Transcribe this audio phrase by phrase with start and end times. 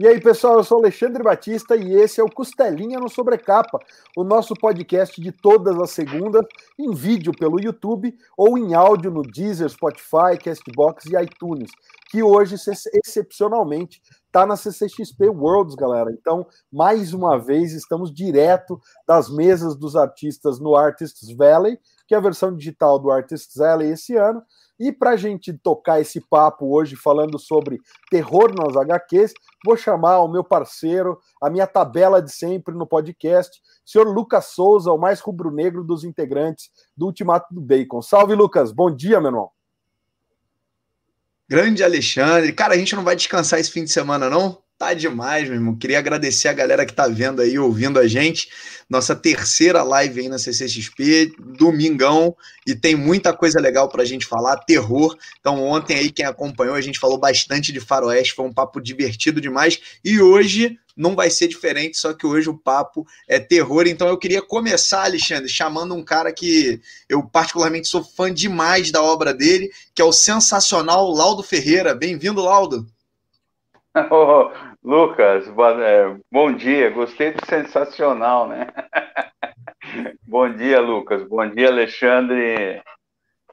[0.00, 3.78] E aí, pessoal, eu sou Alexandre Batista e esse é o Costelinha no Sobrecapa,
[4.16, 6.46] o nosso podcast de todas as segundas,
[6.78, 11.70] em vídeo pelo YouTube ou em áudio no Deezer, Spotify, Castbox e iTunes,
[12.10, 12.56] que hoje,
[13.04, 14.00] excepcionalmente,
[14.32, 16.10] está na CCXP Worlds, galera.
[16.10, 21.78] Então, mais uma vez, estamos direto das mesas dos artistas no Artists Valley,
[22.08, 24.42] que é a versão digital do Artists Valley esse ano,
[24.80, 27.78] e para a gente tocar esse papo hoje falando sobre
[28.10, 33.60] terror nas HQs, vou chamar o meu parceiro, a minha tabela de sempre no podcast,
[33.84, 38.00] senhor Lucas Souza, o mais rubro-negro dos integrantes do Ultimato do Bacon.
[38.00, 38.72] Salve, Lucas.
[38.72, 39.61] Bom dia, meu irmão.
[41.48, 42.52] Grande Alexandre.
[42.52, 44.61] Cara, a gente não vai descansar esse fim de semana, não?
[44.82, 45.76] Tá demais, meu irmão.
[45.76, 48.48] Queria agradecer a galera que tá vendo aí, ouvindo a gente.
[48.90, 52.34] Nossa terceira live aí na CCXP, domingão,
[52.66, 55.16] e tem muita coisa legal pra gente falar, terror.
[55.38, 59.40] Então, ontem aí, quem acompanhou, a gente falou bastante de faroeste, foi um papo divertido
[59.40, 59.80] demais.
[60.04, 63.86] E hoje não vai ser diferente, só que hoje o papo é terror.
[63.86, 69.00] Então, eu queria começar, Alexandre, chamando um cara que eu particularmente sou fã demais da
[69.00, 71.94] obra dele, que é o sensacional Laudo Ferreira.
[71.94, 72.84] Bem-vindo, Laudo.
[74.10, 76.90] Oh, Lucas, é, bom dia.
[76.90, 78.66] Gostei do sensacional, né?
[80.26, 81.22] bom dia, Lucas.
[81.28, 82.82] Bom dia, Alexandre.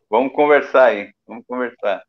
[0.09, 1.13] Vamos conversar aí.
[1.27, 2.01] Vamos conversar.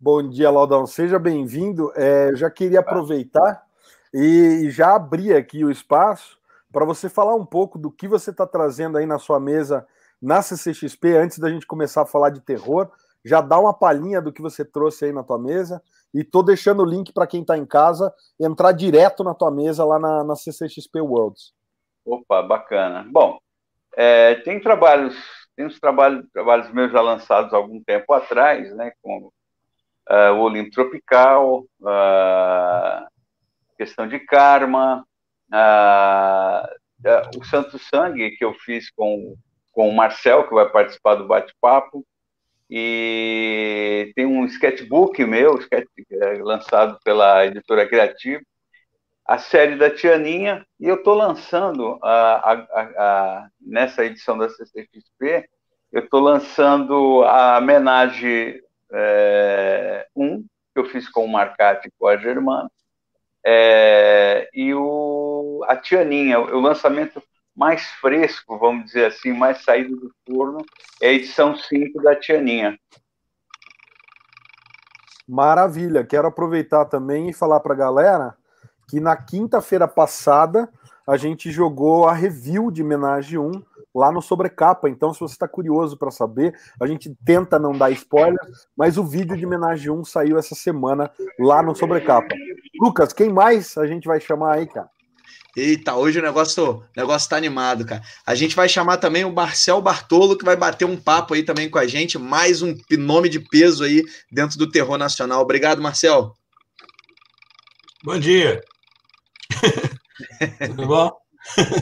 [0.00, 0.86] Bom dia, Laudão.
[0.86, 1.92] Seja bem-vindo.
[1.94, 3.62] É, já queria aproveitar
[4.14, 6.38] e já abrir aqui o espaço
[6.72, 9.86] para você falar um pouco do que você está trazendo aí na sua mesa
[10.20, 12.90] na CCXP antes da gente começar a falar de terror
[13.24, 16.82] já dá uma palhinha do que você trouxe aí na tua mesa e tô deixando
[16.82, 20.36] o link para quem está em casa entrar direto na tua mesa lá na, na
[20.36, 21.52] CCXP Worlds.
[22.04, 23.06] Opa, bacana.
[23.10, 23.38] Bom,
[23.96, 25.16] é, tem trabalhos,
[25.56, 29.32] tem uns trabalhos, trabalhos meus já lançados há algum tempo atrás, né, como
[30.08, 33.06] uh, o Olimpo Tropical, uh,
[33.76, 35.04] questão de karma,
[35.52, 39.36] uh, o Santo Sangue que eu fiz com,
[39.72, 42.04] com o Marcel, que vai participar do bate-papo,
[42.70, 48.40] e tem um sketchbook meu, é, lançado pela editora Criativa,
[49.26, 55.48] a série da Tianinha, e eu estou lançando, a, a, a, nessa edição da CCXP,
[55.92, 58.60] eu estou lançando a homenagem
[58.92, 62.70] é, 1, que eu fiz com o Marcati e com a Germana,
[63.44, 67.22] é, e o, a Tianinha, o lançamento
[67.60, 70.64] mais fresco, vamos dizer assim, mais saído do forno,
[71.02, 72.78] é a edição 5 da Tianinha.
[75.28, 76.02] Maravilha.
[76.02, 78.34] Quero aproveitar também e falar para a galera
[78.88, 80.70] que na quinta-feira passada
[81.06, 83.52] a gente jogou a review de Menage 1
[83.94, 84.88] lá no Sobrecapa.
[84.88, 88.40] Então, se você está curioso para saber, a gente tenta não dar spoiler,
[88.74, 92.34] mas o vídeo de Menage 1 saiu essa semana lá no Sobrecapa.
[92.80, 94.88] Lucas, quem mais a gente vai chamar aí, cara?
[95.56, 98.02] Eita, hoje o negócio, o negócio tá animado, cara.
[98.24, 101.68] A gente vai chamar também o Marcel Bartolo, que vai bater um papo aí também
[101.68, 105.42] com a gente, mais um nome de peso aí dentro do terror nacional.
[105.42, 106.34] Obrigado, Marcel.
[108.04, 108.62] Bom dia.
[110.66, 111.20] Tudo bom?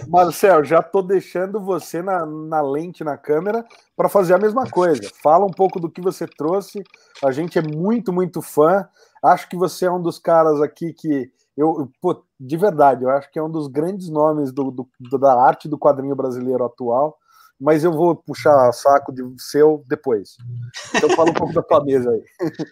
[0.08, 3.64] Marcel, já tô deixando você na, na lente na câmera
[3.96, 5.02] para fazer a mesma coisa.
[5.22, 6.82] Fala um pouco do que você trouxe.
[7.22, 8.88] A gente é muito, muito fã.
[9.22, 13.30] Acho que você é um dos caras aqui que eu, pô, de verdade, eu acho
[13.32, 17.19] que é um dos grandes nomes do, do, do, da arte do quadrinho brasileiro atual,
[17.60, 20.36] mas eu vou puxar saco de seu depois.
[20.94, 22.22] Então fala um pouco da tua mesa aí.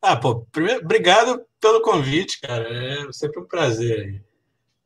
[0.00, 2.68] Ah, pô, primeiro, obrigado pelo convite, cara.
[2.72, 4.24] É sempre um prazer.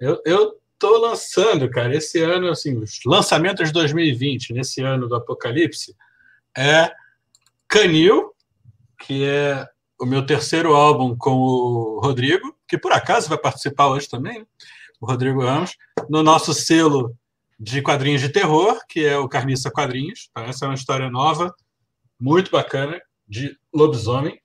[0.00, 5.14] Eu, eu tô lançando, cara, esse ano, assim, os lançamentos de 2020, nesse ano do
[5.14, 5.94] Apocalipse,
[6.56, 6.90] é
[7.68, 8.32] Canil,
[9.00, 9.68] que é
[10.00, 14.46] o meu terceiro álbum com o Rodrigo, que por acaso vai participar hoje também,
[14.98, 15.76] o Rodrigo Ramos,
[16.08, 17.14] no nosso selo
[17.60, 20.30] de quadrinhos de terror, que é o Carniça Quadrinhos.
[20.32, 20.44] Tá?
[20.44, 21.54] Essa é uma história nova,
[22.18, 24.40] muito bacana, de lobisomem.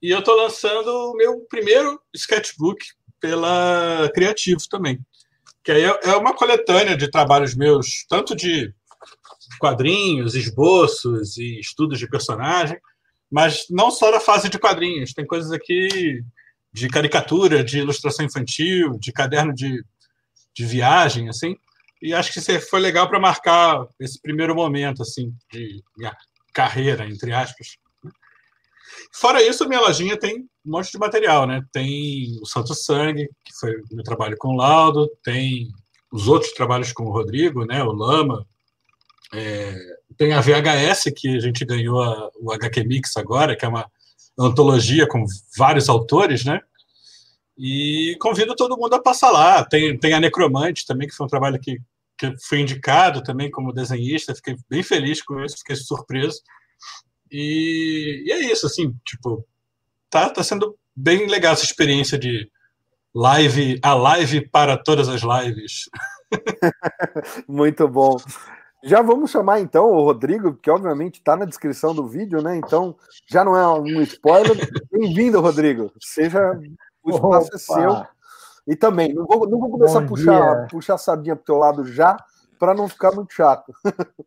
[0.00, 2.78] E eu estou lançando o meu primeiro sketchbook
[3.18, 5.00] pela Criativo também.
[5.64, 8.72] Que aí é, é uma coletânea de trabalhos meus, tanto de
[9.58, 12.78] quadrinhos, esboços e estudos de personagem,
[13.28, 15.12] mas não só da fase de quadrinhos.
[15.12, 16.22] Tem coisas aqui
[16.74, 19.84] de caricatura, de ilustração infantil, de caderno de,
[20.52, 21.56] de viagem, assim.
[22.02, 26.14] E acho que foi legal para marcar esse primeiro momento, assim, de minha
[26.52, 27.76] carreira, entre aspas.
[29.14, 31.62] Fora isso, minha lojinha tem um monte de material, né?
[31.72, 35.68] Tem o Santo Sangue, que foi meu trabalho com o Laudo, tem
[36.12, 37.84] os outros trabalhos com o Rodrigo, né?
[37.84, 38.44] O Lama.
[39.32, 39.76] É,
[40.16, 43.88] tem a VHS, que a gente ganhou a, o HQ Mix agora, que é uma
[44.38, 45.24] antologia com
[45.56, 46.60] vários autores, né?
[47.56, 49.64] E convido todo mundo a passar lá.
[49.64, 51.80] Tem, tem a Necromante também, que foi um trabalho que,
[52.18, 54.34] que fui indicado também como desenhista.
[54.34, 56.40] Fiquei bem feliz com isso, fiquei surpreso.
[57.30, 59.46] E, e é isso, assim, tipo,
[60.10, 62.50] tá, tá sendo bem legal essa experiência de
[63.14, 65.88] live, a live para todas as lives.
[67.48, 68.16] Muito bom.
[68.84, 72.54] Já vamos chamar então o Rodrigo, que obviamente está na descrição do vídeo, né?
[72.56, 72.94] Então
[73.26, 74.54] já não é um spoiler.
[74.92, 75.90] Bem-vindo, Rodrigo.
[75.98, 76.52] Seja
[77.02, 78.06] o espaço é seu.
[78.66, 81.46] E também, não vou, não vou começar Bom a puxar, puxar a sardinha para o
[81.46, 82.14] teu lado já,
[82.58, 83.72] para não ficar muito chato.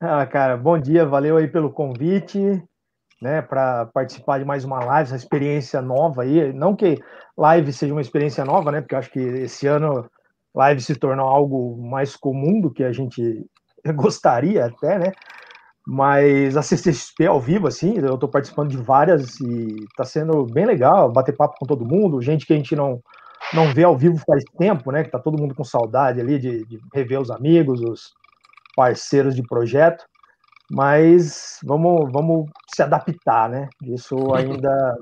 [0.00, 2.60] ah, cara, bom dia, valeu aí pelo convite,
[3.22, 6.52] né, para participar de mais uma live, essa experiência nova aí.
[6.52, 7.00] Não que
[7.36, 8.80] live seja uma experiência nova, né?
[8.80, 10.08] Porque eu acho que esse ano
[10.58, 13.46] live se tornou algo mais comum do que a gente
[13.94, 15.12] gostaria até, né?
[15.86, 20.66] Mas a CCXP ao vivo, assim, eu estou participando de várias e está sendo bem
[20.66, 23.00] legal bater papo com todo mundo, gente que a gente não,
[23.54, 25.04] não vê ao vivo faz tempo, né?
[25.04, 28.12] Que tá todo mundo com saudade ali de, de rever os amigos, os
[28.76, 30.04] parceiros de projeto.
[30.70, 33.68] Mas vamos, vamos se adaptar, né?
[33.82, 34.98] Isso ainda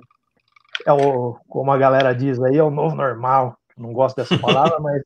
[0.87, 3.57] é o, como a galera diz aí, é o novo normal.
[3.77, 5.03] Não gosto dessa palavra, mas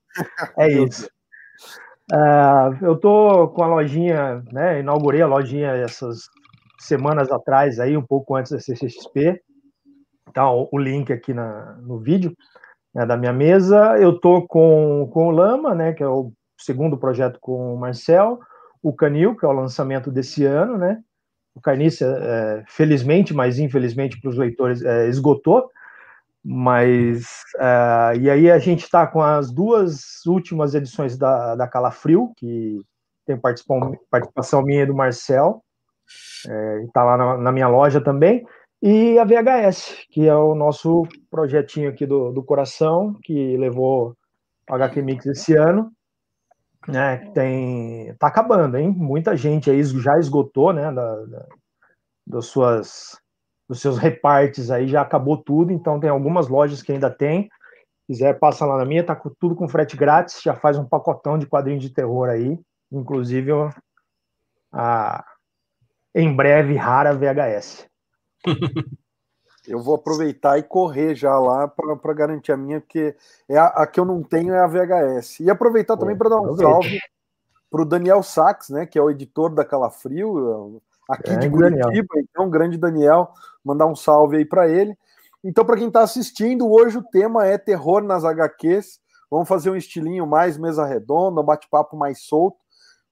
[0.59, 1.09] é isso.
[2.13, 4.81] Uh, eu tô com a lojinha, né?
[4.81, 6.29] Inaugurei a lojinha essas
[6.79, 9.41] semanas atrás, aí um pouco antes da CCXP.
[10.33, 12.35] Tá o link aqui na, no vídeo
[12.95, 13.97] né, da minha mesa.
[13.99, 15.93] Eu tô com, com o Lama, né?
[15.93, 18.39] Que é o segundo projeto com o Marcel.
[18.83, 21.01] O Canil, que é o lançamento desse ano, né?
[21.55, 25.69] O Carniça, é, felizmente, mas infelizmente para os leitores, é, esgotou.
[26.45, 27.25] Mas
[27.57, 32.81] uh, e aí a gente está com as duas últimas edições da, da Calafrio, que
[33.27, 35.63] tem participação, minha e do Marcel,
[36.09, 38.45] está tá lá na, na, minha loja também,
[38.83, 44.17] e a VHS, que é o nosso projetinho aqui do, do coração, que levou
[44.69, 45.93] o HQ Mix esse ano.
[46.89, 48.89] Né, tem tá acabando, hein?
[48.89, 51.47] Muita gente aí já esgotou, né, da, da
[52.31, 53.20] das suas
[53.71, 57.45] dos seus repartes aí já acabou tudo, então tem algumas lojas que ainda tem.
[57.45, 60.85] Se quiser, passa lá na minha, tá com, tudo com frete grátis, já faz um
[60.85, 62.59] pacotão de quadrinhos de terror aí,
[62.91, 63.53] inclusive
[64.73, 65.25] a,
[66.13, 67.87] em breve rara VHS.
[69.69, 73.15] Eu vou aproveitar e correr já lá para garantir a minha, porque
[73.49, 75.41] é a, a, que eu não tenho é a VHS.
[75.41, 76.99] E aproveitar também para dar um salve
[77.71, 82.07] para o Daniel Sachs, né, que é o editor da Calafrio, aqui grande de Curitiba,
[82.15, 82.27] Daniel.
[82.31, 83.33] então, grande Daniel,
[83.65, 84.97] mandar um salve aí para ele.
[85.43, 89.01] Então, para quem está assistindo, hoje o tema é terror nas HQs.
[89.31, 92.59] Vamos fazer um estilinho mais mesa redonda, um bate-papo mais solto,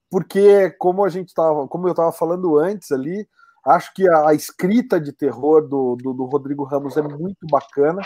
[0.09, 3.27] porque como a gente tava, como eu estava falando antes ali,
[3.65, 8.01] acho que a, a escrita de terror do, do, do, Rodrigo Ramos é muito bacana,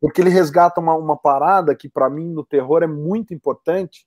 [0.00, 4.06] porque ele resgata uma, uma parada que para mim no terror é muito importante,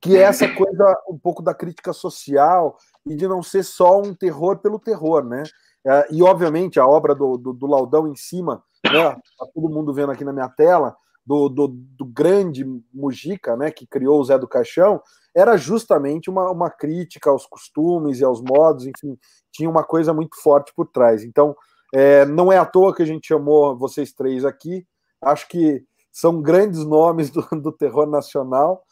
[0.00, 4.14] que é essa coisa um pouco da crítica social e de não ser só um
[4.14, 5.42] terror pelo terror, né?
[5.86, 9.12] É, e obviamente a obra do, do, do Laudão em cima, né?
[9.38, 13.70] Tá todo mundo vendo aqui na minha tela, do, do, do, grande Mujica, né?
[13.70, 15.00] Que criou o Zé do Caixão,
[15.34, 19.18] era justamente uma, uma crítica aos costumes e aos modos, enfim,
[19.52, 21.22] tinha uma coisa muito forte por trás.
[21.22, 21.54] Então,
[21.94, 24.86] é, não é à toa que a gente chamou vocês três aqui,
[25.22, 28.82] acho que são grandes nomes do, do terror nacional.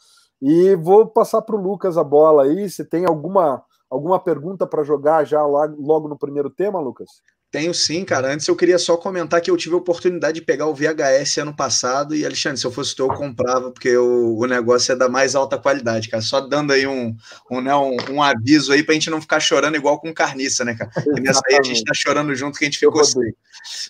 [0.41, 2.69] E vou passar para o Lucas a bola aí.
[2.69, 7.21] Se tem alguma, alguma pergunta para jogar já lá, logo no primeiro tema, Lucas?
[7.51, 8.31] Tenho sim, cara.
[8.31, 11.55] Antes eu queria só comentar que eu tive a oportunidade de pegar o VHS ano
[11.55, 15.09] passado e, Alexandre, se eu fosse tu, eu comprava, porque o, o negócio é da
[15.09, 16.21] mais alta qualidade, cara.
[16.21, 17.15] Só dando aí um,
[17.49, 20.75] um, né, um, um aviso aí pra gente não ficar chorando igual com carniça, né,
[20.75, 20.91] cara?
[21.17, 23.31] E nessa aí a gente tá chorando junto que a gente ficou assim.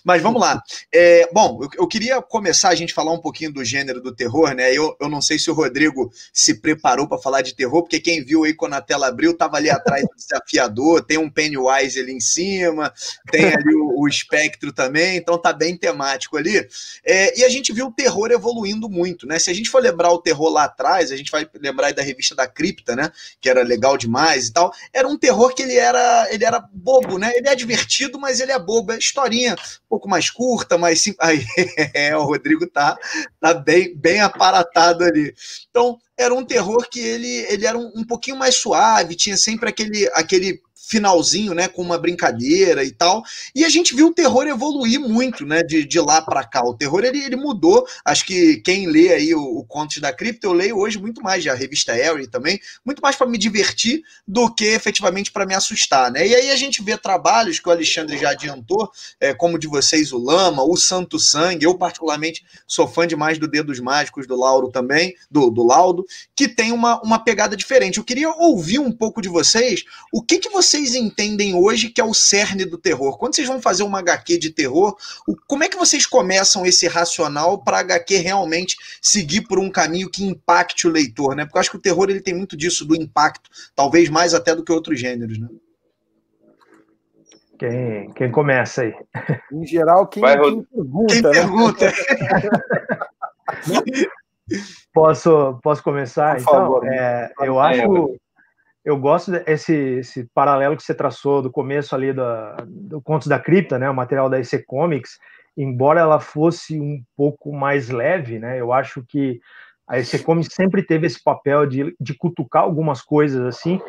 [0.04, 0.62] Mas vamos lá.
[0.92, 4.54] É, bom, eu, eu, queria começar a gente falar um pouquinho do gênero do terror,
[4.54, 4.72] né?
[4.72, 8.24] Eu, eu não sei se o Rodrigo se preparou para falar de terror, porque quem
[8.24, 12.12] viu aí quando a tela abriu, tava ali atrás do desafiador, tem um Pennywise ali
[12.12, 12.92] em cima,
[13.30, 16.66] tem ali o, o espectro também, então tá bem temático ali.
[17.04, 19.38] É, e a gente viu o terror evoluindo muito, né?
[19.38, 22.34] Se a gente for lembrar o terror lá atrás, a gente vai lembrar da revista
[22.34, 23.10] da Cripta, né?
[23.40, 24.72] Que era legal demais e tal.
[24.92, 27.32] Era um terror que ele era, ele era bobo, né?
[27.34, 28.92] Ele é divertido, mas ele é bobo.
[28.92, 31.04] É historinha um pouco mais curta, mais.
[31.18, 31.44] Aí,
[31.94, 32.96] é, o Rodrigo tá,
[33.40, 35.34] tá bem, bem aparatado ali.
[35.70, 39.68] Então, era um terror que ele, ele era um, um pouquinho mais suave, tinha sempre
[39.68, 43.22] aquele, aquele finalzinho, né, com uma brincadeira e tal.
[43.54, 46.62] E a gente viu o terror evoluir muito, né, de, de lá para cá.
[46.64, 47.86] O terror ele, ele mudou.
[48.04, 51.46] Acho que quem lê aí o, o Contos da Cripta, eu leio hoje muito mais,
[51.46, 56.10] a revista Harry também, muito mais para me divertir do que efetivamente para me assustar,
[56.10, 56.26] né?
[56.26, 60.12] E aí a gente vê trabalhos que o Alexandre já adiantou, é, como de vocês,
[60.12, 61.66] o Lama, o Santo Sangue.
[61.66, 66.04] Eu, particularmente, sou fã demais do Dedos Mágicos do Lauro também, do, do Laudo,
[66.34, 67.98] que tem uma, uma pegada diferente.
[67.98, 72.04] Eu queria ouvir um pouco de vocês o que, que vocês entendem hoje que é
[72.04, 73.18] o cerne do terror.
[73.18, 74.96] Quando vocês vão fazer uma HQ de terror,
[75.26, 79.70] o, como é que vocês começam esse racional para a HQ realmente seguir por um
[79.70, 81.44] caminho que impacte o leitor, né?
[81.44, 84.54] Porque eu acho que o terror ele tem muito disso do impacto, talvez mais até
[84.54, 85.48] do que outros gêneros, né?
[87.58, 88.94] Quem, quem começa aí?
[89.52, 91.12] Em geral, quem, Vai, quem pergunta.
[91.12, 91.30] Quem né?
[91.30, 91.92] pergunta.
[94.94, 96.36] posso, posso começar?
[96.36, 98.16] Por então, favor, é, eu acho.
[98.84, 102.22] Eu gosto desse esse paralelo que você traçou do começo ali do,
[102.66, 105.18] do Contos da Cripta, né, o material da EC Comics,
[105.56, 109.38] embora ela fosse um pouco mais leve, né, eu acho que
[109.86, 113.80] a EC Comics sempre teve esse papel de, de cutucar algumas coisas assim,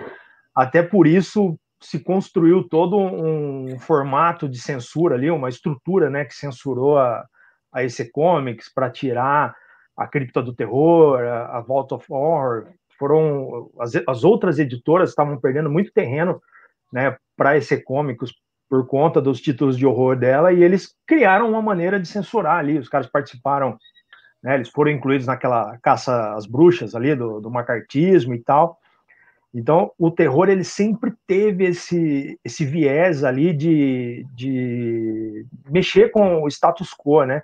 [0.53, 6.35] até por isso se construiu todo um formato de censura ali, uma estrutura, né, que
[6.35, 7.25] censurou a,
[7.71, 9.55] a EC Comics para tirar
[9.95, 12.67] a Cripta do Terror, a, a Vault of Horror,
[13.01, 16.39] foram as, as outras editoras estavam perdendo muito terreno,
[16.93, 18.31] né, para EC Comics
[18.69, 22.77] por conta dos títulos de horror dela e eles criaram uma maneira de censurar ali,
[22.77, 23.75] os caras participaram,
[24.43, 28.77] né, eles foram incluídos naquela caça às bruxas ali do, do macartismo e tal,
[29.53, 36.47] então, o terror ele sempre teve esse, esse viés ali de, de mexer com o
[36.47, 37.43] status quo, né?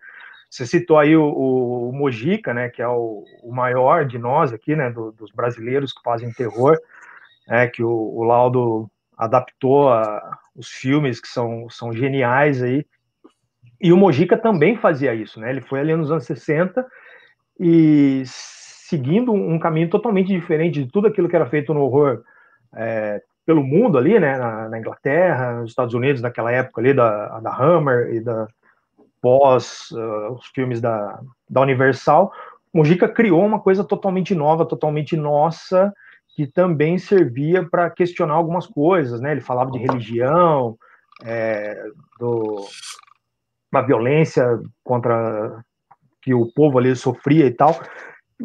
[0.50, 4.54] Você citou aí o, o, o Mojica, né, que é o, o, maior de nós
[4.54, 6.77] aqui, né, do, dos brasileiros que fazem terror,
[7.50, 12.86] é que o, o Laudo adaptou a, os filmes que são, são geniais aí.
[13.80, 15.50] E o Mojica também fazia isso, né?
[15.50, 16.86] Ele foi ali nos anos 60
[17.60, 22.24] e seguindo um caminho totalmente diferente de tudo aquilo que era feito no horror
[22.75, 27.39] é, pelo mundo ali, né, na, na, Inglaterra, nos Estados Unidos, naquela época ali da,
[27.39, 28.48] da Hammer e da
[29.22, 31.20] pós uh, os filmes da,
[31.50, 32.32] da Universal,
[32.74, 35.94] Mujica criou uma coisa totalmente nova, totalmente nossa,
[36.36, 39.32] que também servia para questionar algumas coisas, né?
[39.32, 40.78] Ele falava de religião,
[41.24, 41.76] é,
[42.20, 42.66] do,
[43.72, 45.64] uma violência contra
[46.22, 47.82] que o povo ali sofria e tal.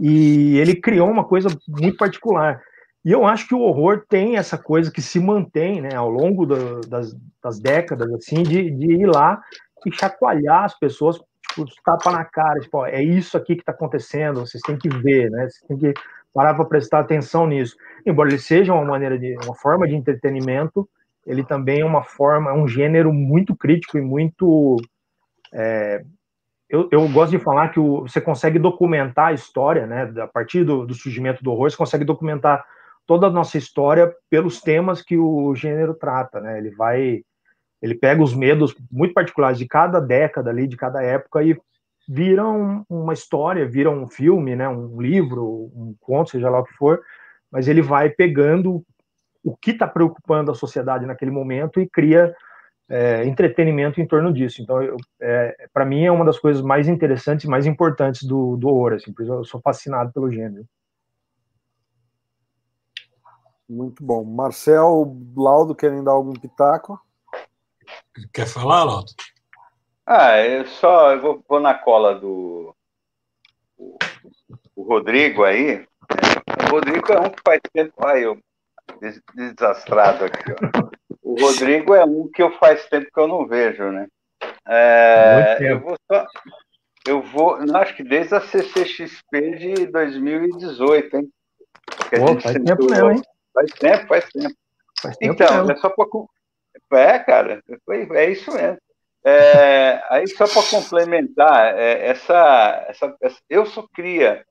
[0.01, 2.63] E ele criou uma coisa muito particular.
[3.05, 6.47] E eu acho que o horror tem essa coisa que se mantém né, ao longo
[6.47, 9.43] do, das, das, décadas, assim, de, de, ir lá
[9.89, 14.41] e chacoalhar as pessoas, tipo, tapa na cara, tipo, é isso aqui que está acontecendo,
[14.41, 15.49] vocês têm que ver, né?
[15.49, 15.95] Vocês têm que
[16.33, 17.77] parar para prestar atenção nisso.
[18.07, 20.89] Embora ele seja uma maneira de uma forma de entretenimento,
[21.27, 24.77] ele também é uma forma, é um gênero muito crítico e muito
[25.53, 26.03] é,
[26.73, 30.11] eu, eu, gosto de falar que o, você consegue documentar a história, né?
[30.23, 32.65] A partir do, do, surgimento do horror, você consegue documentar
[33.07, 36.57] toda a nossa história pelos temas que o gênero trata, né?
[36.57, 37.23] Ele vai,
[37.83, 41.61] ele pega os medos muito particulares de cada década ali, de cada época e
[42.09, 44.69] vira um, uma história, vira um filme, né?
[44.69, 47.03] Um livro, um conto, seja lá o que for,
[47.51, 48.85] mas ele vai pegando
[49.45, 52.33] o que está preocupando a sociedade naquele momento e cria
[52.89, 54.63] é, entretenimento em torno disso.
[54.63, 54.79] Então,
[55.21, 58.93] é, para mim, é uma das coisas mais interessantes e mais importantes do, do horror.
[58.93, 60.65] Assim, eu sou fascinado pelo gênero.
[63.69, 64.23] Muito bom.
[64.23, 67.01] Marcel, Laudo, querem dar algum pitaco?
[68.33, 69.13] Quer falar, Laudo?
[70.07, 72.75] Ah, eu só eu vou, vou na cola do
[73.77, 73.99] o,
[74.77, 75.87] o Rodrigo aí.
[76.67, 77.95] O Rodrigo é um que faz tempo.
[78.05, 78.39] Ai, eu
[79.35, 80.53] desastrado aqui.
[80.53, 80.91] Ó.
[81.23, 84.07] O Rodrigo é um que eu faz tempo que eu não vejo, né?
[84.69, 86.27] É, eu vou só,
[87.07, 91.33] eu vou, não, acho que desde a CCXP de 2018, hein?
[92.11, 93.23] Pô, faz tempo mesmo, hein?
[93.53, 94.55] Faz tempo, faz tempo.
[95.01, 95.73] Faz tempo então, mesmo.
[95.73, 96.07] é só para
[96.97, 97.63] é, cara,
[98.15, 98.79] é isso mesmo.
[99.25, 104.45] É, aí só para complementar, é, essa, essa, essa, eu sou cria,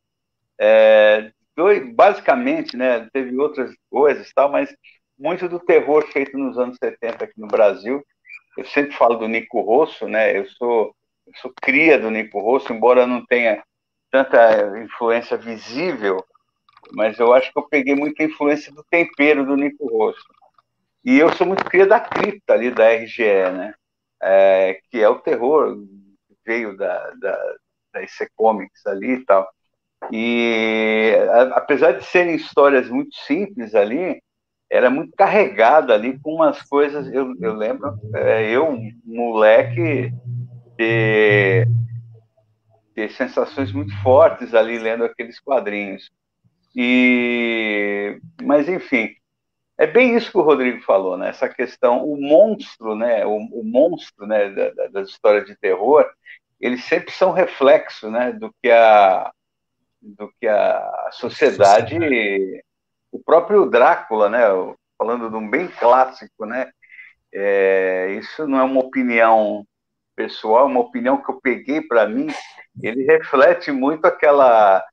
[0.60, 3.08] é, dois, basicamente, né?
[3.12, 4.74] Teve outras coisas, tal, mas
[5.18, 8.04] muito do terror feito nos anos 70 aqui no Brasil.
[8.58, 10.38] Eu sempre falo do Nico Rosso, né?
[10.38, 10.96] Eu sou,
[11.28, 13.64] eu sou cria do Nico Rosso, embora não tenha
[14.10, 16.24] tanta influência visível,
[16.94, 20.22] mas eu acho que eu peguei muita influência do tempero do Nico Rosso.
[21.04, 23.74] E eu sou muito cria da cripta ali da RGE, né?
[24.22, 25.76] É, que é o terror
[26.28, 27.56] que veio da, da,
[27.94, 29.50] da IC Comics ali e tal.
[30.12, 34.22] E a, apesar de serem histórias muito simples ali,
[34.70, 37.12] era muito carregada ali com umas coisas.
[37.14, 40.14] Eu, eu lembro, é, eu, moleque,
[40.78, 41.68] ter,
[42.96, 46.10] ter sensações muito fortes ali lendo aqueles quadrinhos.
[46.76, 49.14] E, mas enfim,
[49.82, 51.30] é bem isso que o Rodrigo falou, né?
[51.30, 53.26] Essa questão, o monstro, né?
[53.26, 54.50] O, o monstro, né?
[54.50, 56.06] Da, das histórias de terror,
[56.60, 58.32] eles sempre são reflexo, né?
[58.32, 59.32] Do que a
[60.00, 61.98] do que a sociedade,
[63.12, 64.42] o próprio Drácula, né?
[65.00, 66.72] Falando de um bem clássico, né?
[67.34, 69.66] É, isso não é uma opinião
[70.16, 72.28] pessoal, é uma opinião que eu peguei para mim.
[72.84, 74.86] Ele reflete muito aquela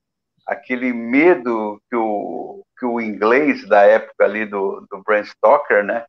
[0.47, 6.04] aquele medo que o, que o inglês da época ali do, do Bram Stoker, né,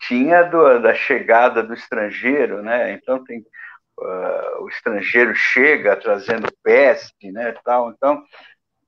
[0.00, 2.92] tinha do, da chegada do estrangeiro, né?
[2.92, 3.40] Então tem
[4.00, 7.90] uh, o estrangeiro chega trazendo peste, né, tal.
[7.90, 8.22] Então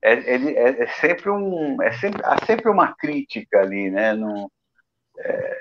[0.03, 4.13] é, ele é, é, sempre um, é sempre há sempre uma crítica ali, né?
[4.13, 4.51] No,
[5.19, 5.59] é,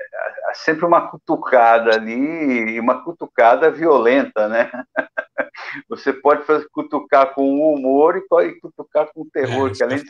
[0.47, 4.69] há sempre uma cutucada ali, e uma cutucada violenta, né?
[5.89, 10.05] Você pode fazer, cutucar com humor e pode cutucar com terror, é, que além de,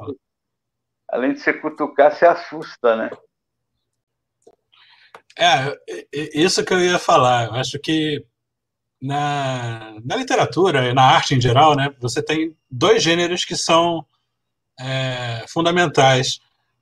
[1.14, 3.12] além de você cutucar, você assusta, né?
[5.38, 5.78] É,
[6.34, 7.46] isso que eu ia falar.
[7.46, 8.26] Eu acho que
[9.00, 14.04] na, na literatura e na arte em geral, né, você tem dois gêneros que são
[14.80, 16.40] é, fundamentais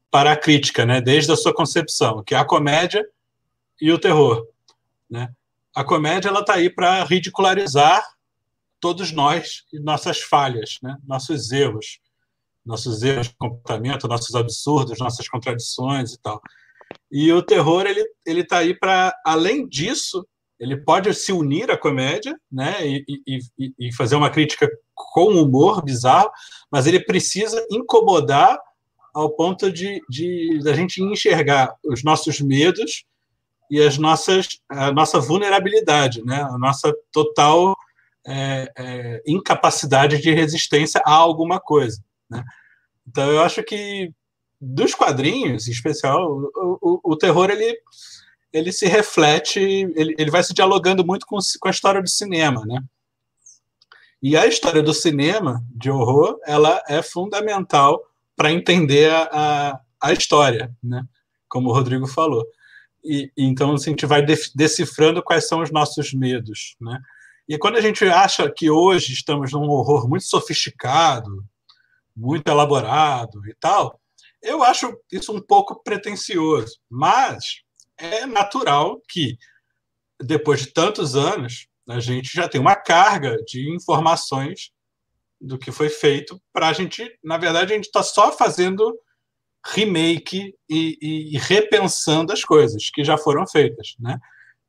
[0.10, 3.06] para a crítica, né, desde a sua concepção, que é a comédia
[3.82, 4.48] e o terror.
[5.10, 5.30] Né?
[5.76, 8.02] A comédia ela está aí para ridicularizar
[8.80, 10.98] todos nós e nossas falhas, né?
[11.06, 12.00] nossos erros,
[12.66, 16.42] nossos erros de comportamento, nossos absurdos, nossas contradições e tal.
[17.12, 20.26] E o terror ele ele está aí para além disso
[20.62, 25.84] ele pode se unir à comédia, né, e, e, e fazer uma crítica com humor
[25.84, 26.30] bizarro,
[26.72, 28.60] mas ele precisa incomodar
[29.12, 33.06] ao ponto de, de da gente enxergar os nossos medos
[33.72, 37.76] e as nossas a nossa vulnerabilidade, né, a nossa total
[38.26, 42.00] é, é, incapacidade de resistência a alguma coisa.
[42.32, 42.44] Né?
[43.08, 44.12] Então, eu acho que
[44.60, 47.78] dos quadrinhos, em especial, o, o, o terror ele,
[48.54, 52.64] ele se reflete, ele, ele vai se dialogando muito com, com a história do cinema,
[52.66, 52.82] né?
[54.22, 58.00] E a história do cinema de horror, ela é fundamental
[58.36, 61.04] para entender a, a, a, história, né?
[61.50, 62.46] Como o Rodrigo falou.
[63.04, 67.00] E, então assim, a gente vai decifrando quais são os nossos medos, né?
[67.50, 71.44] E quando a gente acha que hoje estamos num horror muito sofisticado,
[72.22, 74.00] muito elaborado e tal,
[74.42, 76.78] eu acho isso um pouco pretensioso.
[76.90, 77.62] Mas
[77.98, 79.38] é natural que,
[80.22, 84.72] depois de tantos anos, a gente já tem uma carga de informações
[85.40, 87.18] do que foi feito para a gente.
[87.24, 88.96] Na verdade, a gente está só fazendo
[89.66, 94.18] remake e, e, e, repensando as coisas que já foram feitas, né?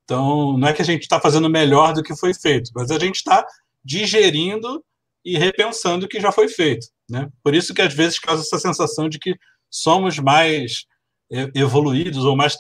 [0.05, 2.99] Então, não é que a gente está fazendo melhor do que foi feito, mas a
[2.99, 3.47] gente está
[3.83, 4.85] digerindo
[5.25, 6.87] e repensando o que já foi feito.
[7.13, 7.29] Né?
[7.45, 9.37] Por isso que às vezes causa essa sensação de que
[9.71, 10.87] somos mais
[11.31, 12.57] é, evoluídos ou mais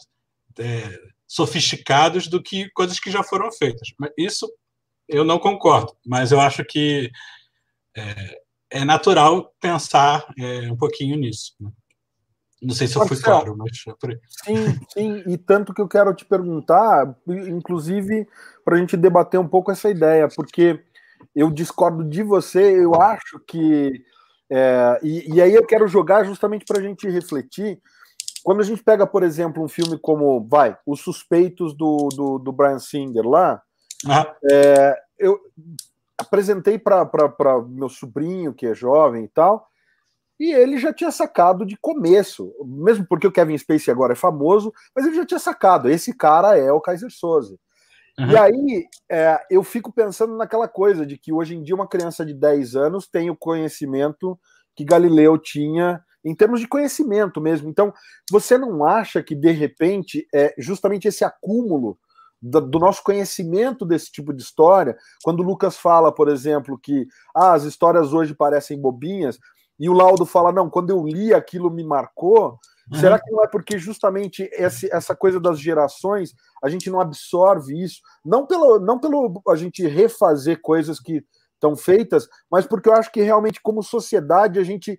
[0.58, 3.88] é, sofisticados do que coisas que já foram feitas.
[4.14, 4.46] Isso
[5.08, 7.10] eu não concordo, mas eu acho que
[7.96, 8.40] é,
[8.72, 11.54] é natural pensar é, um pouquinho nisso.
[11.58, 11.70] Né?
[12.60, 14.18] Não sei se eu fui claro, mas é.
[14.44, 18.28] Sim, sim, e tanto que eu quero te perguntar, inclusive,
[18.62, 20.78] para a gente debater um pouco essa ideia, porque
[21.34, 24.04] eu discordo de você, eu acho que.
[24.54, 27.80] É, e, e, aí eu quero jogar justamente para a gente refletir.
[28.44, 32.52] Quando a gente pega, por exemplo, um filme como, vai, Os Suspeitos do, do, do
[32.52, 33.62] Brian Singer lá,
[34.06, 34.34] ah.
[34.50, 35.40] é, eu
[36.18, 37.08] apresentei para
[37.66, 39.66] meu sobrinho, que é jovem e tal,
[40.38, 44.70] e ele já tinha sacado de começo, mesmo porque o Kevin Spacey agora é famoso,
[44.94, 47.58] mas ele já tinha sacado, esse cara é o Kaiser Soze.
[48.18, 48.31] Uhum.
[48.31, 52.25] E aí é, eu fico pensando naquela coisa de que hoje em dia uma criança
[52.25, 54.38] de 10 anos tem o conhecimento
[54.77, 57.68] que Galileu tinha em termos de conhecimento mesmo.
[57.68, 57.92] Então,
[58.31, 61.98] você não acha que, de repente, é justamente esse acúmulo
[62.40, 67.55] do, do, nosso conhecimento desse tipo de história, quando Lucas fala, por exemplo, que ah,
[67.55, 69.38] as histórias hoje parecem bobinhas,
[69.79, 72.59] e o laudo fala: não, quando eu li aquilo me marcou.
[72.92, 72.98] Uhum.
[72.98, 77.83] Será que não é porque justamente esse, essa coisa das gerações a gente não absorve
[77.83, 78.00] isso?
[78.24, 81.24] Não pelo, não pelo a gente refazer coisas que
[81.55, 84.98] estão feitas, mas porque eu acho que realmente, como sociedade, a gente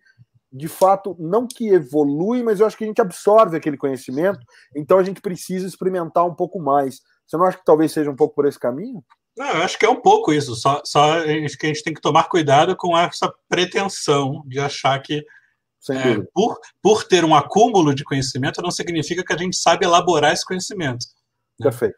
[0.55, 4.39] de fato, não que evolui, mas eu acho que a gente absorve aquele conhecimento,
[4.75, 7.01] então a gente precisa experimentar um pouco mais.
[7.25, 9.03] Você não acha que talvez seja um pouco por esse caminho?
[9.35, 12.01] Não, eu acho que é um pouco isso, só, só que a gente tem que
[12.01, 15.25] tomar cuidado com essa pretensão de achar que
[15.83, 16.27] sem é, dúvida.
[16.33, 20.45] Por, por ter um acúmulo de conhecimento, não significa que a gente sabe elaborar esse
[20.45, 21.05] conhecimento.
[21.59, 21.65] Né?
[21.69, 21.97] Perfeito.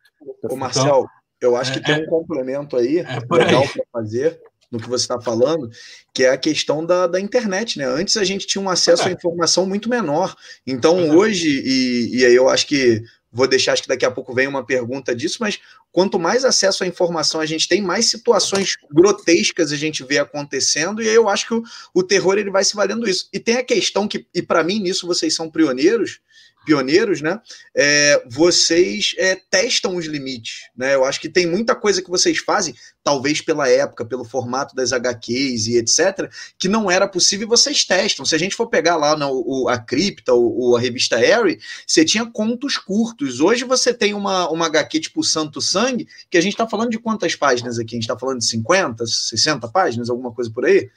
[0.50, 1.08] Ô, Marcel, então,
[1.40, 5.04] eu acho que é, tem um complemento aí, é legal para fazer no que você
[5.04, 5.70] está falando,
[6.14, 7.86] que é a questão da, da internet, né?
[7.86, 10.36] Antes a gente tinha um acesso à informação muito menor.
[10.66, 13.02] Então, hoje, e, e aí eu acho que
[13.36, 15.60] vou deixar, acho que daqui a pouco vem uma pergunta disso, mas
[15.92, 21.04] quanto mais acesso à informação a gente tem, mais situações grotescas a gente vê acontecendo,
[21.04, 23.28] e aí eu acho que o, o terror ele vai se valendo isso.
[23.34, 26.22] E tem a questão que, e para mim nisso vocês são pioneiros,
[26.66, 27.40] pioneiros, né?
[27.76, 30.96] É, vocês é, testam os limites, né?
[30.96, 34.92] Eu acho que tem muita coisa que vocês fazem, talvez pela época, pelo formato das
[34.92, 38.26] HQs e etc., que não era possível e vocês testam.
[38.26, 42.26] Se a gente for pegar lá no, a cripta, ou a revista Harry, você tinha
[42.26, 43.40] contos curtos.
[43.40, 47.00] Hoje você tem uma, uma HQ tipo Santo Sangue, que a gente está falando de
[47.00, 47.96] quantas páginas aqui?
[47.96, 50.90] A gente está falando de 50, 60 páginas, alguma coisa por aí?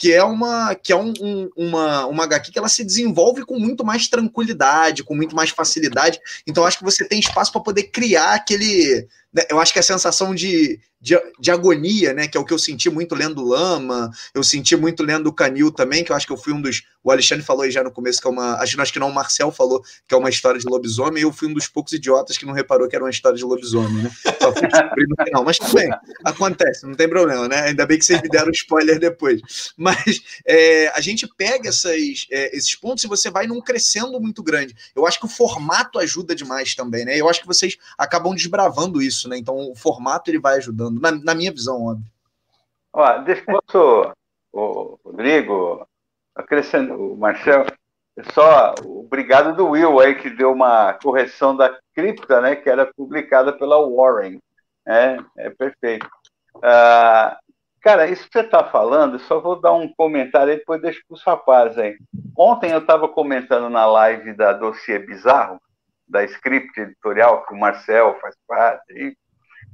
[0.00, 3.58] Que é uma que é um, um, uma, uma HQ que ela se desenvolve com
[3.58, 6.18] muito mais tranquilidade, com muito mais facilidade.
[6.46, 9.06] Então acho que você tem espaço para poder criar aquele
[9.48, 12.58] eu acho que a sensação de, de, de, agonia, né, que é o que eu
[12.58, 16.36] senti muito lendo Lama, eu senti muito lendo Canil também, que eu acho que eu
[16.36, 16.82] fui um dos.
[17.02, 18.56] O Alexandre falou aí já no começo que é uma.
[18.56, 21.32] Acho, acho que não, o Marcel falou que é uma história de lobisomem, e eu
[21.32, 24.10] fui um dos poucos idiotas que não reparou que era uma história de lobisomem, né?
[24.40, 25.44] Só fui descobrir no final.
[25.44, 25.88] Mas tudo bem,
[26.24, 27.60] acontece, não tem problema, né?
[27.68, 29.40] Ainda bem que vocês me deram spoiler depois.
[29.76, 34.42] Mas é, a gente pega essas, é, esses pontos e você vai num crescendo muito
[34.42, 34.74] grande.
[34.94, 37.16] Eu acho que o formato ajuda demais também, né?
[37.16, 39.36] Eu acho que vocês acabam desbravando isso isso, né?
[39.36, 42.06] Então o formato ele vai ajudando, na, na minha visão, óbvio.
[42.92, 44.12] Ó, deixa posso,
[44.52, 45.86] o Rodrigo,
[46.34, 47.66] acrescento, o Marcel,
[48.32, 52.56] só obrigado do Will aí que deu uma correção da cripta, né?
[52.56, 54.40] Que era publicada pela Warren.
[54.86, 56.08] É, é perfeito.
[56.62, 57.38] Ah,
[57.80, 61.14] cara, isso que você está falando, só vou dar um comentário aí, depois deixo para
[61.14, 61.96] os rapazes aí.
[62.36, 65.60] Ontem eu estava comentando na live da Dossiê Bizarro,
[66.10, 69.16] da script editorial, que o Marcel faz parte,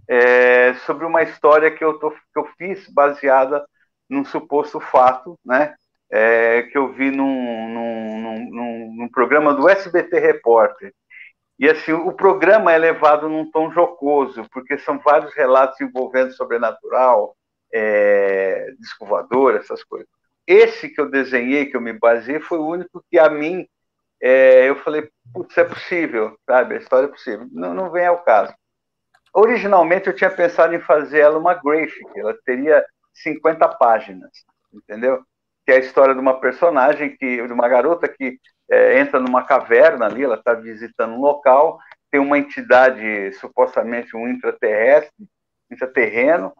[0.08, 3.64] é, sobre uma história que eu, tô, que eu fiz baseada
[4.08, 5.74] num suposto fato, né?
[6.08, 10.94] É, que eu vi num, num, num, num, programa do SBT Repórter.
[11.58, 17.34] E assim, o programa é levado num tom jocoso, porque são vários relatos envolvendo sobrenatural,
[17.74, 18.68] é,
[19.58, 20.06] essas coisas.
[20.46, 23.66] Esse que eu desenhei, que eu me baseei, foi o único que a mim
[24.20, 26.74] é, eu falei, putz, é possível, sabe?
[26.74, 27.46] A história é possível.
[27.52, 28.54] Não, não vem ao caso.
[29.34, 34.30] Originalmente eu tinha pensado em fazer ela uma graphic, ela teria 50 páginas,
[34.72, 35.22] entendeu?
[35.64, 38.38] Que é a história de uma personagem, que, de uma garota que
[38.70, 41.78] é, entra numa caverna ali, ela está visitando um local,
[42.10, 45.26] tem uma entidade, supostamente um intraterrestre,
[45.70, 46.52] intraterreno,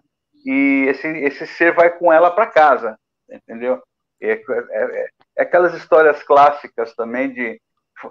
[0.45, 3.83] e esse, esse ser vai com ela para casa, entendeu?
[4.21, 7.61] É, é, é, aquelas histórias clássicas também de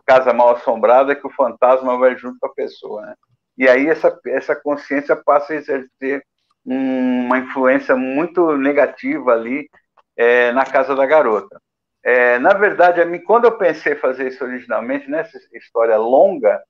[0.06, 3.16] casa mal assombrada que o fantasma vai junto com a pessoa, né?
[3.58, 6.26] E aí essa, essa consciência passa a exercer
[6.66, 9.70] uma influência muito negativa ali
[10.18, 11.62] é, na casa da garota.
[12.04, 16.62] É, na verdade, a mim, quando eu pensei fazer isso originalmente, nessa história longa,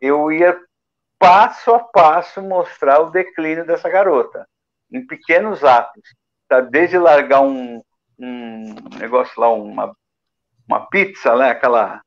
[0.00, 0.58] eu ia
[1.18, 4.46] passo a passo mostrar o declínio dessa garota,
[4.90, 6.02] em pequenos atos.
[6.48, 6.60] Tá?
[6.60, 7.82] Desde largar um,
[8.18, 9.96] um negócio lá, uma,
[10.68, 11.50] uma pizza, né?
[11.50, 12.02] Aquela.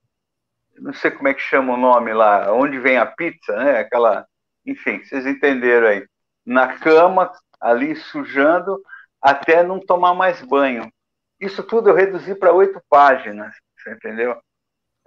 [0.77, 3.79] Não sei como é que chama o nome lá, onde vem a pizza, né?
[3.79, 4.25] Aquela.
[4.65, 6.05] Enfim, vocês entenderam aí.
[6.45, 8.81] Na cama, ali sujando,
[9.21, 10.91] até não tomar mais banho.
[11.39, 14.39] Isso tudo eu reduzi para oito páginas, você entendeu?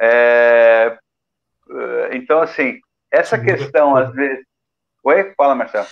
[0.00, 0.98] É...
[2.12, 4.44] Então, assim, essa questão, às vezes.
[5.04, 5.32] Oi?
[5.36, 5.86] Fala, Marcelo.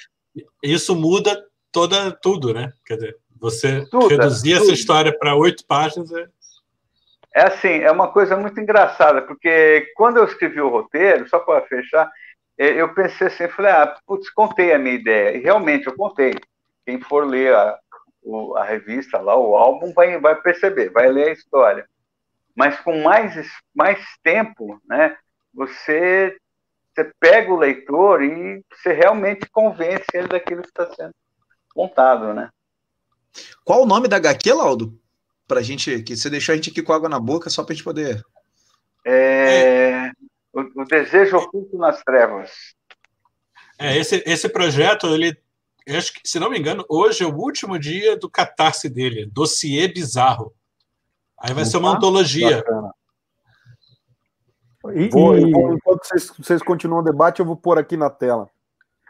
[0.62, 2.72] Isso muda toda tudo, né?
[2.84, 4.62] Quer dizer, você tudo, reduzir tudo.
[4.64, 6.26] essa história para oito páginas é...
[7.34, 11.62] é assim, é uma coisa muito engraçada, porque quando eu escrevi o roteiro, só para
[11.66, 12.10] fechar,
[12.58, 15.36] é, eu pensei assim, falei, ah, putz, contei a minha ideia.
[15.36, 16.34] E realmente eu contei.
[16.84, 17.78] Quem for ler a,
[18.22, 21.88] o, a revista lá, o álbum, vai, vai perceber, vai ler a história.
[22.56, 23.36] Mas com mais,
[23.72, 25.16] mais tempo, né,
[25.54, 26.36] você,
[26.92, 31.14] você pega o leitor e você realmente convence ele daquilo que está sendo
[31.76, 32.50] montado, né?
[33.64, 34.98] Qual o nome da HQ, Laudo?
[35.46, 37.84] Pra gente, que você deixou a gente aqui com água na boca, só pra gente
[37.84, 38.22] poder.
[39.04, 40.10] É...
[40.52, 42.50] O, o, Desejo Oculto nas Trevas.
[43.78, 45.36] É, esse, esse projeto, ele.
[45.88, 49.88] acho que, se não me engano, hoje é o último dia do catarse dele, Dossiê
[49.88, 50.52] Bizarro.
[51.38, 52.64] Aí vai Opa, ser uma antologia.
[54.94, 55.08] E, e...
[55.08, 58.50] Vou, enquanto vocês, vocês continuam o debate, eu vou pôr aqui na tela.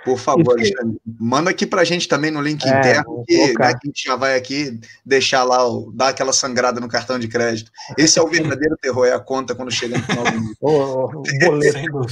[0.05, 3.71] Por favor, Alexandre, manda aqui pra gente também no link é, interno, que né, a
[3.85, 5.59] gente já vai aqui deixar lá,
[5.93, 7.71] dar aquela sangrada no cartão de crédito.
[7.97, 10.57] Esse é o verdadeiro terror, é a conta quando chega no final do mês.
[10.61, 12.07] o, boleto.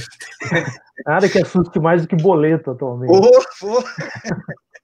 [1.05, 3.11] Nada que assuste mais do que boleto atualmente.
[3.11, 3.83] Oh,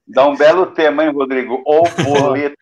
[0.06, 1.62] Dá um belo tema, hein, Rodrigo?
[1.66, 2.56] O boleto.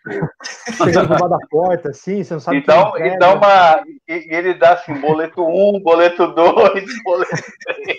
[0.76, 4.94] Chegando do da porta, assim, você não sabe então, que então uma, ele dá assim,
[5.00, 7.98] boleto 1, boleto 2, boleto 3.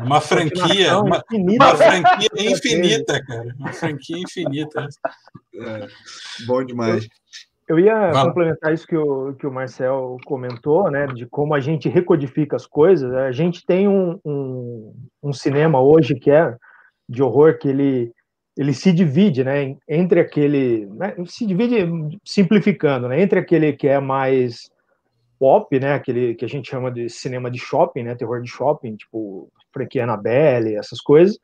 [0.00, 3.54] Uma franquia, uma, infinita, uma franquia infinita, cara.
[3.58, 4.88] Uma franquia infinita.
[5.54, 5.86] É,
[6.46, 7.06] bom demais.
[7.68, 8.28] Eu ia Fala.
[8.28, 12.66] complementar isso que o, que o Marcel comentou, né, de como a gente recodifica as
[12.66, 13.12] coisas.
[13.12, 16.56] A gente tem um, um, um cinema hoje que é
[17.06, 18.10] de horror, que ele
[18.58, 21.86] ele se divide, né, entre aquele, né, se divide
[22.24, 24.68] simplificando, né, entre aquele que é mais
[25.38, 28.96] pop, né, aquele que a gente chama de cinema de shopping, né, terror de shopping,
[28.96, 31.38] tipo franquia Annabelle, essas coisas,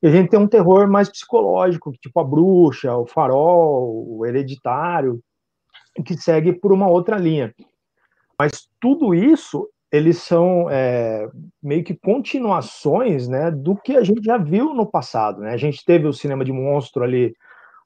[0.00, 5.20] e a gente tem um terror mais psicológico, tipo a bruxa, o farol, o hereditário,
[6.06, 7.52] que segue por uma outra linha.
[8.38, 11.28] Mas tudo isso eles são é,
[11.62, 15.40] meio que continuações né, do que a gente já viu no passado.
[15.40, 15.52] Né?
[15.52, 17.34] A gente teve o cinema de monstro ali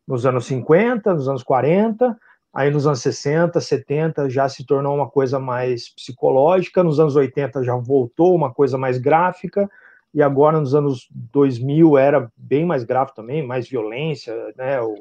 [0.07, 2.17] nos anos 50, nos anos 40,
[2.53, 7.65] aí nos anos 60, 70 já se tornou uma coisa mais psicológica, nos anos 80
[7.65, 9.69] já voltou uma coisa mais gráfica,
[10.13, 14.95] e agora nos anos 2000 era bem mais gráfico também, mais violência, né, o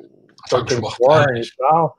[1.39, 1.97] e tal.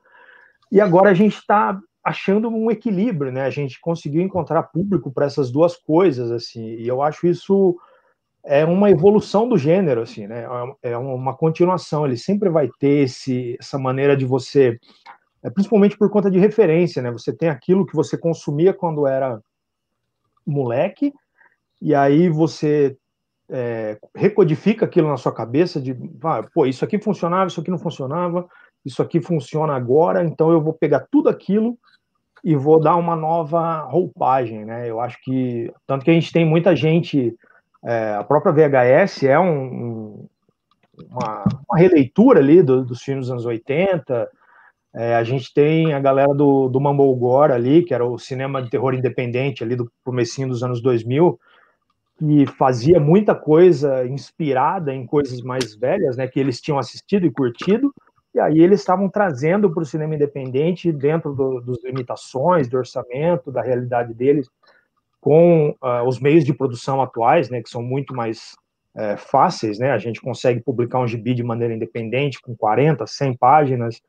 [0.72, 3.42] E agora a gente está achando um equilíbrio, né?
[3.42, 7.76] A gente conseguiu encontrar público para essas duas coisas, assim, e eu acho isso
[8.46, 10.46] é uma evolução do gênero, assim, né?
[10.82, 12.04] É, é uma continuação.
[12.04, 14.78] Ele sempre vai ter esse, essa maneira de você,
[15.42, 17.10] é, principalmente por conta de referência, né?
[17.10, 19.40] Você tem aquilo que você consumia quando era
[20.46, 21.10] moleque,
[21.80, 22.98] e aí você
[23.48, 27.78] é, recodifica aquilo na sua cabeça de, ah, pô, isso aqui funcionava, isso aqui não
[27.78, 28.46] funcionava,
[28.84, 31.78] isso aqui funciona agora, então eu vou pegar tudo aquilo
[32.44, 34.88] e vou dar uma nova roupagem, né?
[34.88, 37.34] Eu acho que tanto que a gente tem muita gente,
[37.82, 40.26] é, a própria VHS é um,
[41.10, 44.28] uma, uma, releitura ali do, dos filmes dos anos 80.
[44.94, 48.62] É, a gente tem a galera do, do Mumble Gore ali, que era o cinema
[48.62, 51.40] de terror independente ali do comecinho dos anos 2000,
[52.18, 56.28] que fazia muita coisa inspirada em coisas mais velhas, né?
[56.28, 57.90] Que eles tinham assistido e curtido
[58.34, 63.52] e aí eles estavam trazendo para o cinema independente, dentro do, dos limitações, do orçamento,
[63.52, 64.50] da realidade deles,
[65.20, 68.56] com uh, os meios de produção atuais, né, que são muito mais
[68.96, 73.36] é, fáceis, né, a gente consegue publicar um gibi de maneira independente, com 40, 100
[73.36, 74.02] páginas,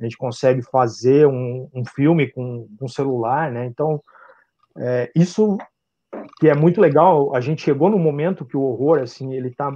[0.00, 4.00] a gente consegue fazer um, um filme com um celular, né, então
[4.78, 5.58] é, isso
[6.38, 9.72] que é muito legal, a gente chegou no momento que o horror, assim, ele está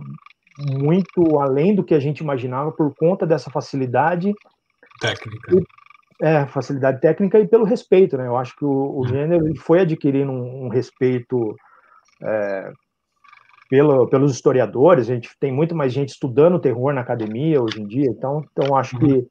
[0.58, 4.32] muito além do que a gente imaginava por conta dessa facilidade
[5.00, 5.54] técnica.
[5.54, 5.64] E,
[6.20, 8.26] é, facilidade técnica e pelo respeito, né?
[8.26, 9.08] Eu acho que o, o uhum.
[9.08, 11.54] gênero foi adquirindo um, um respeito
[12.22, 12.72] é,
[13.68, 15.10] pelo, pelos historiadores.
[15.10, 18.76] A gente tem muito mais gente estudando terror na academia hoje em dia, então, então
[18.76, 19.26] acho que uhum.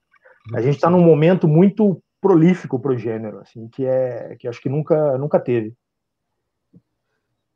[0.53, 4.61] a gente está num momento muito prolífico para o gênero, assim, que é que acho
[4.61, 5.73] que nunca nunca teve.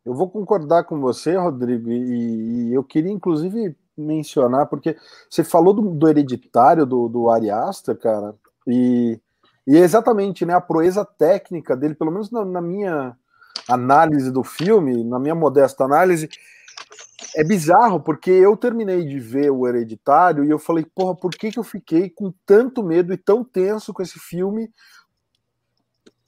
[0.10, 4.98] Eu vou concordar com você, Rodrigo, e, e eu queria inclusive mencionar, porque
[5.30, 7.50] você falou do, do hereditário do, do Ari
[8.02, 8.34] cara,
[8.66, 9.20] e,
[9.68, 13.16] e é exatamente né, a proeza técnica dele, pelo menos na, na minha
[13.68, 16.28] análise do filme, na minha modesta análise,
[17.36, 21.52] é bizarro, porque eu terminei de ver o Hereditário e eu falei, porra, por que,
[21.52, 24.72] que eu fiquei com tanto medo e tão tenso com esse filme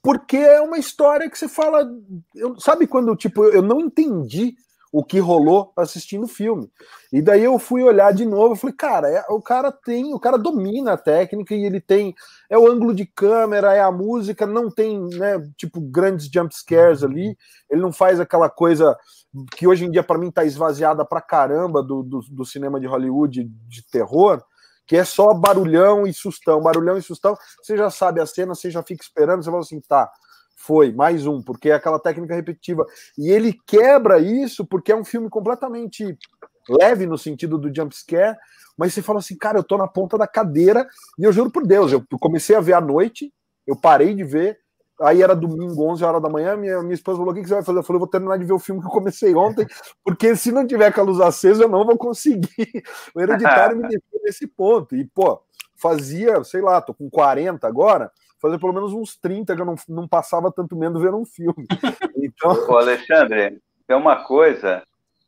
[0.02, 1.88] porque é uma história que você fala.
[2.34, 4.56] Eu, sabe quando, tipo, eu não entendi
[4.92, 6.70] o que rolou assistindo o filme.
[7.10, 10.20] E daí eu fui olhar de novo, eu falei, cara, é, o cara tem, o
[10.20, 12.14] cara domina a técnica e ele tem
[12.50, 17.02] é o ângulo de câmera, é a música, não tem, né, tipo grandes jump scares
[17.02, 17.34] ali.
[17.70, 18.94] Ele não faz aquela coisa
[19.56, 22.86] que hoje em dia para mim tá esvaziada pra caramba do, do, do cinema de
[22.86, 24.44] Hollywood de terror
[24.86, 27.36] que é só barulhão e sustão, barulhão e sustão.
[27.62, 30.10] Você já sabe a cena, você já fica esperando, você fala assim, tá,
[30.56, 32.84] foi, mais um, porque é aquela técnica repetitiva.
[33.18, 36.16] E ele quebra isso porque é um filme completamente
[36.68, 38.36] leve no sentido do jump scare,
[38.76, 40.86] mas você fala assim, cara, eu tô na ponta da cadeira,
[41.18, 43.32] e eu juro por Deus, eu comecei a ver à noite,
[43.66, 44.58] eu parei de ver,
[45.02, 47.54] Aí era domingo, 11 horas da manhã, minha, minha esposa falou: O que, que você
[47.54, 47.78] vai fazer?
[47.78, 49.66] Eu falei: vou terminar de ver o filme que eu comecei ontem,
[50.04, 52.82] porque se não tiver com a luz acesa, eu não vou conseguir.
[53.14, 54.94] O hereditário me deixou nesse ponto.
[54.94, 55.42] E, pô,
[55.76, 58.10] fazia, sei lá, tô com 40 agora,
[58.40, 61.66] fazia pelo menos uns 30 que eu não, não passava tanto medo vendo um filme.
[62.24, 62.52] Então.
[62.68, 64.84] Ô, Alexandre, tem uma coisa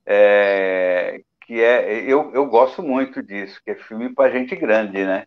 [0.07, 5.27] é, que é eu, eu gosto muito disso, que é filme para gente grande, né?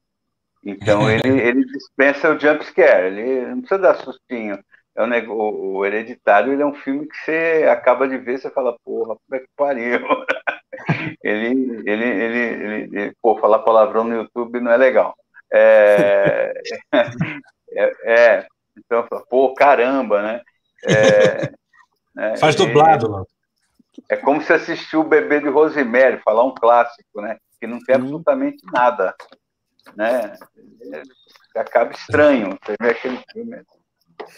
[0.68, 4.60] Então ele, ele dispensa o jump scare, ele não precisa dar sustinho.
[4.96, 8.50] É um, o, o Hereditário ele é um filme que você acaba de ver, você
[8.50, 10.00] fala, porra, como é que pariu?
[11.24, 15.16] ele, ele, ele, ele, pô, falar palavrão no YouTube não é legal.
[15.54, 16.52] É,
[17.72, 20.42] é, é então, pô, caramba, né?
[20.86, 21.52] É,
[22.18, 23.28] é Faz dublado, mano.
[24.10, 27.38] É como se assistir o Bebê de Rosemary, falar um clássico, né?
[27.60, 29.16] Que não tem absolutamente nada,
[29.96, 30.36] né?
[30.94, 33.62] É, acaba estranho você vê aquele filme.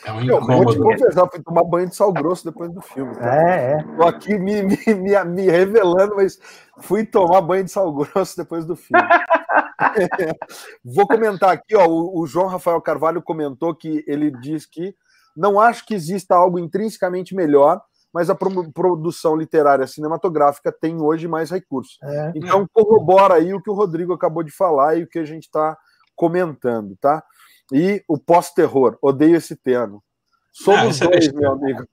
[0.06, 3.16] É um eu vou te confessar, fui tomar banho de sal grosso depois do filme.
[3.16, 3.50] Tá?
[3.50, 3.84] É, é.
[3.84, 6.40] Tô aqui me, me, me, me, revelando, mas
[6.80, 9.04] fui tomar banho de sal grosso depois do filme.
[10.84, 11.88] vou comentar aqui, ó.
[11.88, 14.94] O, o, João Rafael Carvalho comentou que ele diz que
[15.36, 17.82] não acho que exista algo intrinsecamente melhor,
[18.14, 21.98] mas a produção literária cinematográfica tem hoje mais recursos.
[22.04, 22.32] É.
[22.36, 25.44] Então corrobora aí o que o Rodrigo acabou de falar e o que a gente
[25.44, 25.78] está
[26.16, 27.24] comentando, tá?
[27.72, 30.04] E o pós-terror, odeio esse termo.
[30.52, 31.86] Somos ah, dois, é meu amigo.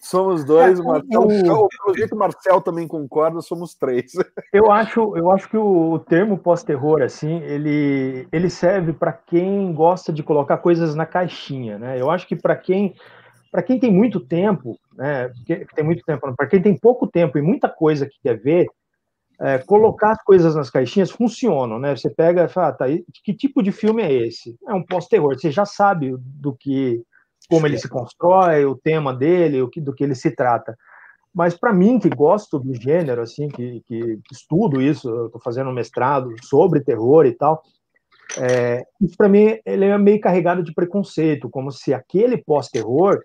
[0.00, 1.28] Somos dois, é, Marcel, o...
[1.68, 4.12] pelo jeito o Marcel também concorda, somos três.
[4.52, 9.72] Eu acho, eu acho que o, o termo pós-terror, assim, ele, ele serve para quem
[9.72, 12.00] gosta de colocar coisas na caixinha, né?
[12.00, 12.94] Eu acho que para quem
[13.52, 15.30] para quem tem muito tempo, né?
[15.76, 18.66] Tem muito tempo, para quem tem pouco tempo e muita coisa que quer ver,
[19.38, 21.94] é, colocar as coisas nas caixinhas funcionam, né?
[21.94, 22.86] Você pega e fala, ah, tá,
[23.22, 24.56] que tipo de filme é esse?
[24.66, 27.02] É um pós-terror, você já sabe do que,
[27.50, 30.74] como ele se constrói, o tema dele, o que, do que ele se trata.
[31.34, 35.74] Mas para mim, que gosto do gênero, assim, que, que estudo isso, estou fazendo um
[35.74, 37.62] mestrado sobre terror e tal,
[38.38, 43.22] é, isso para mim ele é meio carregado de preconceito, como se aquele pós-terror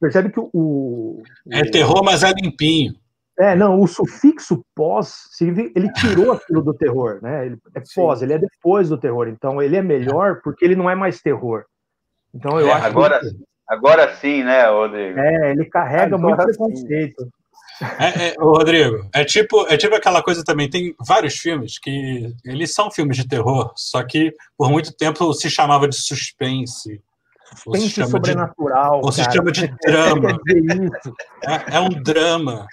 [0.00, 2.94] percebe que o, o, É terror, mas é limpinho.
[3.38, 7.46] É, não, o sufixo pós, ele tirou aquilo do terror, né?
[7.46, 8.24] Ele é pós, Sim.
[8.24, 9.28] ele é depois do terror.
[9.28, 11.64] Então ele é melhor porque ele não é mais terror.
[12.34, 13.26] Então eu é, acho agora, que...
[13.68, 15.18] agora sim, né, Rodrigo?
[15.18, 17.28] É, ele carrega agora muito preconceito.
[17.98, 20.68] É, é, Rodrigo, é tipo, é tipo aquela coisa também.
[20.68, 25.50] Tem vários filmes que eles são filmes de terror, só que por muito tempo se
[25.50, 27.02] chamava de suspense.
[27.54, 29.00] Suspense sobrenatural.
[29.00, 30.38] De, ou se chama de drama.
[31.44, 32.66] É, é, um drama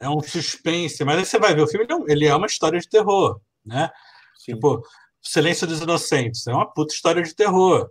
[0.00, 2.88] é um suspense, mas aí você vai ver o filme, ele é uma história de
[2.88, 3.90] terror, né?
[4.36, 4.54] Sim.
[4.54, 4.82] Tipo,
[5.22, 7.90] Silêncio dos Inocentes é uma puta história de terror.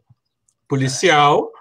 [0.67, 1.51] Policial,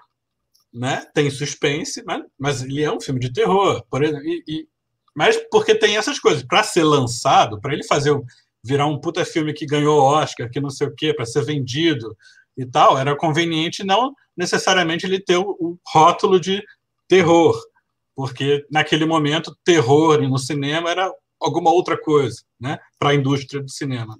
[0.73, 1.05] né?
[1.13, 4.67] Tem suspense, mas, mas ele é um filme de terror, por exemplo, e, e
[5.15, 6.43] mas porque tem essas coisas.
[6.43, 8.17] Para ser lançado, para ele fazer
[8.63, 12.15] virar um puta filme que ganhou Oscar, que não sei o quê, para ser vendido
[12.61, 16.63] e tal, era conveniente não necessariamente ele ter o, rótulo de
[17.07, 17.55] terror
[18.19, 23.71] porque naquele momento terror no cinema era alguma outra coisa, né, para a indústria do
[23.71, 24.17] cinema.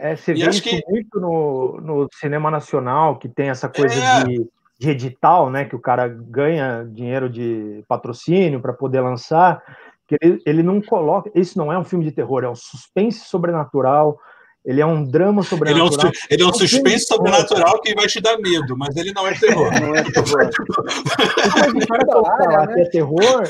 [0.00, 0.82] É, você e vê que...
[0.88, 4.24] muito no, no cinema nacional, que tem essa coisa é...
[4.24, 9.62] de, de edital, né, que o cara ganha dinheiro de patrocínio para poder lançar,
[10.08, 13.26] que ele, ele não coloca, isso não é um filme de terror, é um suspense
[13.26, 14.18] sobrenatural,
[14.66, 15.88] ele é um drama sobrenatural.
[15.88, 19.12] Ele é um, ele é um suspense sobrenatural que vai te dar medo, mas ele
[19.12, 19.70] não é terror.
[19.80, 20.50] Não é terror.
[21.76, 23.42] então, o cara falar que é terror,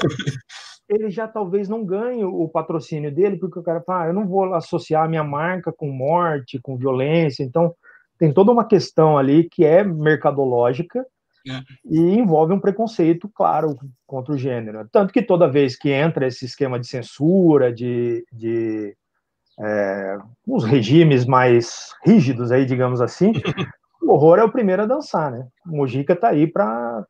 [0.86, 4.28] ele já talvez não ganhe o patrocínio dele, porque o cara fala, ah, eu não
[4.28, 7.42] vou associar a minha marca com morte, com violência.
[7.42, 7.74] Então,
[8.18, 11.02] tem toda uma questão ali que é mercadológica
[11.48, 11.60] é.
[11.90, 13.74] e envolve um preconceito, claro,
[14.06, 14.86] contra o gênero.
[14.92, 18.94] Tanto que toda vez que entra esse esquema de censura, de, de
[19.58, 23.32] é, uns regimes mais rígidos aí, digamos assim,
[24.02, 25.46] o horror é o primeiro a dançar, né?
[25.66, 27.04] O Mojica tá aí para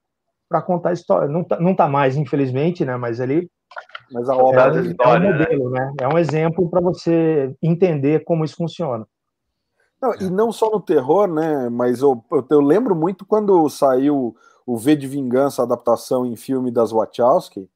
[0.49, 1.27] para contar a história.
[1.27, 2.97] Não tá, não tá mais, infelizmente, né?
[2.97, 3.51] Mas ele
[4.13, 5.85] mas a obra é, história, é um modelo, né?
[5.87, 5.93] né?
[6.03, 9.07] É um exemplo para você entender como isso funciona.
[10.01, 11.69] Não, e não só no terror, né?
[11.69, 16.37] Mas eu, eu, eu, lembro muito quando saiu o V de Vingança, a adaptação em
[16.37, 17.69] filme das Wachowski,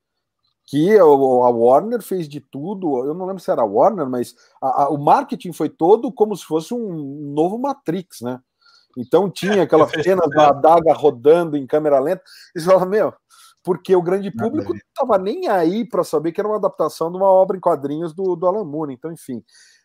[0.71, 3.05] que a Warner fez de tudo.
[3.05, 6.37] Eu não lembro se era a Warner, mas a, a, o marketing foi todo como
[6.37, 8.41] se fosse um novo Matrix, né?
[8.97, 12.23] Então tinha é, aquela cena da adaga rodando em câmera lenta.
[12.55, 13.13] E você fala, meu,
[13.65, 17.17] porque o grande público não estava nem aí para saber que era uma adaptação de
[17.17, 18.95] uma obra em quadrinhos do, do Alan Moore.
[18.95, 19.43] Então, enfim.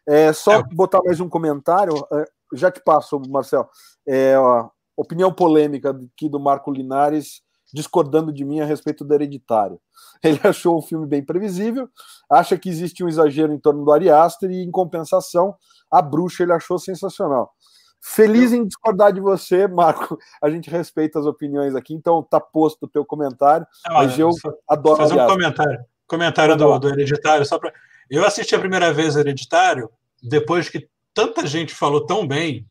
[0.08, 0.63] É, só é.
[0.71, 3.67] botar mais um comentário, é, já te passo, Marcel.
[4.08, 7.41] É, ó, opinião polêmica aqui do Marco Linares
[7.75, 9.79] discordando de mim a respeito do Hereditário.
[10.23, 11.89] Ele achou o filme bem previsível,
[12.32, 15.53] acha que existe um exagero em torno do Ari Aster e, em compensação,
[15.91, 17.53] a bruxa ele achou sensacional.
[18.01, 20.17] Feliz em discordar de você, Marco.
[20.41, 23.67] A gente respeita as opiniões aqui, então tá posto o teu comentário.
[23.89, 24.30] mas eu
[24.69, 27.73] adoro fazer um comentário, comentário do, do Hereditário, só para
[28.09, 29.89] Eu assisti a primeira vez Hereditário,
[30.23, 32.67] depois que tanta gente falou tão bem,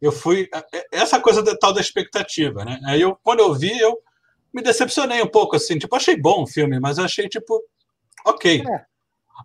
[0.00, 0.48] eu fui.
[0.92, 2.78] Essa coisa da tal da expectativa, né?
[2.84, 3.98] Aí eu, quando eu vi, eu
[4.56, 7.62] me decepcionei um pouco, assim, tipo, achei bom o filme, mas achei, tipo,
[8.24, 8.64] ok.
[8.66, 8.84] É.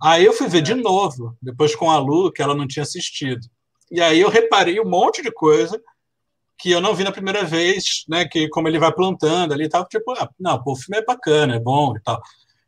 [0.01, 3.45] Aí eu fui ver de novo, depois com a Lu, que ela não tinha assistido.
[3.91, 5.77] E aí eu reparei um monte de coisa
[6.57, 8.25] que eu não vi na primeira vez, né?
[8.25, 11.03] Que como ele vai plantando ali e tal, tipo, ah, não, pô, o filme é
[11.03, 12.21] bacana, é bom e tal.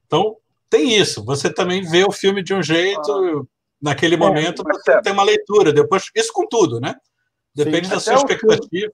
[0.06, 0.36] Então,
[0.70, 1.24] tem isso.
[1.24, 3.42] Você também vê o filme de um jeito, ah.
[3.82, 5.72] naquele é, momento, você tem uma leitura.
[5.72, 6.94] Depois, isso com tudo, né?
[7.56, 8.68] Depende Sim, da sua expectativa.
[8.70, 8.94] Filme,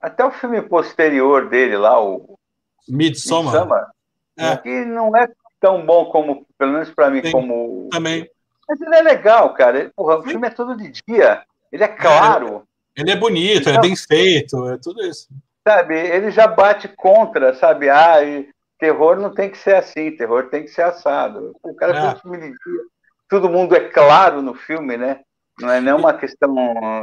[0.00, 2.36] até o filme posterior dele lá, o
[2.88, 3.90] Midsommar, Midsommar
[4.36, 4.56] é.
[4.56, 5.28] que não é
[5.60, 7.88] tão bom como, pelo menos para mim, Sim, como.
[7.90, 8.28] Também.
[8.68, 9.90] Mas ele é legal, cara.
[9.94, 11.42] Porra, o filme é todo de dia.
[11.70, 12.66] Ele é claro.
[12.96, 13.00] É.
[13.00, 15.28] Ele é bonito, então, é bem feito, é tudo isso.
[15.66, 17.90] Sabe, ele já bate contra, sabe?
[17.90, 18.16] Ah,
[18.78, 21.54] terror não tem que ser assim, terror tem que ser assado.
[21.62, 22.00] O cara é.
[22.00, 22.82] fez um filme de dia.
[23.28, 25.20] Todo mundo é claro no filme, né?
[25.60, 26.56] Não é nem uma questão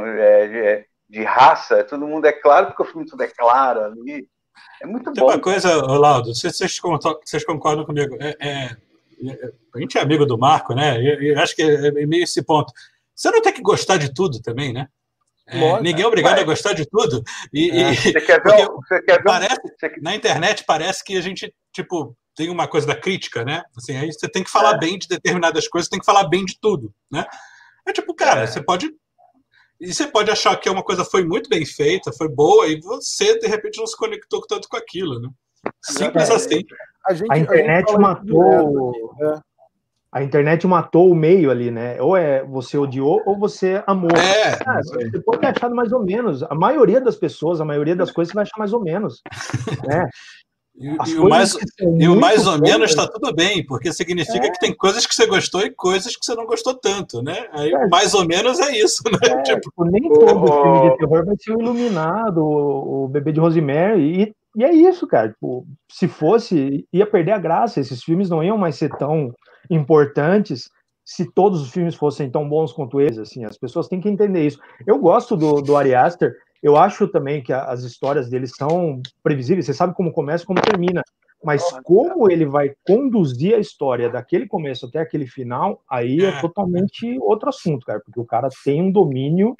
[0.06, 3.84] é, de, é, de, raça, todo mundo é claro porque o filme tudo é claro
[3.84, 4.26] ali.
[4.82, 5.28] É muito tem bom.
[5.28, 6.80] Tem uma coisa, Laudo, se vocês,
[7.24, 8.16] vocês concordam comigo.
[8.20, 8.76] É, é,
[9.28, 10.98] é, a gente é amigo do Marco, né?
[11.00, 12.72] Eu, acho que é meio esse ponto.
[13.14, 14.88] Você não tem que gostar de tudo também, né?
[15.46, 17.22] É, ninguém é obrigado a gostar de tudo.
[17.52, 17.92] E, é.
[17.92, 19.60] e você quer ver, você quer ver parece,
[20.00, 23.62] Na internet parece que a gente, tipo, tem uma coisa da crítica, né?
[23.76, 24.78] Assim, aí você tem que falar é.
[24.78, 27.24] bem de determinadas coisas, tem que falar bem de tudo, né?
[27.86, 28.46] É tipo, cara, é.
[28.46, 28.90] você pode.
[29.80, 33.38] E você pode achar que uma coisa foi muito bem feita, foi boa, e você,
[33.38, 35.28] de repente, não se conectou tanto com aquilo, né?
[35.82, 36.64] Simples assim.
[37.06, 39.14] A, gente, a internet a matou.
[39.18, 39.40] Né?
[40.14, 42.00] a internet matou o meio ali, né?
[42.00, 44.16] Ou é você odiou ou você amou.
[44.16, 46.40] É, ah, você pode ter achado mais ou menos.
[46.44, 49.20] A maioria das pessoas, a maioria das coisas você vai achar mais ou menos.
[49.84, 50.08] Né?
[50.76, 51.56] E, e o mais,
[52.00, 54.50] e o mais ou menos está tudo bem, porque significa é.
[54.50, 57.46] que tem coisas que você gostou e coisas que você não gostou tanto, né?
[57.52, 57.86] Aí é.
[57.86, 59.18] mais ou menos é isso, né?
[59.22, 59.60] É, tipo...
[59.60, 60.62] tipo nem todo oh.
[60.62, 64.72] filme de terror vai ser o Iluminado, o, o Bebê de Rosemary, e, e é
[64.72, 65.28] isso, cara.
[65.28, 67.80] Tipo, se fosse, ia perder a graça.
[67.80, 69.32] Esses filmes não iam mais ser tão
[69.70, 70.68] importantes
[71.04, 74.46] se todos os filmes fossem tão bons quanto eles, assim, as pessoas têm que entender
[74.46, 74.58] isso.
[74.86, 79.66] Eu gosto do, do Ari Aster, eu acho também que as histórias dele são previsíveis,
[79.66, 81.02] você sabe como começa e como termina,
[81.44, 86.40] mas como ele vai conduzir a história daquele começo até aquele final, aí é, é
[86.40, 89.54] totalmente outro assunto, cara, porque o cara tem um domínio.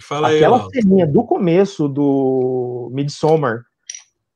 [0.00, 3.62] Fala Aquela aí, ceninha do começo do Midsommar,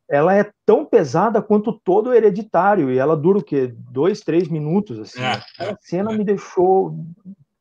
[0.06, 3.72] ela é tão pesada quanto todo o hereditário, e ela dura o quê?
[3.90, 5.22] Dois, três minutos, assim.
[5.22, 6.18] É, a cena é.
[6.18, 6.94] me deixou.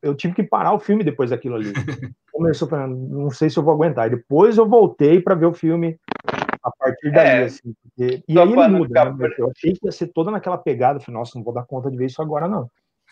[0.02, 1.72] Eu tive que parar o filme depois daquilo ali.
[2.32, 4.08] Começou para não sei se eu vou aguentar.
[4.08, 6.00] E depois eu voltei para ver o filme
[6.64, 7.74] a partir daí, é, assim.
[7.84, 8.24] Porque...
[8.28, 9.30] E aí ele muda, né?
[9.38, 11.00] Eu achei que ia ser toda naquela pegada.
[11.00, 12.70] Falei, nossa, não vou dar conta de ver isso agora, não.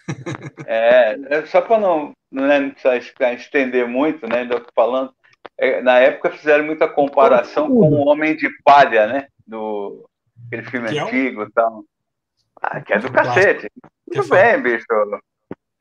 [0.66, 4.40] É, é só para não, né, não precisar estender muito, né?
[4.40, 5.12] Ainda falando,
[5.58, 9.28] é, na época fizeram muita comparação com o Homem de Palha, né?
[9.48, 10.08] Do
[10.48, 11.52] aquele filme que antigo e é um...
[11.52, 11.84] tal.
[12.62, 13.72] Ah, que é do cacete.
[14.12, 14.86] Tudo bem, bicho.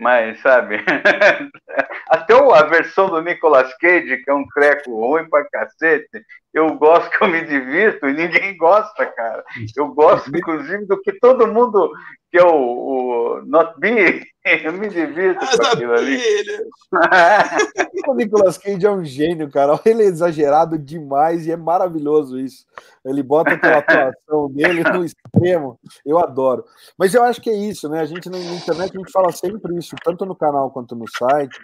[0.00, 0.76] Mas, sabe,
[2.08, 7.10] até a versão do Nicolas Cage, que é um treco ruim pra cacete, eu gosto
[7.16, 9.44] que eu me divirto e ninguém gosta, cara.
[9.76, 11.90] Eu gosto, inclusive, do que todo mundo,
[12.30, 14.26] que é o, o Not Be,
[14.64, 16.20] eu me divirto com aquilo ali.
[18.06, 19.78] o Nicolas Cage é um gênio, cara.
[19.84, 22.66] Ele é exagerado demais e é maravilhoso isso.
[23.04, 25.78] Ele bota aquela atuação dele no extremo.
[26.04, 26.64] Eu adoro.
[26.98, 28.00] Mas eu acho que é isso, né?
[28.00, 31.58] A gente na internet a gente fala sempre isso, tanto no canal quanto no site,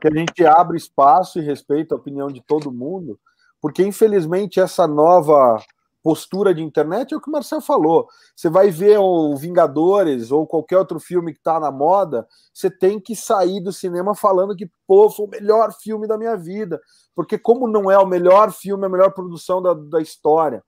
[0.00, 3.18] que a gente abre espaço e respeita a opinião de todo mundo,
[3.66, 5.60] porque infelizmente essa nova
[6.00, 8.06] postura de internet é o que o Marcel falou.
[8.36, 13.00] Você vai ver o Vingadores ou qualquer outro filme que está na moda, você tem
[13.00, 16.80] que sair do cinema falando que, pô, foi o melhor filme da minha vida.
[17.12, 20.62] Porque, como não é o melhor filme, a melhor produção da, da história.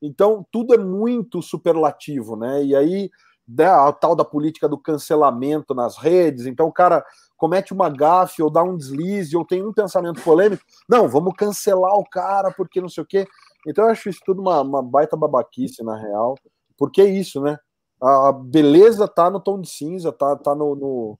[0.00, 2.62] Então, tudo é muito superlativo, né?
[2.62, 3.10] E aí,
[3.48, 6.46] né, a tal da política do cancelamento nas redes.
[6.46, 7.04] Então, o cara
[7.36, 10.64] comete uma gafe ou dá um deslize ou tem um pensamento polêmico.
[10.88, 13.26] Não, vamos cancelar o cara porque não sei o quê.
[13.66, 16.34] Então eu acho isso tudo uma, uma baita babaquice, na real.
[16.78, 17.58] Porque é isso, né?
[18.00, 21.18] A beleza tá no tom de cinza, tá, tá no, no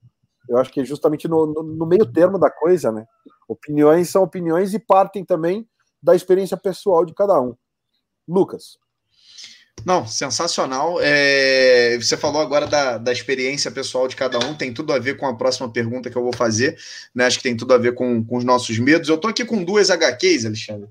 [0.49, 3.07] eu acho que é justamente no, no, no, meio termo da coisa, né?
[3.49, 5.68] Opiniões são opiniões e partem também
[6.03, 7.55] da experiência pessoal de cada um.
[8.29, 8.79] Lucas.
[9.85, 10.99] Não, sensacional.
[11.01, 15.16] É, você falou agora da, da experiência pessoal de cada um, tem tudo a ver
[15.16, 16.77] com a próxima pergunta que eu vou fazer,
[17.14, 17.24] né?
[17.27, 19.09] Acho que tem tudo a ver com, com os nossos medos.
[19.09, 20.89] Eu tô aqui com duas HQs, Alexandre,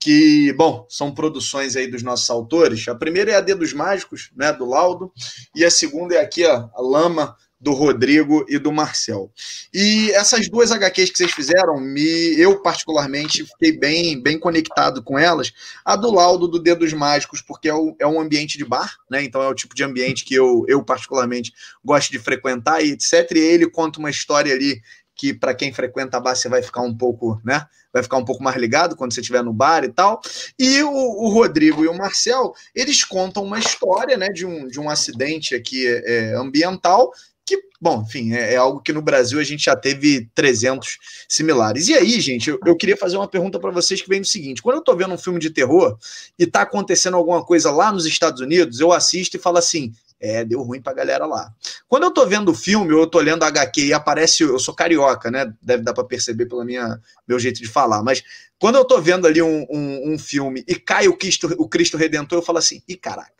[0.00, 2.88] que, bom, são produções aí dos nossos autores.
[2.88, 5.12] A primeira é a Dedos Mágicos, né, do Laudo,
[5.54, 9.32] e a segunda é aqui, ó, a Lama do Rodrigo e do Marcel.
[9.74, 15.18] E essas duas HQs que vocês fizeram, me, eu particularmente fiquei bem, bem conectado com
[15.18, 15.52] elas.
[15.84, 19.22] A do Laudo do Dedos Mágicos, porque é, o, é um ambiente de bar, né?
[19.22, 21.52] Então é o tipo de ambiente que eu, eu particularmente
[21.84, 23.30] gosto de frequentar e etc.
[23.32, 24.80] E ele conta uma história ali
[25.18, 27.66] que para quem frequenta a bar você vai ficar um pouco, né?
[27.92, 30.20] Vai ficar um pouco mais ligado quando você estiver no bar e tal.
[30.56, 34.78] E o, o, Rodrigo e o Marcel, eles contam uma história, né, de um, de
[34.78, 37.10] um acidente aqui é, ambiental
[37.48, 41.88] que, bom, enfim, é, é, algo que no Brasil a gente já teve 300 similares.
[41.88, 44.62] E aí, gente, eu, eu queria fazer uma pergunta para vocês que vem do seguinte:
[44.62, 45.96] quando eu tô vendo um filme de terror
[46.38, 50.44] e tá acontecendo alguma coisa lá nos Estados Unidos, eu assisto e falo assim: é,
[50.44, 51.50] deu ruim pra galera lá.
[51.88, 54.74] Quando eu tô vendo o filme, ou eu tô lendo HQ e aparece, eu sou
[54.74, 55.52] carioca, né?
[55.62, 58.22] Deve dar para perceber pelo minha, meu jeito de falar, mas
[58.58, 61.96] quando eu tô vendo ali um, um, um filme e cai o Cristo, o Cristo
[61.96, 63.37] Redentor, eu falo assim, e caraca,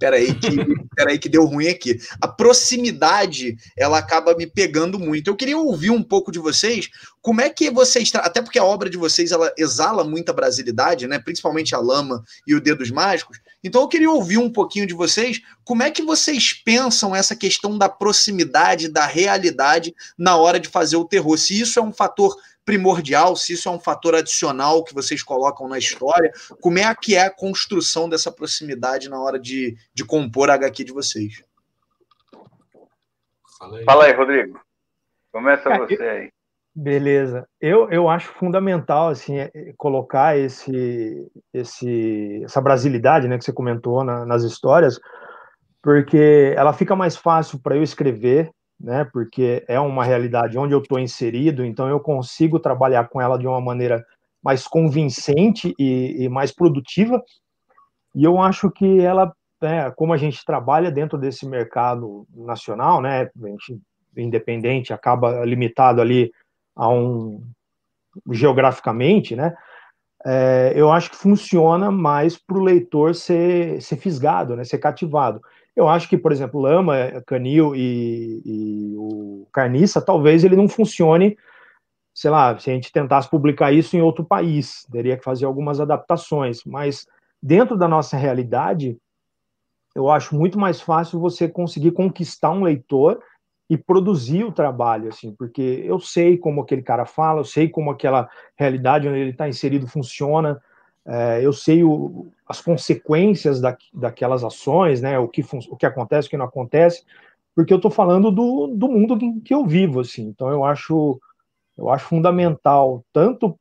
[0.00, 0.56] peraí que,
[0.96, 2.00] peraí que deu ruim aqui.
[2.20, 5.28] A proximidade, ela acaba me pegando muito.
[5.28, 6.88] Eu queria ouvir um pouco de vocês,
[7.20, 11.18] como é que vocês, até porque a obra de vocês, ela exala muita brasilidade, né?
[11.18, 15.42] principalmente a Lama e o Dedos Mágicos, então eu queria ouvir um pouquinho de vocês,
[15.64, 20.96] como é que vocês pensam essa questão da proximidade, da realidade na hora de fazer
[20.96, 21.36] o terror?
[21.36, 22.34] Se isso é um fator
[22.70, 27.16] primordial, se isso é um fator adicional que vocês colocam na história, como é que
[27.16, 31.42] é a construção dessa proximidade na hora de, de compor a HQ de vocês?
[33.58, 34.60] Fala aí, Fala aí Rodrigo.
[35.32, 36.30] Começa você aí.
[36.72, 37.44] Beleza.
[37.60, 43.52] Eu, eu acho fundamental assim é, é, colocar esse, esse essa brasilidade, né, que você
[43.52, 45.00] comentou na, nas histórias,
[45.82, 48.48] porque ela fica mais fácil para eu escrever
[48.80, 49.04] né?
[49.12, 53.46] Porque é uma realidade onde eu estou inserido, então eu consigo trabalhar com ela de
[53.46, 54.04] uma maneira
[54.42, 57.22] mais convincente e, e mais produtiva.
[58.14, 63.30] E eu acho que ela, né, como a gente trabalha dentro desse mercado nacional, né?
[63.42, 63.78] A gente
[64.16, 66.32] independente acaba limitado ali
[66.74, 67.42] a um
[68.30, 69.54] geograficamente, né?
[70.24, 75.40] É, eu acho que funciona mais para o leitor ser, ser fisgado, né, ser cativado.
[75.80, 76.94] Eu acho que, por exemplo, Lama,
[77.26, 81.38] Canil e, e o Carniça, talvez ele não funcione,
[82.14, 85.80] sei lá, se a gente tentasse publicar isso em outro país, teria que fazer algumas
[85.80, 87.06] adaptações, mas
[87.42, 88.98] dentro da nossa realidade,
[89.94, 93.18] eu acho muito mais fácil você conseguir conquistar um leitor
[93.70, 97.90] e produzir o trabalho, assim, porque eu sei como aquele cara fala, eu sei como
[97.90, 100.60] aquela realidade onde ele está inserido funciona,
[101.06, 106.28] é, eu sei o, as consequências da, daquelas ações, né, o que, o que acontece,
[106.28, 107.04] o que não acontece,
[107.54, 110.22] porque eu estou falando do, do mundo em que eu vivo, assim.
[110.28, 111.20] Então eu acho,
[111.76, 113.58] eu acho fundamental tanto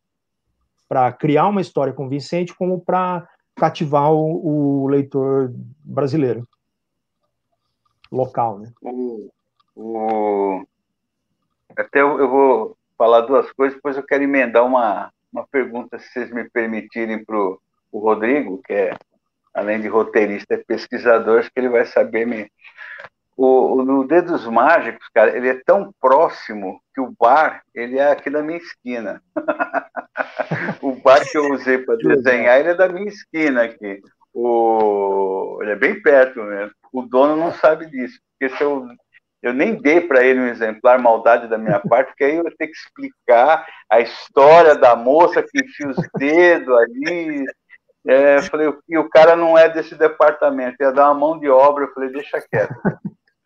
[0.88, 6.48] para criar uma história convincente como para cativar o, o, leitor brasileiro
[8.12, 8.72] local, né?
[8.82, 9.30] O,
[9.76, 10.66] o...
[11.76, 16.10] Até eu, eu vou falar duas coisas, depois eu quero emendar uma uma pergunta, se
[16.10, 17.60] vocês me permitirem, para o
[17.92, 18.94] Rodrigo, que é,
[19.54, 22.52] além de roteirista, é pesquisador, acho que ele vai saber me.
[23.38, 28.12] O, o, no Dedos Mágicos, cara, ele é tão próximo que o bar, ele é
[28.12, 29.22] aqui da minha esquina.
[30.82, 34.02] o bar que eu usei para desenhar, ele é da minha esquina aqui.
[34.34, 36.74] O, ele é bem perto mesmo.
[36.92, 38.88] O dono não sabe disso, porque se eu
[39.42, 42.56] eu nem dei para ele um exemplar, maldade da minha parte, porque aí eu ia
[42.58, 47.46] ter que explicar a história da moça que enfia os dedos ali.
[48.08, 51.86] É, falei, e o cara não é desse departamento, ia dar uma mão de obra,
[51.86, 52.74] eu falei, deixa quieto.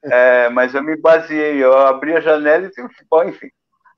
[0.03, 2.71] É, mas eu me baseei, eu abri a janela e
[3.09, 3.49] bom, enfim.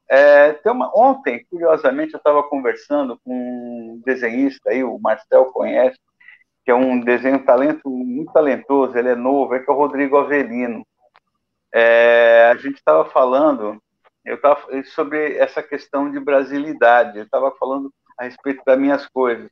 [0.07, 5.97] É, tem uma, ontem, curiosamente, eu estava conversando com um desenhista aí, o Marcel conhece,
[6.63, 10.17] que é um desenho talento muito talentoso, ele é novo, é que é o Rodrigo
[10.17, 10.85] Avelino.
[11.77, 13.81] É, a gente estava falando
[14.23, 19.49] eu tava, sobre essa questão de brasilidade, eu estava falando a respeito das minhas coisas.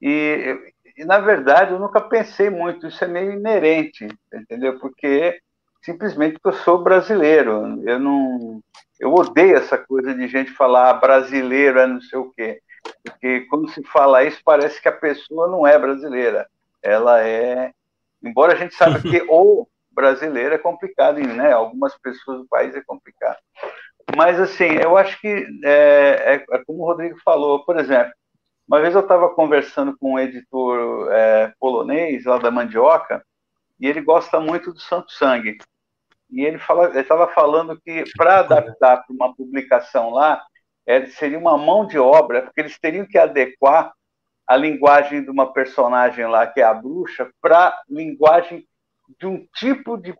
[0.00, 4.78] E, e, na verdade, eu nunca pensei muito, isso é meio inerente, entendeu?
[4.80, 5.38] Porque
[5.82, 8.60] simplesmente eu sou brasileiro, eu não.
[8.98, 12.60] Eu odeio essa coisa de gente falar brasileiro é não sei o quê.
[13.02, 16.48] Porque quando se fala isso, parece que a pessoa não é brasileira.
[16.82, 17.72] Ela é.
[18.22, 21.52] Embora a gente saiba que ou brasileiro é complicado, né?
[21.52, 23.38] Algumas pessoas do país é complicado.
[24.16, 28.12] Mas, assim, eu acho que é, é, é como o Rodrigo falou, por exemplo,
[28.66, 33.24] uma vez eu estava conversando com um editor é, polonês, lá da Mandioca,
[33.78, 35.58] e ele gosta muito do Santo Sangue.
[36.30, 36.60] E ele
[36.94, 40.40] estava falando que para adaptar para uma publicação lá,
[40.86, 43.92] é, seria uma mão de obra, porque eles teriam que adequar
[44.46, 48.64] a linguagem de uma personagem lá, que é a bruxa, para linguagem
[49.18, 50.14] de um tipo de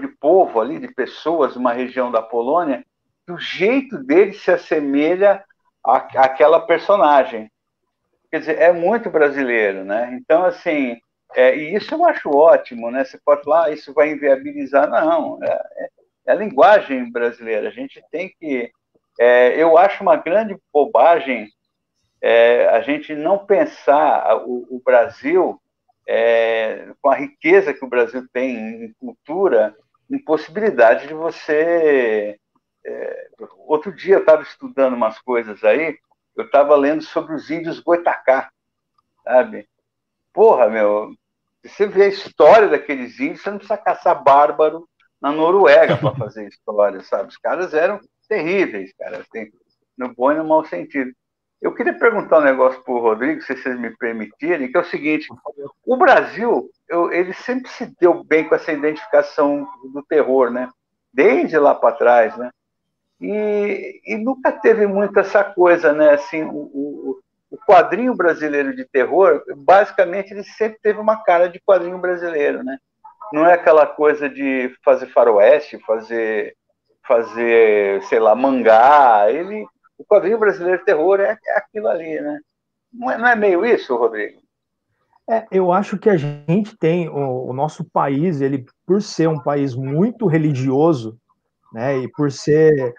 [0.00, 2.82] de povo ali, de pessoas, uma região da Polônia,
[3.26, 5.44] que o jeito dele se assemelha
[5.84, 7.50] àquela personagem.
[8.30, 10.18] Quer dizer, é muito brasileiro, né?
[10.18, 10.96] Então, assim,
[11.34, 13.04] é, e isso eu acho ótimo, né?
[13.04, 14.88] Você pode falar, ah, isso vai inviabilizar.
[14.88, 15.88] Não, é, é,
[16.28, 17.68] é a linguagem brasileira.
[17.68, 18.70] A gente tem que.
[19.20, 21.48] É, eu acho uma grande bobagem
[22.20, 25.60] é, a gente não pensar o, o Brasil,
[26.08, 29.76] é, com a riqueza que o Brasil tem em cultura,
[30.10, 32.40] em possibilidade de você.
[32.84, 33.28] É,
[33.66, 35.98] outro dia eu estava estudando umas coisas aí,
[36.34, 38.50] eu estava lendo sobre os índios Goitacá,
[39.22, 39.68] sabe?
[40.32, 41.12] Porra, meu,
[41.62, 44.88] você vê a história daqueles índios, você não precisa caçar bárbaro
[45.20, 47.28] na Noruega para fazer história, sabe?
[47.28, 49.50] Os caras eram terríveis, cara, assim,
[49.96, 51.12] no bom e no mau sentido.
[51.60, 54.84] Eu queria perguntar um negócio para o Rodrigo, se vocês me permitirem, que é o
[54.84, 55.26] seguinte:
[55.84, 60.68] o Brasil, eu, ele sempre se deu bem com essa identificação do terror, né?
[61.12, 62.50] Desde lá para trás, né?
[63.20, 66.10] E, e, nunca teve muito essa coisa, né?
[66.10, 71.58] Assim, o, o, o, quadrinho brasileiro de terror, basicamente, ele sempre teve uma cara de
[71.58, 72.78] quadrinho brasileiro, né?
[73.32, 76.56] Não é aquela coisa de fazer faroeste, fazer,
[77.02, 79.26] fazer, sei lá, mangá.
[79.28, 79.66] Ele
[79.98, 82.38] o quadrinho brasileiro de terror é, é aquilo ali, né?
[82.92, 84.40] Não é, não é, meio isso, Rodrigo?
[85.28, 89.38] É, eu acho que a gente tem o, o, nosso país, ele por ser um
[89.38, 91.18] país muito religioso,
[91.70, 92.94] né, e por ser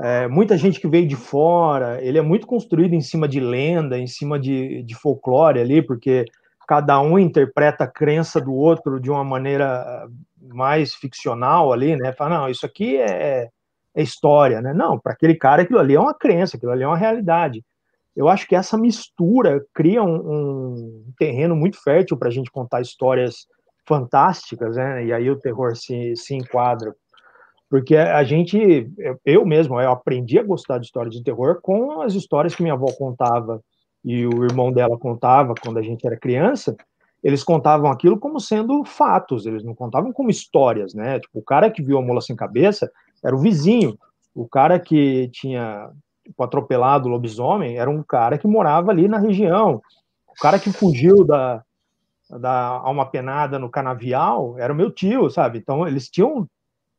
[0.00, 3.98] é, muita gente que veio de fora, ele é muito construído em cima de lenda,
[3.98, 6.24] em cima de, de folclore ali, porque
[6.66, 10.08] cada um interpreta a crença do outro de uma maneira
[10.40, 12.12] mais ficcional ali, né?
[12.12, 13.50] Fala, não, isso aqui é,
[13.94, 14.72] é história, né?
[14.72, 17.64] Não, para aquele cara aquilo ali é uma crença, aquilo ali é uma realidade.
[18.16, 22.80] Eu acho que essa mistura cria um, um terreno muito fértil para a gente contar
[22.80, 23.46] histórias
[23.86, 25.04] fantásticas, né?
[25.06, 26.94] E aí o terror se, se enquadra.
[27.68, 28.90] Porque a gente,
[29.24, 32.74] eu mesmo, eu aprendi a gostar de histórias de terror com as histórias que minha
[32.74, 33.62] avó contava
[34.04, 36.76] e o irmão dela contava quando a gente era criança.
[37.22, 41.20] Eles contavam aquilo como sendo fatos, eles não contavam como histórias, né?
[41.20, 42.90] Tipo, o cara que viu a mula sem cabeça,
[43.22, 43.98] era o vizinho.
[44.34, 45.90] O cara que tinha
[46.24, 49.82] tipo, atropelado o lobisomem era um cara que morava ali na região.
[50.28, 51.62] O cara que fugiu da,
[52.38, 55.58] da alma penada no canavial era o meu tio, sabe?
[55.58, 56.48] Então eles tinham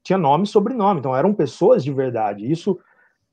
[0.03, 2.51] tinha nome e sobrenome, então eram pessoas de verdade.
[2.51, 2.80] Isso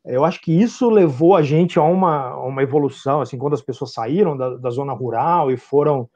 [0.04, 3.92] eu acho que isso levou a gente a uma, uma evolução, assim, quando as pessoas
[3.92, 6.08] saíram da, da zona rural e foram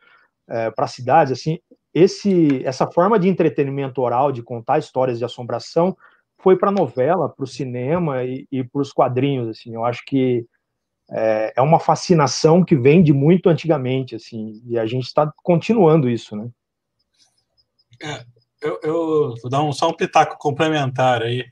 [0.49, 1.59] é, para cidades, assim,
[1.93, 5.97] esse, essa forma de entretenimento oral, de contar histórias de assombração,
[6.43, 10.45] foi para novela, para o cinema e, e para os quadrinhos, assim, eu acho que
[11.11, 16.11] é, é, uma fascinação que vem de muito antigamente, assim, e a gente está continuando
[16.11, 16.49] isso, né?
[18.03, 18.25] É,
[18.61, 21.45] eu, eu, vou dar um, só um pitaco complementar aí.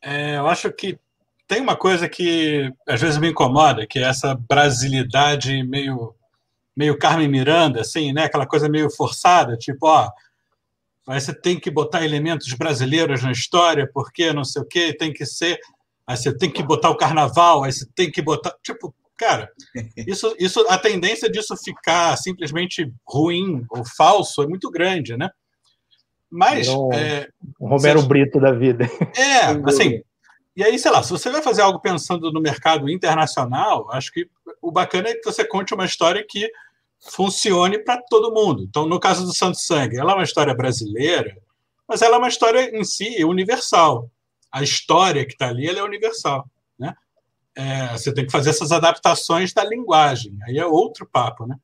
[0.00, 0.98] É, eu acho que
[1.48, 6.14] tem uma coisa que às vezes me incomoda, que é essa brasilidade meio
[6.74, 8.24] meio Carmen Miranda, assim, né?
[8.24, 10.10] Aquela coisa meio forçada, tipo, ó,
[11.08, 15.12] Aí você tem que botar elementos brasileiros na história, porque não sei o quê, tem
[15.12, 15.58] que ser.
[16.06, 18.54] Aí você tem que botar o carnaval, aí você tem que botar.
[18.62, 19.50] Tipo, cara,
[20.06, 25.30] isso, isso, a tendência disso ficar simplesmente ruim ou falso é muito grande, né?
[26.30, 26.68] Mas.
[26.68, 27.28] Um, é,
[27.60, 28.84] um Romero você, Brito da vida.
[29.16, 30.02] É, assim.
[30.54, 34.28] E aí, sei lá, se você vai fazer algo pensando no mercado internacional, acho que
[34.60, 36.50] o bacana é que você conte uma história que
[37.02, 38.62] funcione para todo mundo.
[38.62, 41.36] Então, no caso do Santo Sangue, ela é uma história brasileira,
[41.88, 44.10] mas ela é uma história em si universal.
[44.50, 46.48] A história que está ali é universal.
[46.78, 46.94] Né?
[47.56, 51.46] É, você tem que fazer essas adaptações da linguagem, aí é outro papo.
[51.46, 51.56] Né?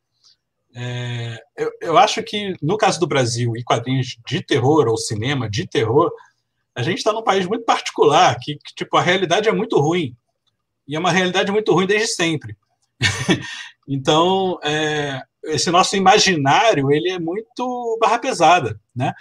[0.74, 5.48] É, eu, eu acho que, no caso do Brasil e quadrinhos de terror ou cinema
[5.48, 6.10] de terror,
[6.74, 10.16] a gente está num país muito particular, que, que tipo, a realidade é muito ruim.
[10.86, 12.56] E é uma realidade muito ruim desde sempre.
[13.88, 19.12] então, é, esse nosso imaginário ele é muito barra pesada, né?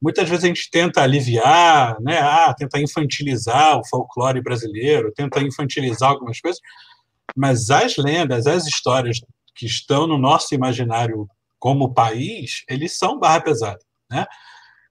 [0.00, 2.18] Muitas vezes a gente tenta aliviar, né?
[2.18, 6.60] Ah, tenta infantilizar o folclore brasileiro, tenta infantilizar algumas coisas,
[7.34, 9.20] mas as lendas, as histórias
[9.54, 11.26] que estão no nosso imaginário
[11.58, 13.80] como país, eles são barra pesada,
[14.10, 14.26] né?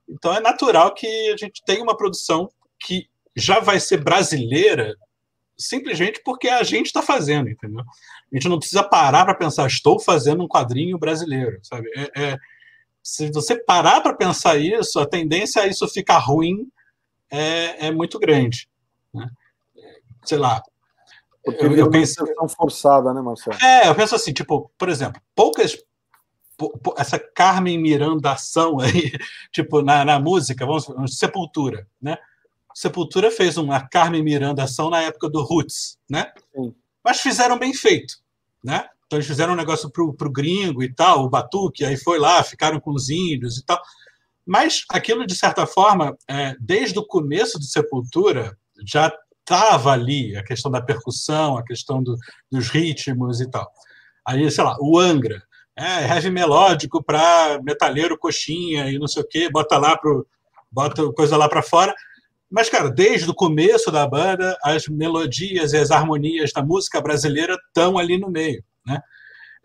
[0.10, 4.96] Então é natural que a gente tenha uma produção que já vai ser brasileira
[5.58, 7.84] simplesmente porque a gente está fazendo, entendeu?
[8.32, 11.90] A gente não precisa parar para pensar, estou fazendo um quadrinho brasileiro, sabe?
[11.96, 12.38] É, é,
[13.02, 16.68] se você parar para pensar isso, a tendência a isso ficar ruim
[17.32, 18.68] é, é muito grande.
[19.14, 19.30] Né?
[20.24, 20.62] Sei lá.
[21.44, 22.26] Porque eu, eu penso
[22.58, 23.58] forçada, né, Marcelo?
[23.64, 25.78] É, eu penso assim, tipo, por exemplo, poucas
[26.98, 29.12] essa Carmen Miranda ação aí,
[29.52, 30.88] tipo, na, na música, vamos,
[31.18, 32.18] Sepultura, né?
[32.76, 36.34] Sepultura fez uma Carmen Miranda ação na época do Roots, né?
[36.54, 36.76] Sim.
[37.02, 38.16] Mas fizeram bem feito,
[38.62, 38.86] né?
[39.06, 42.44] Então eles fizeram um negócio pro, pro gringo e tal, o Batuque, aí foi lá,
[42.44, 43.82] ficaram com os índios e tal.
[44.46, 49.10] Mas aquilo, de certa forma, é, desde o começo do Sepultura, já
[49.40, 52.18] estava ali a questão da percussão, a questão do,
[52.52, 53.72] dos ritmos e tal.
[54.28, 55.42] Aí, sei lá, o Angra,
[55.78, 60.28] é, heavy melódico para metalheiro coxinha e não sei o quê, bota lá pro
[60.70, 61.96] bota coisa lá para fora.
[62.50, 67.58] Mas cara, desde o começo da banda, as melodias e as harmonias da música brasileira
[67.68, 69.02] estão ali no meio, né?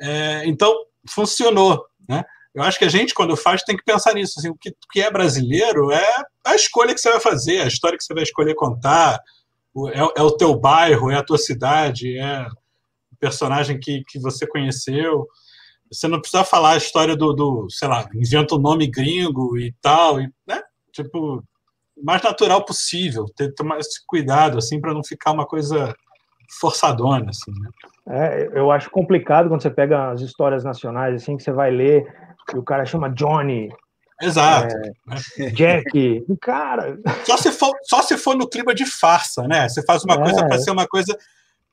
[0.01, 0.74] É, então
[1.09, 2.24] funcionou, né?
[2.55, 5.01] Eu acho que a gente quando faz tem que pensar nisso, assim, o que, que
[5.01, 8.55] é brasileiro é a escolha que você vai fazer, a história que você vai escolher
[8.55, 9.20] contar,
[9.93, 12.47] é, é o teu bairro, é a tua cidade, é
[13.12, 15.28] o personagem que, que você conheceu.
[15.93, 19.72] Você não precisa falar a história do, do sei lá, inventa um nome gringo e
[19.81, 20.61] tal, e, né?
[20.93, 21.45] Tipo,
[22.03, 25.94] mais natural possível, ter tomar esse cuidado, assim, para não ficar uma coisa
[26.59, 27.70] forçadona, assim, né?
[28.09, 32.07] É, eu acho complicado quando você pega as histórias nacionais, assim, que você vai ler
[32.53, 33.68] e o cara chama Johnny.
[34.20, 34.74] Exato.
[35.38, 36.24] É, Jack.
[36.40, 36.98] Cara.
[37.24, 39.68] Só se, for, só se for no clima de farsa, né?
[39.68, 40.18] Você faz uma é.
[40.18, 41.16] coisa para ser uma coisa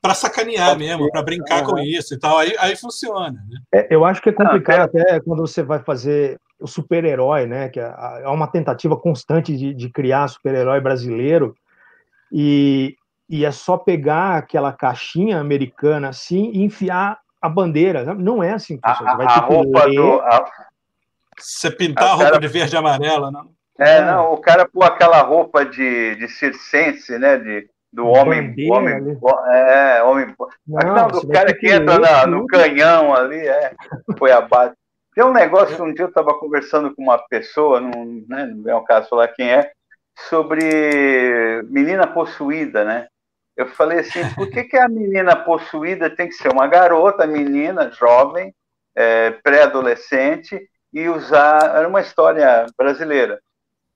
[0.00, 3.32] para sacanear mesmo, para brincar com isso e tal, aí, aí funciona.
[3.32, 3.60] Né?
[3.74, 7.68] É, eu acho que é complicado até quando você vai fazer o super-herói, né?
[7.68, 11.54] Que é, é uma tentativa constante de, de criar super-herói brasileiro
[12.32, 12.96] e,
[13.28, 18.14] e é só pegar aquela caixinha americana assim e enfiar a bandeira.
[18.14, 19.94] Não é assim, a, Você vai ter a roupa ler...
[19.94, 20.20] do.
[20.20, 20.44] A...
[21.38, 22.40] Você pintar a, a roupa cara...
[22.40, 23.50] de verde e amarela, não?
[23.78, 27.36] É, não, o cara pôr aquela roupa de, de circense, né?
[27.36, 28.52] De, do homem.
[28.70, 29.16] homem
[29.52, 30.34] é, homem.
[30.66, 33.72] Não, a do cara que entra na, no canhão ali, é,
[34.18, 34.74] foi abaixo.
[35.18, 38.76] Tem um negócio, um dia eu estava conversando com uma pessoa, não, né, não é
[38.76, 39.68] o caso falar quem é,
[40.28, 43.08] sobre menina possuída, né?
[43.56, 47.90] Eu falei assim, por que, que a menina possuída tem que ser uma garota, menina,
[47.90, 48.54] jovem,
[48.94, 51.76] é, pré-adolescente, e usar.
[51.76, 53.40] Era uma história brasileira.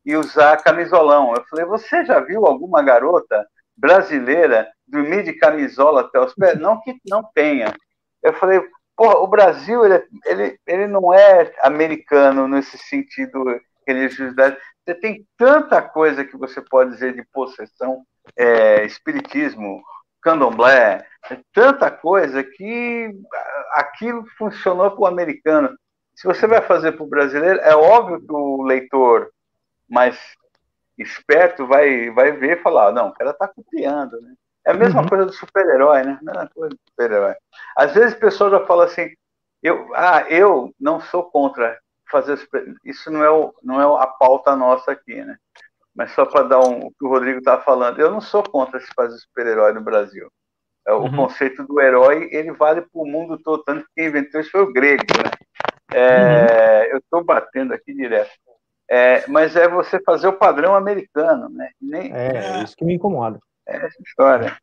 [0.05, 1.35] E usar camisolão.
[1.37, 3.47] Eu falei, você já viu alguma garota
[3.77, 7.73] brasileira dormir de camisola até os pés, não que não tenha.
[8.21, 8.61] Eu falei,
[8.97, 14.57] pô, o Brasil ele, ele, ele não é americano nesse sentido religiosidade.
[14.85, 18.05] Você tem tanta coisa que você pode dizer de possessão,
[18.37, 19.83] é, espiritismo,
[20.21, 23.11] candomblé, é tanta coisa que
[23.73, 25.77] aquilo funcionou para o americano.
[26.15, 29.31] Se você vai fazer para o brasileiro, é óbvio que o leitor
[29.89, 30.19] mais
[30.99, 34.35] esperto vai, vai ver e falar, não, o cara está copiando, né?
[34.67, 35.09] É a mesma uhum.
[35.09, 36.19] coisa do super-herói, né?
[36.21, 37.35] A mesma coisa do super-herói.
[37.77, 39.11] Às vezes pessoas já falam assim,
[39.63, 41.79] eu, ah, eu não sou contra
[42.11, 42.75] fazer super...
[42.85, 45.37] isso não é o, não é a pauta nossa aqui, né?
[45.95, 48.81] Mas só para dar um, o que o Rodrigo está falando, eu não sou contra
[48.81, 50.29] se fazer super-herói no Brasil.
[50.87, 51.17] É, o uhum.
[51.17, 54.63] conceito do herói ele vale para o mundo todo, tanto que quem inventou isso foi
[54.63, 55.31] o grego, né?
[55.93, 56.93] É, uhum.
[56.93, 58.31] Eu estou batendo aqui direto.
[58.91, 61.71] É, mas é você fazer o padrão americano, né?
[61.81, 62.13] Nem...
[62.13, 63.39] É, é, isso que me incomoda.
[63.69, 64.57] É essa história.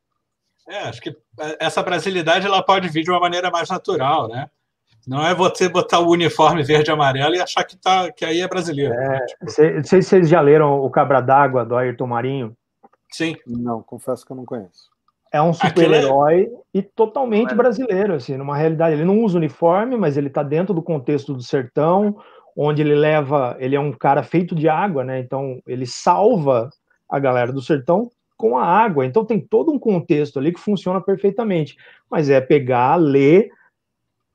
[0.68, 1.16] É, acho que
[1.60, 4.50] essa brasilidade ela pode vir de uma maneira mais natural, né?
[5.08, 8.42] Não é você botar o uniforme verde e amarelo e achar que, tá, que aí
[8.42, 8.94] é brasileiro.
[8.94, 9.26] É, né?
[9.26, 9.46] tipo...
[9.46, 12.56] Não sei se vocês já leram O Cabra d'Água, do Ayrton Marinho.
[13.12, 13.36] Sim.
[13.48, 14.90] Não, confesso que eu não conheço.
[15.32, 16.80] É um super-herói é...
[16.80, 18.96] e totalmente brasileiro, assim, numa realidade.
[18.96, 22.18] Ele não usa uniforme, mas ele está dentro do contexto do sertão,
[22.56, 25.20] onde ele leva, ele é um cara feito de água, né?
[25.20, 26.70] Então ele salva
[27.10, 29.06] a galera do sertão com a água.
[29.06, 31.76] Então tem todo um contexto ali que funciona perfeitamente.
[32.10, 33.52] Mas é pegar, ler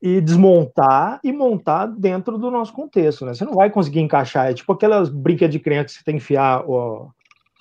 [0.00, 3.32] e desmontar e montar dentro do nosso contexto, né?
[3.32, 6.22] Você não vai conseguir encaixar, é tipo aquelas brinquedas de criança que você tem que
[6.22, 7.10] enfiar o,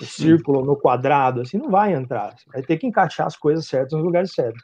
[0.02, 2.36] o círculo no quadrado, assim, não vai entrar.
[2.38, 4.62] Você vai ter que encaixar as coisas certas nos lugares certos.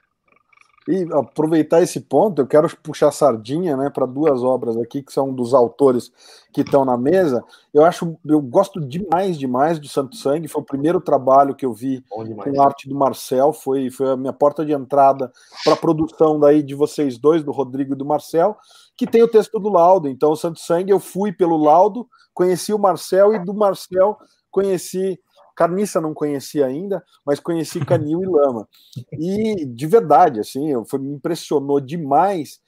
[0.88, 5.34] E aproveitar esse ponto, eu quero puxar sardinha, né, para duas obras aqui que são
[5.34, 6.12] dos autores
[6.52, 7.44] que estão na mesa.
[7.74, 10.48] Eu acho, eu gosto demais, demais de Santo Sangue.
[10.48, 13.54] Foi o primeiro trabalho que eu vi com arte do Marcel.
[13.54, 15.32] Foi, foi a minha porta de entrada
[15.64, 18.58] para a produção daí de vocês dois, do Rodrigo e do Marcel,
[18.98, 20.08] que tem o texto do laudo.
[20.08, 24.18] Então, o Santo Sangue eu fui pelo laudo, conheci o Marcel e do Marcel
[24.52, 25.20] conheci
[25.60, 28.66] Carniça não conhecia ainda, mas conheci Canil e Lama.
[29.12, 32.62] E de verdade, assim, foi, me impressionou demais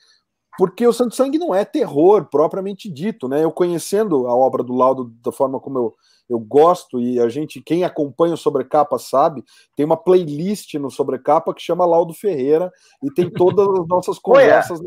[0.58, 3.42] porque o Santo Sangue não é terror propriamente dito, né?
[3.42, 5.96] Eu conhecendo a obra do Laudo da forma como eu,
[6.30, 9.42] eu gosto e a gente, quem acompanha o Sobrecapa sabe,
[9.74, 12.70] tem uma playlist no Sobrecapa que chama Laudo Ferreira
[13.02, 14.82] e tem todas as nossas conversas,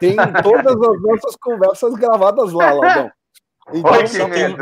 [0.00, 3.10] tem todas as nossas conversas gravadas lá, Laudão.
[3.72, 4.56] Então, você, tem,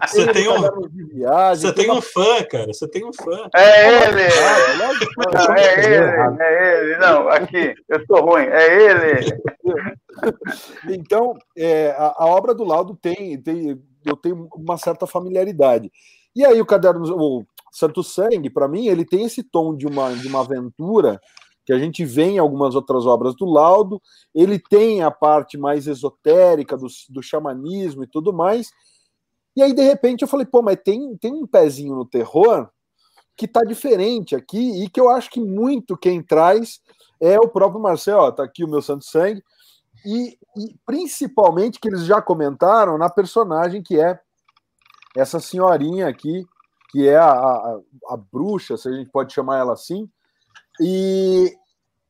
[0.00, 2.66] você tem um, viagem, você tem um fã, cara.
[2.66, 3.48] Você tem um fã.
[3.54, 4.28] É ele!
[5.32, 6.96] Não, é ele, é ele.
[6.96, 8.44] Não, aqui, eu sou ruim.
[8.44, 9.42] É ele.
[10.88, 15.90] Então, é, a, a, obra do Laudo tem, tem, eu tenho uma certa familiaridade.
[16.36, 20.12] E aí o caderno, o Santo Sangue, para mim, ele tem esse tom de uma,
[20.12, 21.18] de uma aventura
[21.64, 24.00] que a gente vê em algumas outras obras do Laudo.
[24.34, 28.70] Ele tem a parte mais esotérica do, do xamanismo e tudo mais.
[29.54, 32.68] E aí, de repente, eu falei, pô, mas tem, tem um pezinho no terror
[33.36, 36.80] que tá diferente aqui e que eu acho que muito quem traz
[37.20, 38.18] é o próprio Marcel.
[38.18, 39.42] Ó, tá aqui o meu Santo Sangue.
[40.04, 44.18] E, e principalmente que eles já comentaram na personagem que é
[45.16, 46.44] essa senhorinha aqui,
[46.90, 50.10] que é a, a, a bruxa, se a gente pode chamar ela assim,
[50.80, 51.52] e,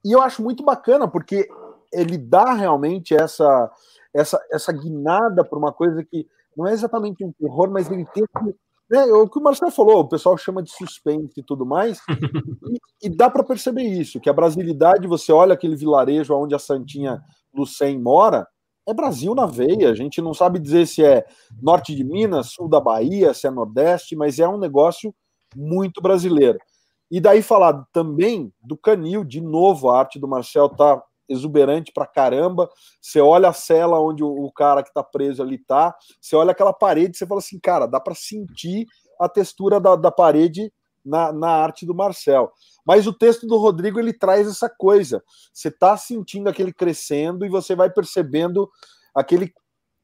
[0.04, 1.48] e eu acho muito bacana, porque
[1.92, 3.70] ele dá realmente essa,
[4.14, 8.24] essa, essa guinada para uma coisa que não é exatamente um terror, mas ele tem
[8.24, 8.54] que.
[8.90, 11.98] Né, o que o Marcelo falou, o pessoal chama de suspense e tudo mais,
[12.70, 16.58] e, e dá para perceber isso, que a brasilidade, você olha aquele vilarejo onde a
[16.58, 17.22] Santinha
[17.54, 18.46] Lucen mora,
[18.86, 19.90] é Brasil na veia.
[19.90, 21.24] A gente não sabe dizer se é
[21.60, 25.14] norte de Minas, sul da Bahia, se é nordeste, mas é um negócio
[25.56, 26.58] muito brasileiro.
[27.12, 30.98] E daí falar também do Canil, de novo, a arte do Marcel tá
[31.28, 32.70] exuberante pra caramba.
[33.02, 36.72] Você olha a cela onde o, cara que tá preso ali tá, você olha aquela
[36.72, 38.86] parede, você fala assim, cara, dá para sentir
[39.20, 40.72] a textura da, da parede
[41.04, 42.50] na, na arte do Marcel.
[42.82, 45.22] Mas o texto do Rodrigo ele traz essa coisa.
[45.52, 48.70] Você tá sentindo aquele crescendo e você vai percebendo
[49.14, 49.52] aquele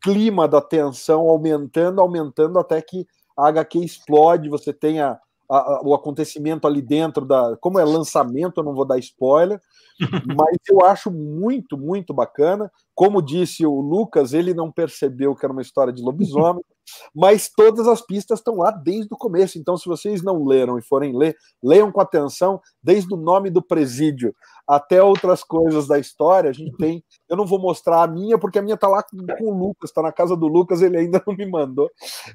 [0.03, 5.19] clima da tensão aumentando, aumentando até que a HQ explode, você tem a,
[5.49, 7.57] a, o acontecimento ali dentro da.
[7.61, 9.61] Como é lançamento, eu não vou dar spoiler,
[10.37, 12.71] mas eu acho muito, muito bacana.
[12.95, 16.65] Como disse o Lucas, ele não percebeu que era uma história de lobisomem,
[17.15, 19.59] mas todas as pistas estão lá desde o começo.
[19.59, 23.63] Então, se vocês não leram e forem ler, leiam com atenção, desde o nome do
[23.63, 24.35] presídio
[24.69, 26.51] até outras coisas da história.
[26.51, 27.03] A gente tem.
[27.29, 29.89] Eu não vou mostrar a minha, porque a minha está lá com, com o Lucas,
[29.89, 31.91] está na casa do Lucas, ele ainda não me mandou.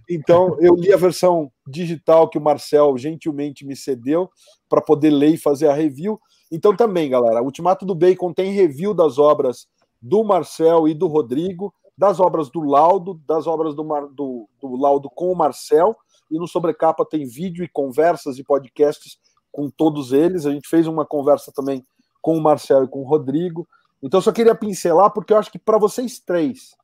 [0.09, 4.29] Então, eu li a versão digital que o Marcel gentilmente me cedeu
[4.67, 6.19] para poder ler e fazer a review.
[6.51, 9.67] Então, também, galera, Ultimato do Bacon tem review das obras
[10.01, 14.75] do Marcel e do Rodrigo das obras do Laudo, das obras do, Mar, do, do
[14.75, 15.95] Laudo com o Marcel,
[16.29, 19.17] e no Sobrecapa tem vídeo e conversas e podcasts
[19.51, 20.45] com todos eles.
[20.45, 21.85] A gente fez uma conversa também
[22.21, 23.67] com o Marcel e com o Rodrigo.
[24.01, 26.75] Então, só queria pincelar, porque eu acho que para vocês três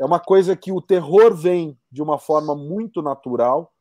[0.00, 3.72] é uma coisa que o terror vem de uma forma muito natural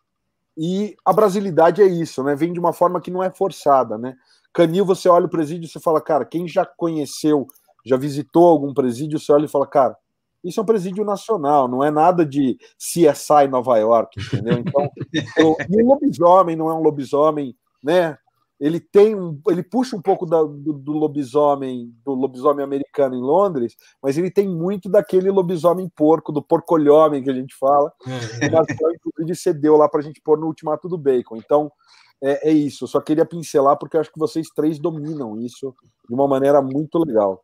[0.58, 2.36] e a brasilidade é isso, né?
[2.36, 4.16] Vem de uma forma que não é forçada, né?
[4.54, 7.48] Canil, você olha o presídio e você fala, cara, quem já conheceu,
[7.84, 9.98] já visitou algum presídio, você olha e fala, cara,
[10.44, 14.58] isso é um presídio nacional, não é nada de CSI Nova York, entendeu?
[14.58, 14.90] Então,
[15.40, 18.18] o, lobisomem não é um lobisomem, né?
[18.60, 23.22] Ele tem um, ele puxa um pouco da, do, do, lobisomem, do lobisomem americano em
[23.22, 27.92] Londres, mas ele tem muito daquele lobisomem porco, do porcolhomem que a gente fala.
[28.08, 28.46] É.
[28.96, 31.36] Inclusive, cedeu lá para a gente pôr no Ultimato do Bacon.
[31.38, 31.70] Então,
[32.24, 32.86] é, é isso.
[32.86, 35.76] Eu só queria pincelar porque eu acho que vocês três dominam isso
[36.08, 37.42] de uma maneira muito legal.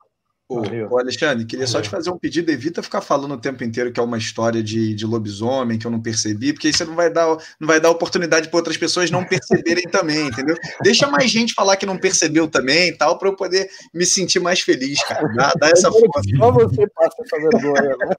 [0.52, 1.80] Ô, Alexandre, queria Valeu.
[1.80, 2.50] só te fazer um pedido.
[2.50, 5.92] Evita ficar falando o tempo inteiro que é uma história de, de lobisomem, que eu
[5.92, 9.12] não percebi, porque aí você não vai dar, não vai dar oportunidade para outras pessoas
[9.12, 10.56] não perceberem também, entendeu?
[10.82, 14.40] Deixa mais gente falar que não percebeu também e tal, para eu poder me sentir
[14.40, 15.28] mais feliz, cara.
[15.36, 16.22] Dá, dá essa força.
[16.36, 18.16] Só você passa essa vergonha, né?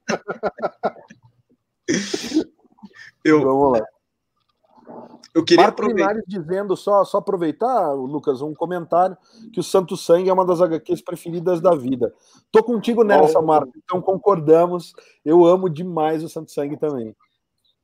[3.25, 3.85] Eu, Vamos lá.
[5.33, 6.21] Eu queria Marco aproveitar.
[6.27, 9.17] dizendo, só, só aproveitar, Lucas, um comentário,
[9.53, 12.13] que o Santo Sangue é uma das HQs preferidas da vida.
[12.51, 13.41] Tô contigo nessa, oh.
[13.41, 14.93] Marco, então concordamos.
[15.23, 17.15] Eu amo demais o Santo Sangue também.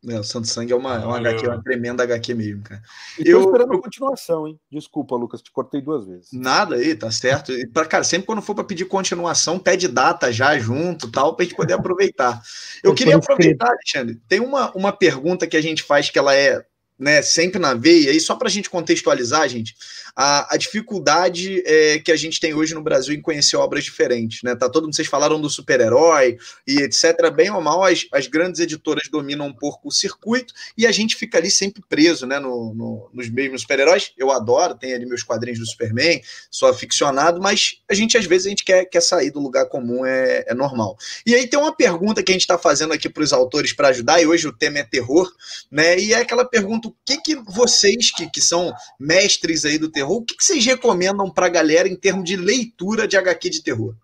[0.07, 2.81] É, o Santo Sangue é uma, é uma HQ, uma tremenda HQ mesmo, cara.
[3.17, 4.59] E eu esperando a continuação, hein?
[4.71, 6.29] Desculpa, Lucas, te cortei duas vezes.
[6.31, 7.51] Nada aí, tá certo.
[7.51, 11.45] E pra, cara, sempre quando for para pedir continuação, pede data já junto, tal, pra
[11.45, 12.41] gente poder aproveitar.
[12.83, 14.21] Eu, eu queria aproveitar, Alexandre.
[14.27, 16.63] Tem uma, uma pergunta que a gente faz que ela é
[16.97, 19.75] né, sempre na veia, e só para a gente contextualizar, gente,
[20.19, 24.41] a, a dificuldade é, que a gente tem hoje no Brasil em conhecer obras diferentes,
[24.41, 24.55] né?
[24.55, 27.29] Tá todo mundo, vocês falaram do super-herói e etc.
[27.31, 31.15] Bem ou mal, as, as grandes editoras dominam um pouco o circuito e a gente
[31.15, 32.39] fica ali sempre preso, né?
[32.39, 34.11] No, no, nos mesmos super-heróis.
[34.17, 36.19] Eu adoro, tenho ali meus quadrinhos do Superman,
[36.49, 40.03] sou aficionado, mas a gente, às vezes, a gente quer, quer sair do lugar comum,
[40.03, 40.97] é, é normal.
[41.27, 43.89] E aí tem uma pergunta que a gente está fazendo aqui para os autores para
[43.89, 45.31] ajudar, e hoje o tema é terror,
[45.69, 45.99] né?
[45.99, 50.17] E é aquela pergunta: o que, que vocês, que, que são mestres aí do terror,
[50.17, 53.61] o que, que vocês recomendam para a galera em termos de leitura de HQ de
[53.61, 53.95] terror?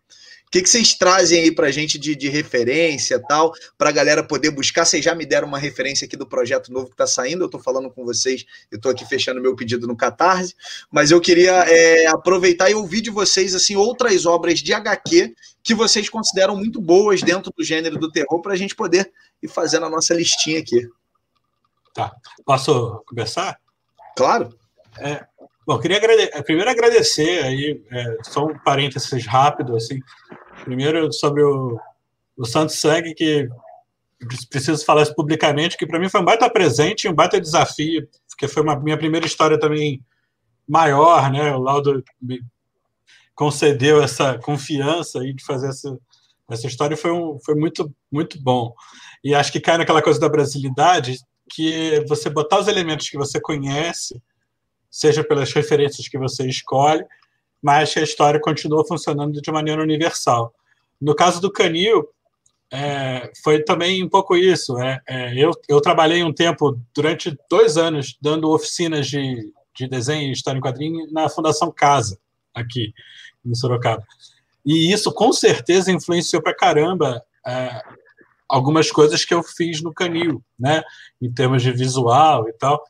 [0.47, 4.23] O que, que vocês trazem aí para gente de, de referência tal, para a galera
[4.23, 4.85] poder buscar?
[4.85, 7.59] Vocês já me deram uma referência aqui do projeto novo que está saindo, eu estou
[7.59, 10.53] falando com vocês, eu estou aqui fechando meu pedido no Catarse,
[10.91, 15.73] mas eu queria é, aproveitar e ouvir de vocês assim outras obras de HQ que
[15.73, 19.11] vocês consideram muito boas dentro do gênero do terror para a gente poder
[19.41, 20.87] ir fazendo a nossa listinha aqui.
[21.93, 22.11] Tá.
[22.45, 23.57] Posso começar?
[24.17, 24.49] Claro.
[24.97, 25.25] É,
[25.65, 29.99] bom, queria agrade primeiro agradecer aí, é, só um parênteses rápido, assim.
[30.63, 31.79] Primeiro sobre o,
[32.37, 33.47] o Santo Sangue, que
[34.49, 38.47] preciso falar isso publicamente, que para mim foi um baita presente, um baita desafio, porque
[38.47, 40.01] foi uma minha primeira história também
[40.67, 41.53] maior, né?
[41.53, 42.41] O Laudo me
[43.35, 45.97] concedeu essa confiança aí de fazer essa,
[46.49, 48.73] essa história foi, um, foi muito, muito bom.
[49.23, 51.17] E acho que cai naquela coisa da brasilidade,
[51.49, 54.21] que você botar os elementos que você conhece,
[54.89, 57.03] seja pelas referências que você escolhe,
[57.61, 60.53] mas que a história continua funcionando de maneira universal.
[60.99, 62.07] No caso do Canil,
[62.71, 64.77] é, foi também um pouco isso.
[64.79, 70.29] É, é, eu, eu trabalhei um tempo, durante dois anos, dando oficinas de, de desenho
[70.29, 72.17] e história em quadrinho na Fundação Casa,
[72.53, 72.93] aqui
[73.45, 74.03] em Sorocaba.
[74.65, 77.81] E isso, com certeza, influenciou para caramba é,
[78.53, 80.83] algumas coisas que eu fiz no Canil, né?
[81.19, 82.83] Em termos de visual e tal.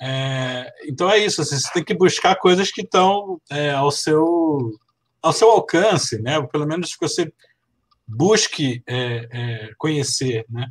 [0.00, 4.72] É, então é isso, assim, você tem que buscar coisas que estão é, ao, seu,
[5.22, 6.40] ao seu alcance, né?
[6.50, 7.30] Pelo menos que você
[8.08, 10.68] busque é, é, conhecer, né?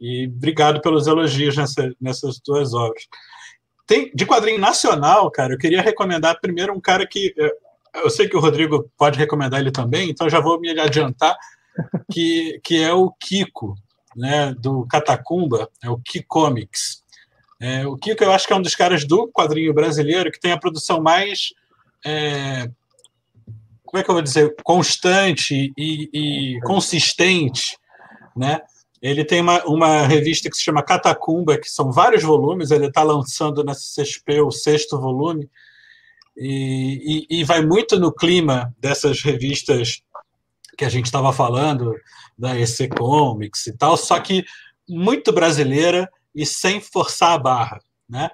[0.00, 3.04] E obrigado pelos elogios nessa, nessas duas obras.
[3.86, 7.52] Tem, de quadrinho nacional, cara, eu queria recomendar primeiro um cara que é,
[8.02, 11.36] eu sei que o Rodrigo pode recomendar ele também, então já vou me adiantar
[12.10, 13.74] que, que é o Kiko,
[14.16, 17.02] né, do Catacumba, é o Kikomics.
[17.60, 20.52] É, o Kiko eu acho que é um dos caras do quadrinho brasileiro que tem
[20.52, 21.52] a produção mais
[22.04, 22.70] é,
[23.88, 27.78] como é que eu vou dizer constante e, e consistente,
[28.36, 28.60] né?
[29.00, 32.70] Ele tem uma, uma revista que se chama Catacumba, que são vários volumes.
[32.70, 35.48] Ele está lançando na CCXP o sexto volume
[36.36, 40.02] e, e, e vai muito no clima dessas revistas
[40.78, 41.92] que a gente estava falando,
[42.38, 44.44] da EC Comics e tal, só que
[44.88, 48.30] muito brasileira e sem forçar a barra, né?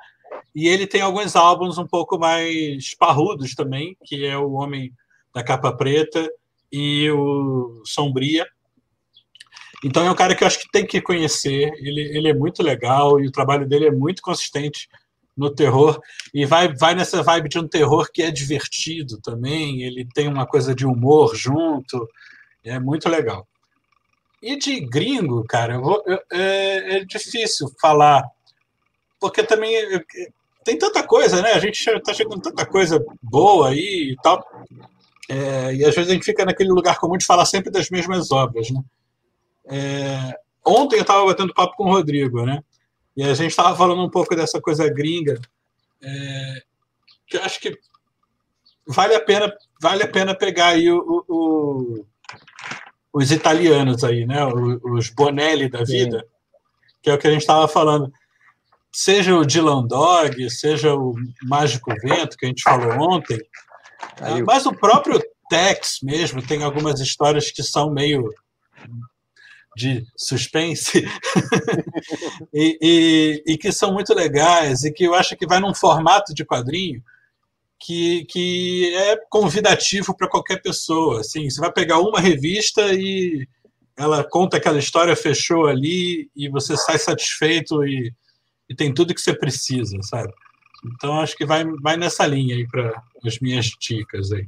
[0.54, 4.92] E ele tem alguns álbuns um pouco mais parrudos também, que é o Homem
[5.34, 6.30] da Capa Preta
[6.70, 8.46] e o Sombria.
[9.82, 11.72] Então é um cara que eu acho que tem que conhecer.
[11.78, 14.86] Ele, ele é muito legal e o trabalho dele é muito consistente
[15.36, 16.00] no terror
[16.32, 19.82] e vai, vai nessa vibe de um terror que é divertido também.
[19.82, 22.08] Ele tem uma coisa de humor junto.
[22.64, 23.46] É muito legal.
[24.42, 28.22] E de gringo, cara, eu vou, eu, é, é, difícil falar,
[29.20, 29.72] porque também
[30.64, 31.52] tem tanta coisa, né?
[31.52, 34.44] A gente está chegando tanta coisa boa aí e tal.
[35.30, 38.30] É, e às vezes a gente fica naquele lugar comum de falar sempre das mesmas
[38.30, 38.82] obras, né?
[39.66, 42.62] É, ontem eu estava batendo papo com o Rodrigo, né?
[43.16, 45.40] E a gente estava falando um pouco dessa coisa gringa,
[46.02, 46.62] é,
[47.26, 47.78] que eu acho que
[48.86, 52.06] vale a pena, vale a pena pegar aí o, o
[53.14, 54.44] os italianos aí, né?
[54.82, 56.26] Os Bonelli da vida, Sim.
[57.00, 58.12] que é o que a gente estava falando.
[58.92, 63.38] Seja o Dylan Dog, seja o Mágico Vento, que a gente falou ontem,
[64.20, 68.28] aí, mas o próprio Tex mesmo tem algumas histórias que são meio
[69.76, 71.04] de suspense
[72.54, 76.32] e, e, e, que são muito legais e que eu acho que vai num formato
[76.32, 77.02] de quadrinho
[77.78, 81.20] que, que é convidativo para qualquer pessoa.
[81.20, 83.46] Assim, você vai pegar uma revista e
[83.96, 88.12] ela conta aquela história, fechou ali e você sai satisfeito e,
[88.68, 90.32] e tem tudo que você precisa, sabe?
[90.84, 94.46] Então acho que vai, vai nessa linha aí para as minhas dicas aí.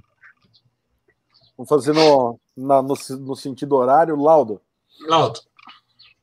[1.57, 4.61] Vamos fazer no, na, no, no sentido horário, Laudo.
[5.09, 5.41] Laudo.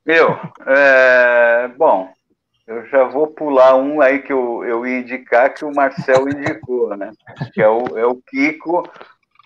[0.06, 0.38] Eu,
[0.68, 2.12] é, bom,
[2.66, 6.95] eu já vou pular um aí que eu, eu ia indicar, que o Marcel indicou,
[6.95, 7.11] né?
[7.53, 8.89] Que é o, é o Kiko,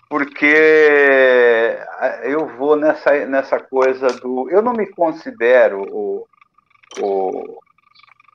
[0.08, 1.76] porque
[2.22, 4.48] eu vou nessa, nessa coisa do.
[4.50, 6.26] Eu não me considero o,
[7.00, 7.58] o,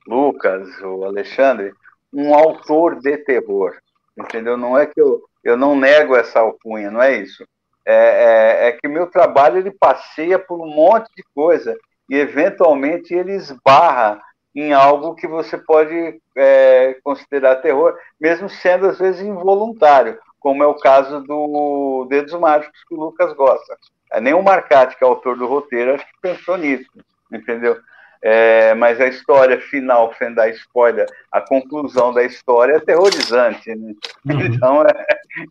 [0.05, 1.73] Lucas, o Alexandre,
[2.11, 3.77] um autor de terror,
[4.17, 4.57] entendeu?
[4.57, 7.45] Não é que eu, eu não nego essa alcunha, não é isso.
[7.85, 11.75] É, é, é que meu trabalho ele passeia por um monte de coisa
[12.09, 14.21] e eventualmente ele esbarra
[14.55, 20.67] em algo que você pode é, considerar terror, mesmo sendo às vezes involuntário, como é
[20.67, 23.77] o caso do Dedos Mágicos que o Lucas gosta.
[24.11, 26.89] É, nem o Marcati, que é autor do roteiro, acho que pensou nisso,
[27.31, 27.77] entendeu?
[28.21, 33.93] É, mas a história final, sem dar spoiler, a conclusão da história é aterrorizante, né?
[34.25, 34.41] Uhum.
[34.41, 35.05] Então é,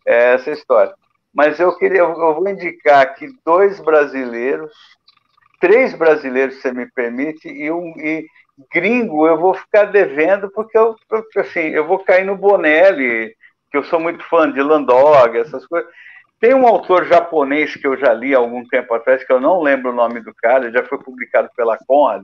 [0.07, 0.93] é, essa história.
[1.33, 4.71] Mas eu queria, eu vou indicar aqui dois brasileiros,
[5.59, 8.25] três brasileiros, se você me permite, e um e
[8.71, 10.95] gringo eu vou ficar devendo porque eu,
[11.37, 13.35] assim, eu vou cair no Bonelli,
[13.71, 15.89] que eu sou muito fã de Landog, essas coisas.
[16.39, 19.61] Tem um autor japonês que eu já li há algum tempo atrás, que eu não
[19.61, 22.23] lembro o nome do cara, já foi publicado pela Conrad,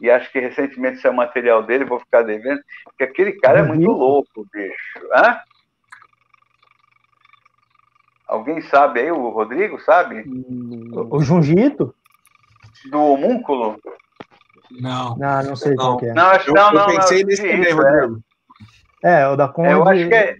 [0.00, 2.60] e acho que recentemente isso é material dele, vou ficar devendo,
[2.96, 5.08] que aquele cara é muito louco, bicho.
[5.12, 5.40] Hã?
[8.26, 10.24] Alguém sabe aí, o Rodrigo, sabe?
[11.10, 11.92] O Junjito?
[12.88, 13.78] Do homúnculo?
[14.78, 15.16] Não.
[15.16, 15.96] Não, não sei não.
[15.98, 16.12] qual é.
[16.14, 18.20] Não, acho, não, não, eu pensei nesse também, Rodrigo.
[19.02, 19.72] É, o da Conrad.
[19.72, 20.36] Eu acho que é,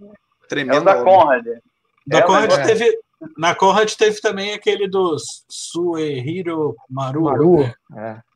[0.49, 1.45] Tremendo é o da Conrad.
[2.07, 2.99] Da É, Conrad mas- teve,
[3.39, 5.17] na Conrad teve também aquele do
[5.49, 7.23] Suehiro Maru.
[7.25, 7.59] Maru.
[7.61, 7.75] né?
[8.17, 8.31] É.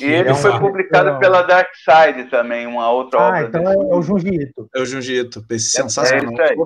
[0.00, 1.18] E ele é foi uma- publicado não.
[1.18, 3.42] pela Dark Side também, uma outra Ah, obra.
[3.48, 3.74] então desse.
[3.74, 4.68] é o Junjito.
[4.74, 5.44] É o.
[5.50, 6.32] Esse É sensacional.
[6.32, 6.56] isso aí.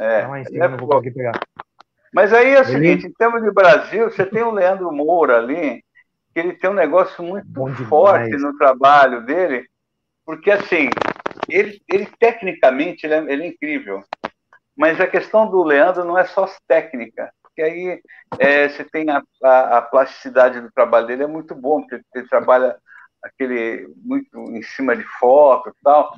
[0.00, 0.94] É, em ele cima, é não vou bom.
[0.96, 1.40] conseguir pegar.
[2.12, 5.82] Mas aí é o seguinte, em termos de Brasil, você tem o Leandro Moura ali,
[6.40, 7.46] ele tem um negócio muito
[7.88, 9.68] forte no trabalho dele,
[10.24, 10.90] porque assim,
[11.48, 14.02] ele, ele tecnicamente ele é, ele é incrível,
[14.76, 18.00] mas a questão do Leandro não é só técnica, porque aí
[18.38, 22.28] é, você tem a, a, a plasticidade do trabalho dele é muito bom, porque ele
[22.28, 22.76] trabalha
[23.22, 26.14] aquele muito em cima de foto e tal,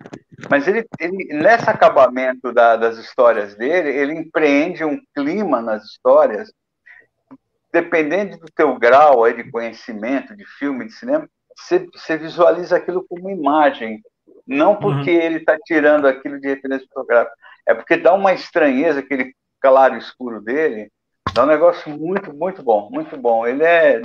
[0.48, 6.52] mas ele, ele nesse acabamento da- das histórias dele, ele empreende um clima nas histórias,
[7.72, 13.04] dependendo do teu grau aí de conhecimento de filme, de cinema, você, você visualiza aquilo
[13.08, 14.00] como imagem,
[14.46, 19.34] não porque ele está tirando aquilo de referência fotográfica, é porque dá uma estranheza, aquele
[19.60, 20.90] claro escuro dele,
[21.32, 23.46] dá um negócio muito, muito bom, muito bom.
[23.46, 24.02] Ele é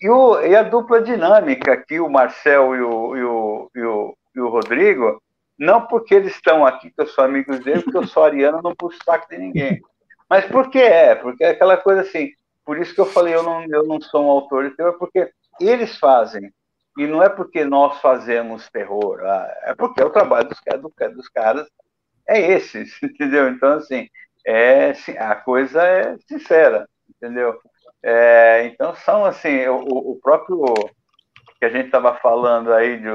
[0.00, 4.16] e, o, e a dupla dinâmica aqui, o Marcel e o, e, o, e, o,
[4.36, 5.22] e o Rodrigo,
[5.58, 8.74] não porque eles estão aqui, que eu sou amigos dele, porque eu sou ariano, não
[8.74, 9.80] puxo saco de ninguém.
[10.28, 11.14] Mas por que é?
[11.14, 12.30] Porque é aquela coisa assim,
[12.64, 15.30] por isso que eu falei, eu não, eu não sou um autor de terror, porque
[15.60, 16.52] eles fazem.
[16.98, 21.14] E não é porque nós fazemos terror, ah, é porque o trabalho dos, caras- do-
[21.16, 21.68] dos caras
[22.28, 23.48] é esse, entendeu?
[23.48, 24.08] Então, assim,
[24.46, 27.58] é, a coisa é sincera, entendeu?
[28.02, 30.62] É, então são assim, o, o próprio
[31.58, 33.08] que a gente estava falando aí de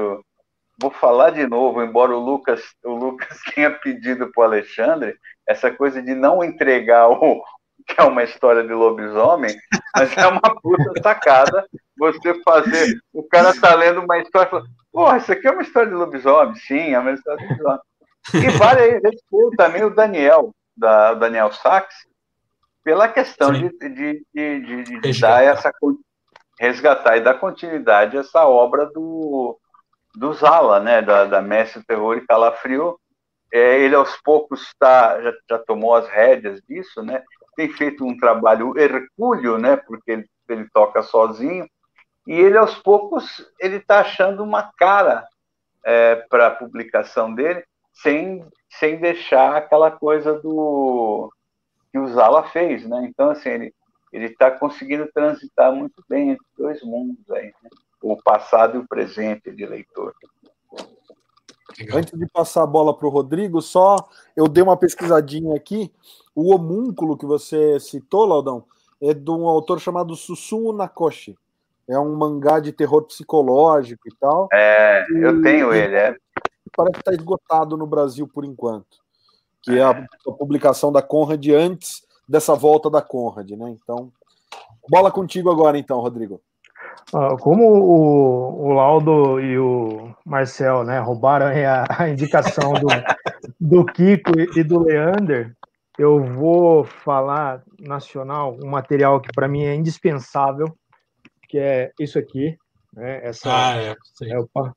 [0.80, 5.70] vou falar de novo, embora o Lucas o Lucas tenha pedido para o Alexandre essa
[5.72, 7.42] coisa de não entregar o
[7.86, 9.54] que é uma história de lobisomem,
[9.94, 11.66] mas é uma puta sacada
[11.98, 15.62] você fazer o cara tá lendo uma história e fala, porra, isso aqui é uma
[15.62, 17.80] história de lobisomem, sim, é uma história de lobisomem.
[18.34, 21.94] E vale aí, respeito também o Daniel, da, o Daniel Sachs,
[22.82, 23.68] pela questão Sim.
[23.68, 25.70] de, de, de, de- de dar essa
[26.58, 29.58] resgatar e dar continuidade a essa obra do,
[30.14, 32.98] do Zala, né, da, da Mestre Terror e Calafrio.
[33.52, 37.22] É, ele aos poucos tá, já, já tomou as rédeas disso, né?
[37.56, 39.76] Tem feito um trabalho hercúleo, né?
[39.76, 41.66] Porque ele, ele toca sozinho
[42.26, 45.26] e ele aos poucos ele está achando uma cara
[46.28, 51.32] para a publicação dele, sem, sem deixar aquela coisa do
[51.90, 53.06] que o Zala fez, né?
[53.08, 53.74] Então assim ele
[54.12, 57.70] ele está conseguindo transitar muito bem entre dois mundos aí, né?
[58.02, 60.14] o passado e o presente de leitor.
[61.78, 61.98] Legal.
[61.98, 63.96] Antes de passar a bola para o Rodrigo, só
[64.36, 65.92] eu dei uma pesquisadinha aqui.
[66.34, 68.64] O homúnculo que você citou, Laudão,
[69.00, 71.36] é de um autor chamado Susumu Nakoshi.
[71.88, 74.48] É um mangá de terror psicológico e tal.
[74.52, 76.16] É, eu tenho ele, é.
[76.76, 78.98] Parece que está esgotado no Brasil por enquanto.
[79.62, 83.70] Que é a, a publicação da Conrad antes dessa volta da Conrad, né?
[83.70, 84.12] Então,
[84.88, 86.40] bola contigo agora, então, Rodrigo.
[87.12, 92.86] Ah, Como o, o Laudo e o Marcel né, roubaram a, a indicação do,
[93.60, 95.54] do Kiko e, e do Leander,
[95.98, 100.66] eu vou falar nacional um material que para mim é indispensável,
[101.48, 102.56] que é isso aqui,
[102.94, 103.96] né, essa, Ah, é.
[104.14, 104.32] Sim.
[104.32, 104.72] é, opa,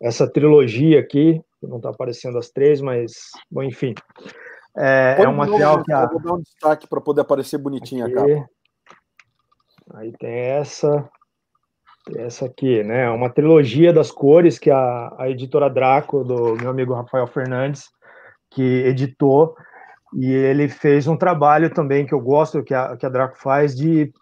[0.00, 3.12] essa trilogia aqui, que não está aparecendo as três, mas,
[3.50, 3.94] bom, enfim.
[4.76, 8.06] É, é um material que a, Eu vou dar um destaque para poder aparecer bonitinha
[8.06, 8.30] a capa.
[8.30, 8.44] Aqui.
[9.94, 11.08] Aí tem essa.
[12.14, 13.10] Essa aqui, né?
[13.10, 17.90] Uma trilogia das cores que a, a editora Draco, do meu amigo Rafael Fernandes,
[18.50, 19.56] que editou,
[20.14, 23.74] e ele fez um trabalho também que eu gosto, que a, que a Draco faz,
[23.74, 24.12] de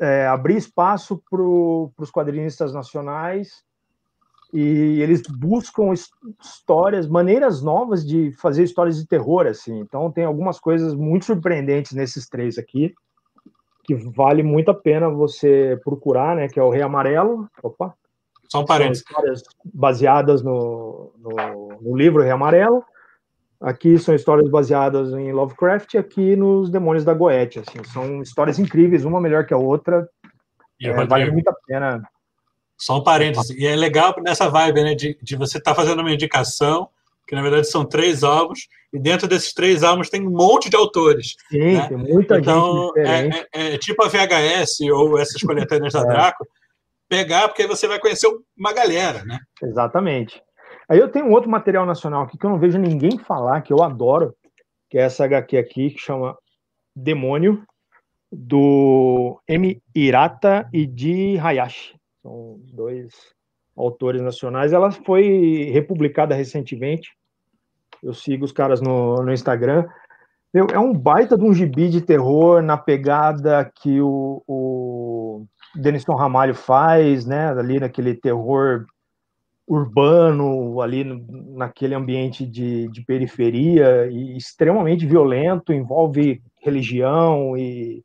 [0.00, 3.62] é, abrir espaço para os quadrinistas nacionais
[4.52, 5.92] e eles buscam
[6.40, 9.80] histórias, maneiras novas de fazer histórias de terror, assim.
[9.80, 12.94] Então tem algumas coisas muito surpreendentes nesses três aqui,
[13.84, 16.48] que vale muito a pena você procurar, né?
[16.48, 17.48] Que é o Rei Amarelo.
[17.62, 17.94] Opa.
[18.48, 19.04] Só um parênteses.
[19.06, 22.84] histórias baseadas no, no, no livro Rei Amarelo.
[23.60, 27.60] Aqui são histórias baseadas em Lovecraft e aqui nos Demônios da Goethe.
[27.60, 30.08] Assim, são histórias incríveis, uma melhor que a outra.
[30.78, 32.02] E, é, vale muito a pena
[32.76, 33.58] só um parêntese.
[33.58, 34.94] E é legal nessa vibe, né?
[34.94, 36.88] De, de você estar tá fazendo uma indicação,
[37.26, 40.76] que na verdade são três álbuns, e dentro desses três álbuns tem um monte de
[40.76, 41.36] autores.
[41.50, 41.88] Sim, né?
[41.88, 43.06] tem muita então, gente.
[43.06, 46.06] É, é, é, tipo a VHS ou essas coletâneas da é.
[46.06, 46.46] Draco,
[47.08, 49.38] pegar, porque aí você vai conhecer uma galera, né?
[49.62, 50.42] Exatamente.
[50.88, 53.72] Aí eu tenho um outro material nacional aqui que eu não vejo ninguém falar, que
[53.72, 54.34] eu adoro,
[54.90, 56.36] que é essa HQ aqui, que chama
[56.94, 57.64] Demônio,
[58.30, 59.80] do M.
[59.94, 61.94] Irata e de Hayashi
[62.24, 63.12] são dois
[63.76, 64.72] autores nacionais.
[64.72, 67.10] Ela foi republicada recentemente.
[68.02, 69.86] Eu sigo os caras no, no Instagram.
[70.52, 76.14] Meu, é um baita de um gibi de terror na pegada que o, o Denison
[76.14, 77.48] Ramalho faz, né?
[77.50, 78.86] Ali naquele terror
[79.66, 81.04] urbano, ali
[81.56, 88.04] naquele ambiente de, de periferia e extremamente violento, envolve religião e,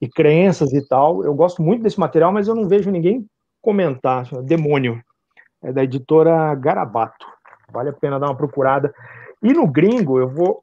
[0.00, 1.24] e crenças e tal.
[1.24, 3.26] Eu gosto muito desse material, mas eu não vejo ninguém
[3.60, 5.02] comentar, Demônio,
[5.62, 7.26] é da editora Garabato.
[7.72, 8.92] Vale a pena dar uma procurada.
[9.42, 10.62] E no gringo, eu vou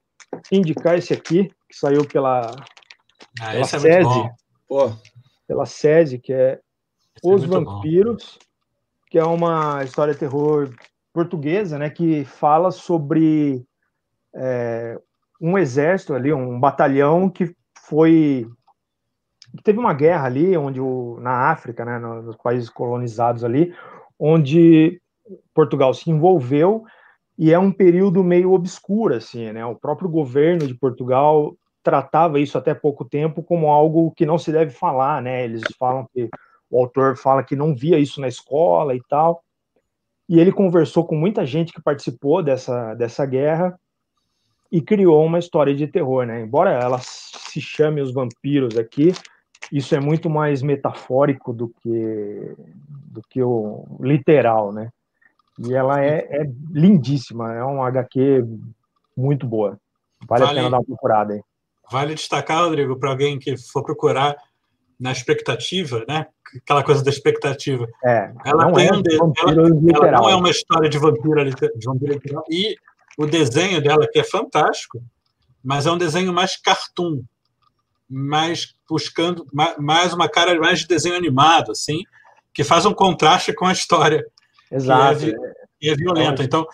[0.52, 2.52] indicar esse aqui, que saiu pela,
[3.42, 4.34] ah, pela SESI, é
[5.48, 6.60] pela SESI, que é
[7.16, 8.46] esse é Os é Vampiros, bom.
[9.10, 10.70] que é uma história de terror
[11.14, 13.66] portuguesa, né, que fala sobre
[14.36, 15.00] é,
[15.42, 17.56] um exército ali, um batalhão que
[17.88, 18.48] foi
[19.64, 23.74] teve uma guerra ali, onde o, na África, né, nos países colonizados ali,
[24.20, 25.02] onde
[25.54, 26.86] Portugal se envolveu
[27.38, 29.64] e é um período meio obscuro, assim, né?
[29.66, 34.52] O próprio governo de Portugal tratava isso até pouco tempo como algo que não se
[34.52, 35.44] deve falar, né?
[35.46, 36.30] Eles falam que
[36.70, 39.44] o autor fala que não via isso na escola e tal.
[40.28, 43.80] E ele conversou com muita gente que participou dessa, dessa guerra
[44.72, 46.42] e criou uma história de terror, né?
[46.42, 49.14] Embora ela se chame Os Vampiros aqui,
[49.72, 52.56] isso é muito mais metafórico do que
[52.88, 54.90] do que o literal, né?
[55.60, 58.44] E ela é, é lindíssima, é um HQ
[59.16, 59.80] muito boa.
[60.28, 61.42] Vale, vale, a pena dar uma procurada aí.
[61.92, 64.36] Vale destacar, Rodrigo, para alguém que for procurar
[65.00, 66.28] na expectativa, né?
[66.58, 67.88] Aquela coisa da expectativa.
[68.04, 69.68] É, ela, não tem é, um ela,
[70.08, 72.44] ela, não é uma história de vampiro, de vampiro literal.
[72.50, 72.76] E
[73.18, 75.02] o desenho dela, que é fantástico,
[75.64, 77.24] mas é um desenho mais cartoon
[78.10, 79.46] mais buscando
[79.78, 82.04] mais uma cara mais de desenho animado, assim,
[82.54, 84.26] que faz um contraste com a história.
[84.72, 85.26] Exato.
[85.80, 86.44] Que é, é violenta.
[86.44, 86.66] Então.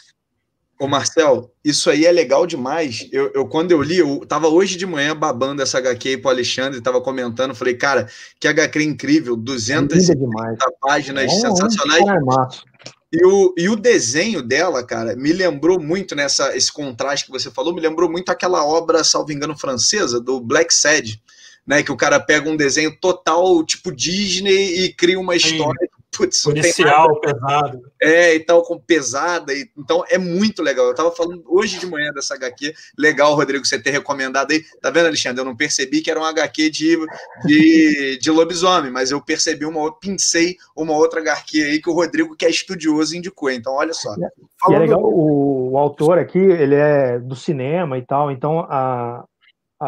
[0.79, 3.07] Ô Marcel, isso aí é legal demais.
[3.11, 6.31] Eu, eu, quando eu li, eu tava hoje de manhã babando essa HQ aí pro
[6.31, 8.09] Alexandre, tava comentando, falei, cara,
[8.39, 12.03] que HQ incrível, 250 páginas é, sensacionais.
[12.05, 12.73] É
[13.13, 17.51] e o, e o desenho dela, cara, me lembrou muito nessa esse contraste que você
[17.51, 21.21] falou, me lembrou muito aquela obra, salvo engano, francesa, do Black Sad,
[21.65, 21.83] né?
[21.83, 27.19] Que o cara pega um desenho total tipo Disney e cria uma história putz, policial
[27.19, 27.81] pesado.
[28.01, 29.53] É, e tal, com pesada.
[29.53, 30.85] E, então é muito legal.
[30.85, 32.73] Eu tava falando hoje de manhã dessa HQ.
[32.97, 34.63] Legal, Rodrigo, você ter recomendado aí.
[34.81, 35.41] Tá vendo, Alexandre?
[35.41, 36.97] Eu não percebi que era um HQ de,
[37.45, 41.93] de, de lobisomem, mas eu percebi uma outra, pincei uma outra HQ aí que o
[41.93, 43.49] Rodrigo, que é estudioso, indicou.
[43.49, 44.13] Então, olha só.
[44.13, 44.29] É,
[44.61, 44.77] Falando...
[44.77, 49.25] é legal, o, o autor aqui, ele é do cinema e tal, então a,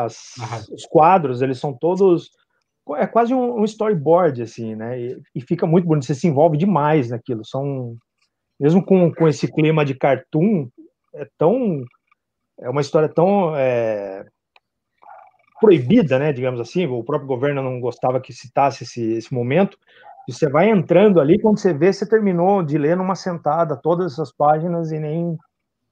[0.03, 0.35] as,
[0.72, 2.30] os quadros, eles são todos
[2.93, 4.99] é quase um, um storyboard, assim, né?
[4.99, 7.43] E, e, fica muito bonito, você se envolve demais naquilo.
[7.43, 7.97] São,
[8.59, 10.69] mesmo com, com esse clima de cartoon,
[11.15, 11.84] é tão.
[12.59, 14.26] É uma história tão é,
[15.59, 16.31] proibida, né?
[16.31, 19.77] Digamos assim, o próprio governo não gostava que citasse esse, esse momento.
[20.27, 24.13] E você vai entrando ali, quando você vê, você terminou de ler numa sentada todas
[24.13, 25.38] essas páginas e nem,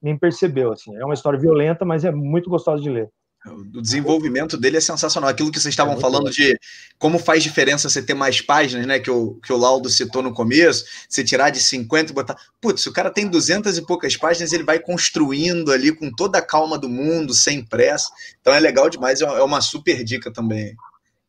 [0.01, 0.71] nem percebeu.
[0.71, 0.95] Assim.
[0.95, 3.09] É uma história violenta, mas é muito gostosa de ler.
[3.45, 5.29] O desenvolvimento dele é sensacional.
[5.29, 6.57] Aquilo que vocês estavam é falando de
[6.97, 8.99] como faz diferença você ter mais páginas, né?
[8.99, 12.37] Que o, que o Laudo citou no começo, você tirar de 50 e botar.
[12.61, 16.41] Putz, o cara tem 200 e poucas páginas, ele vai construindo ali com toda a
[16.41, 18.09] calma do mundo, sem pressa.
[18.39, 20.73] Então é legal demais, é uma super dica também.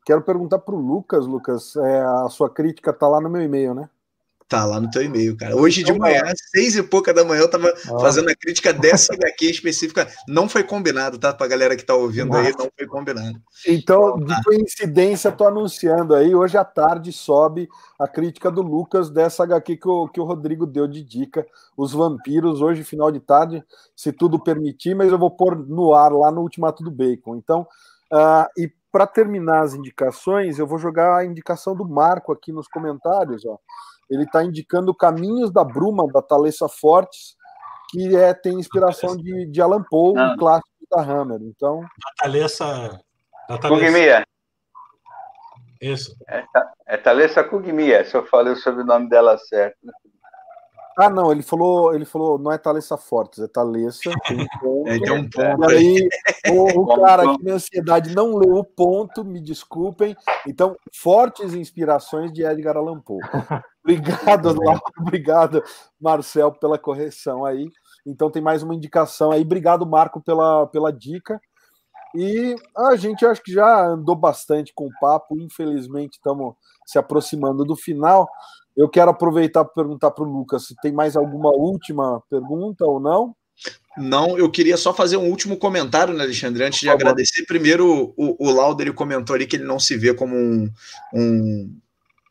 [0.05, 3.74] Quero perguntar para o Lucas, Lucas, é, a sua crítica está lá no meu e-mail,
[3.74, 3.89] né?
[4.55, 5.56] Tá lá no teu e-mail, cara.
[5.56, 6.22] Hoje de então, manhã,
[6.52, 10.06] seis e pouca da manhã, eu tava fazendo a crítica dessa HQ específica.
[10.28, 11.35] Não foi combinado, tá?
[11.35, 12.40] Pra galera que tá ouvindo Nossa.
[12.40, 13.36] aí, não foi combinado.
[13.66, 17.68] Então, de coincidência, tô anunciando aí, hoje à tarde sobe
[17.98, 21.44] a crítica do Lucas dessa HQ que o, que o Rodrigo deu de dica,
[21.76, 23.64] Os Vampiros, hoje, final de tarde,
[23.97, 27.35] se tudo permitir, mas eu vou pôr no ar lá no Ultimato do Bacon.
[27.35, 27.62] Então,
[28.12, 32.68] uh, e para terminar as indicações, eu vou jogar a indicação do Marco aqui nos
[32.68, 33.59] comentários, ó
[34.15, 37.36] ele está indicando Caminhos da Bruma, da Thalessa Fortes,
[37.91, 41.41] que é, tem inspiração de, de Alan Poe, um clássico da Hammer.
[41.43, 41.81] Então.
[42.19, 43.01] Thalessa.
[43.62, 44.27] Kugmia.
[45.81, 46.16] Isso.
[46.28, 46.45] É,
[46.86, 49.78] é Thalessa Kugmia, se eu falei o sobrenome dela certo.
[50.99, 54.11] Ah, não, ele falou, ele falou, não é Thalessa Fortes, é Thalessa.
[54.27, 54.89] Tem um ponto.
[54.89, 55.73] É, tem um ponto.
[55.73, 56.09] E aí,
[56.51, 60.16] o, o cara aqui na ansiedade não leu o ponto, me desculpem.
[60.47, 63.21] Então, fortes inspirações de Edgar Allan Poe.
[63.85, 64.81] Obrigado, Lauro.
[64.99, 65.62] Obrigado,
[66.01, 67.69] Marcel, pela correção aí.
[68.07, 69.43] Então tem mais uma indicação aí.
[69.43, 71.41] Obrigado, Marco, pela, pela dica.
[72.15, 75.39] E a gente acho que já andou bastante com o papo.
[75.39, 76.55] Infelizmente, estamos
[76.87, 78.29] se aproximando do final.
[78.76, 82.98] Eu quero aproveitar para perguntar para o Lucas se tem mais alguma última pergunta ou
[82.98, 83.34] não.
[83.96, 86.64] Não, eu queria só fazer um último comentário, né, Alexandre?
[86.64, 90.34] Antes de agradecer, primeiro o, o Lauder comentou ali que ele não se vê como
[90.34, 90.68] um,
[91.14, 91.80] um,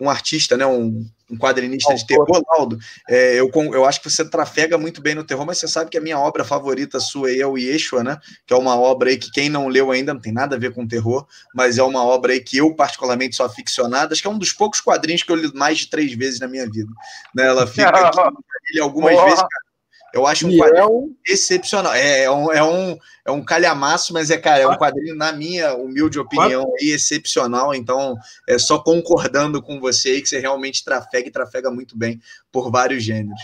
[0.04, 2.78] um artista, né, um, um quadrinista de terror, Laudo,
[3.10, 5.98] é, eu, eu acho que você trafega muito bem no terror, mas você sabe que
[5.98, 8.20] a minha obra favorita sua aí é o Yeshua, né?
[8.46, 10.74] Que é uma obra aí que quem não leu ainda não tem nada a ver
[10.74, 11.26] com terror,
[11.56, 14.14] mas é uma obra aí que eu particularmente sou aficionado.
[14.14, 16.48] Acho que é um dos poucos quadrinhos que eu li mais de três vezes na
[16.48, 16.92] minha vida.
[17.34, 17.48] Né?
[17.48, 19.73] Ela fica aqui, algumas vezes, cara,
[20.14, 21.16] eu acho um quadrinho é um...
[21.28, 21.92] excepcional.
[21.94, 25.32] É, é, um, é, um, é um calhamaço, mas é, cara, é um quadrinho, na
[25.32, 27.74] minha humilde opinião, aí, excepcional.
[27.74, 28.16] Então,
[28.48, 32.22] é só concordando com você aí que você realmente trafega e trafega muito bem
[32.52, 33.42] por vários gêneros.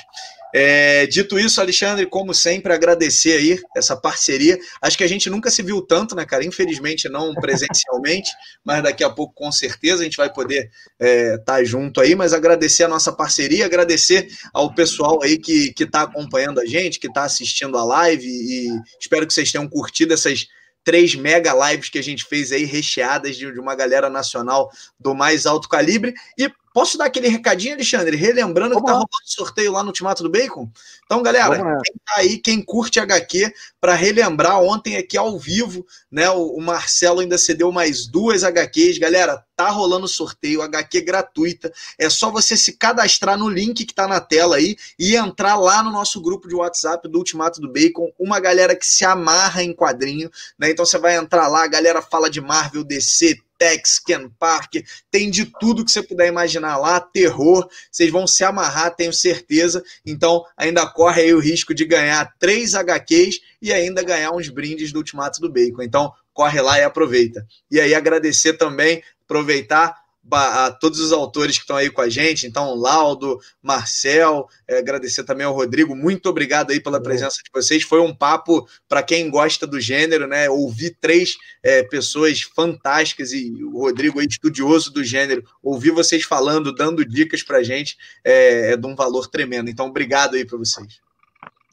[0.54, 4.58] É, dito isso, Alexandre, como sempre, agradecer aí essa parceria.
[4.82, 6.44] Acho que a gente nunca se viu tanto, né, cara?
[6.44, 8.32] Infelizmente não presencialmente,
[8.64, 12.16] mas daqui a pouco com certeza a gente vai poder estar é, tá junto aí.
[12.16, 17.08] Mas agradecer a nossa parceria, agradecer ao pessoal aí que está acompanhando a gente, que
[17.08, 18.70] está assistindo a live e
[19.00, 20.48] espero que vocês tenham curtido essas
[20.84, 25.14] três mega lives que a gente fez aí, recheadas de, de uma galera nacional do
[25.14, 26.14] mais alto calibre.
[26.38, 26.50] E
[26.80, 28.16] Posso dar aquele recadinho, Alexandre?
[28.16, 30.72] Relembrando Vamos que tá rolando sorteio lá no Ultimato do Bacon.
[31.04, 36.30] Então, galera, quem tá aí, quem curte HQ, para relembrar, ontem aqui ao vivo, né?
[36.30, 38.98] O, o, Marcelo ainda cedeu mais duas HQs.
[38.98, 41.70] Galera, tá rolando sorteio, HQ gratuita.
[41.98, 45.84] É só você se cadastrar no link que tá na tela aí e entrar lá
[45.84, 48.10] no nosso grupo de WhatsApp do Ultimato do Bacon.
[48.18, 50.72] Uma galera que se amarra em quadrinho, né?
[50.72, 54.76] Então você vai entrar lá, a galera fala de Marvel, DC, Tex, Ken Park,
[55.12, 59.84] tem de tudo que você puder imaginar lá, terror, vocês vão se amarrar, tenho certeza.
[60.06, 64.94] Então, ainda corre aí o risco de ganhar três HQs e ainda ganhar uns brindes
[64.94, 65.84] do Ultimato do Bacon.
[65.84, 67.46] Então, corre lá e aproveita.
[67.70, 69.99] E aí, agradecer também, aproveitar
[70.32, 75.24] a todos os autores que estão aí com a gente, então Laudo, Marcel, é, agradecer
[75.24, 79.30] também ao Rodrigo, muito obrigado aí pela presença de vocês, foi um papo para quem
[79.30, 85.04] gosta do gênero, né, ouvir três é, pessoas fantásticas e o Rodrigo aí estudioso do
[85.04, 89.70] gênero, ouvir vocês falando, dando dicas para a gente, é, é de um valor tremendo,
[89.70, 91.00] então obrigado aí para vocês.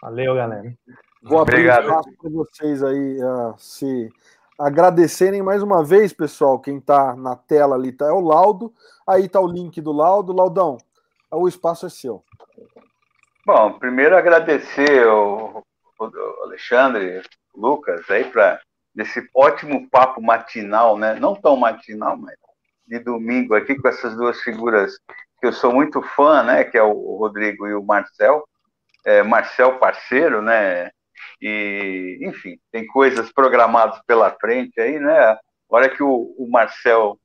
[0.00, 0.72] Valeu, galera.
[1.22, 1.88] Vou abrir obrigado.
[1.88, 4.08] espaço para vocês aí uh, se
[4.58, 8.72] agradecerem mais uma vez, pessoal, quem está na tela ali tá, é o Laudo.
[9.06, 10.32] Aí está o link do Laudo.
[10.32, 10.78] Laudão,
[11.30, 12.24] o espaço é seu.
[13.44, 15.62] Bom, primeiro agradecer o
[16.42, 17.22] Alexandre,
[17.54, 18.60] o Lucas, aí para
[18.94, 21.14] desse ótimo papo matinal, né?
[21.20, 22.34] Não tão matinal, mas
[22.86, 24.98] de domingo aqui com essas duas figuras
[25.38, 26.64] que eu sou muito fã, né?
[26.64, 28.48] Que é o Rodrigo e o Marcel.
[29.04, 30.90] É, Marcel parceiro, né?
[31.40, 35.18] E, enfim, tem coisas programadas pela frente aí, né?
[35.18, 37.18] A hora que o, o Marcel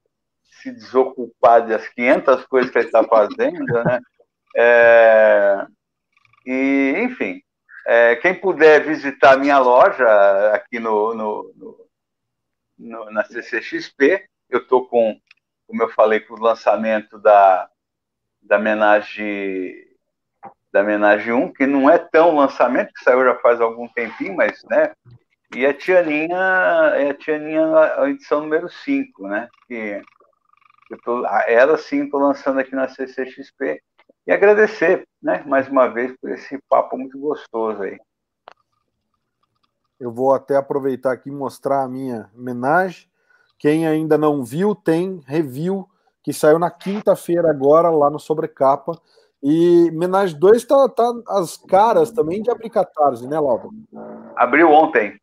[0.62, 4.00] se desocupar das 500 coisas que ele está fazendo, né?
[4.56, 5.66] É,
[6.46, 7.42] e, enfim,
[7.88, 10.06] é, quem puder visitar a minha loja
[10.54, 11.88] aqui no, no, no,
[12.78, 15.20] no na CCXP, eu estou com,
[15.68, 17.70] como eu falei, com o lançamento da,
[18.42, 19.91] da homenagem
[20.72, 24.64] da Menage 1, que não é tão lançamento, que saiu já faz algum tempinho, mas,
[24.70, 24.92] né?
[25.54, 26.38] E a Tianinha,
[26.96, 27.66] é a Tianinha,
[27.98, 29.50] a edição número 5, né?
[29.68, 30.02] Que
[30.90, 33.82] eu tô, ela sim estou lançando aqui na CCXP.
[34.28, 37.98] E agradecer, né, mais uma vez, por esse papo muito gostoso aí.
[40.00, 43.10] Eu vou até aproveitar aqui e mostrar a minha homenagem.
[43.58, 45.88] Quem ainda não viu, tem review
[46.24, 49.00] que saiu na quinta-feira agora lá no Sobrecapa
[49.44, 53.70] E Menage 2 tá, tá as caras também de abrir catarse, né, Laura?
[54.36, 55.20] Abriu ontem.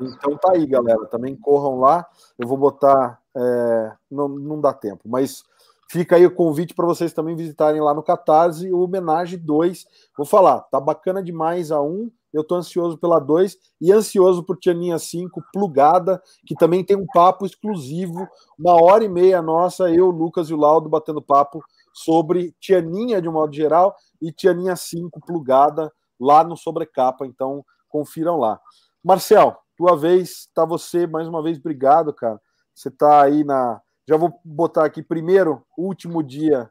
[0.00, 1.04] Então tá aí, galera.
[1.06, 2.06] Também corram lá.
[2.38, 3.20] Eu vou botar.
[3.36, 5.44] É, não, não dá tempo, mas
[5.90, 9.86] fica aí o convite para vocês também visitarem lá no Catarse o Homenage 2.
[10.16, 12.10] Vou falar, tá bacana demais a 1.
[12.32, 17.06] Eu tô ansioso pela 2 e ansioso por Tianinha 5, plugada, que também tem um
[17.06, 18.28] papo exclusivo,
[18.58, 21.64] uma hora e meia nossa, eu, Lucas e o Laudo batendo papo
[21.98, 27.26] sobre Tianinha de um modo geral e Tianinha 5 plugada lá no Sobrecapa.
[27.26, 28.60] Então, confiram lá.
[29.02, 32.40] Marcel, tua vez, tá você mais uma vez, obrigado, cara.
[32.74, 33.80] Você tá aí na.
[34.08, 36.70] Já vou botar aqui primeiro, último dia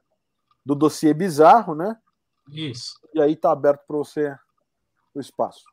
[0.65, 1.97] do dossiê bizarro, né?
[2.49, 2.99] Isso.
[3.13, 4.35] E aí tá aberto para você
[5.13, 5.63] o espaço.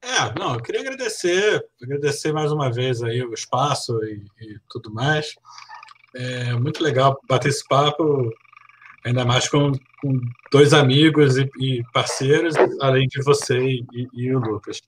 [0.00, 4.92] É, não, eu queria agradecer, agradecer mais uma vez aí o espaço e, e tudo
[4.92, 5.34] mais.
[6.20, 8.32] É muito legal bater esse papo,
[9.04, 9.70] ainda mais com,
[10.02, 10.20] com
[10.50, 14.80] dois amigos e, e, parceiros, além de você e, e o Lucas.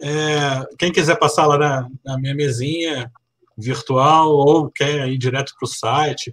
[0.00, 3.12] É, quem quiser passar lá na, na, minha mesinha
[3.56, 6.30] virtual ou quer ir direto para o site,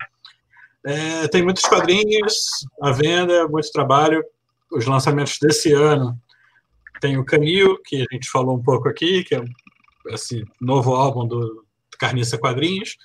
[0.86, 4.24] é, tem muitos quadrinhos à venda, muito trabalho.
[4.72, 6.18] Os lançamentos desse ano
[7.02, 9.44] tem o Canil, que a gente falou um pouco aqui, que é
[10.08, 11.66] esse novo álbum do
[12.00, 12.96] Carniça Quadrinhos.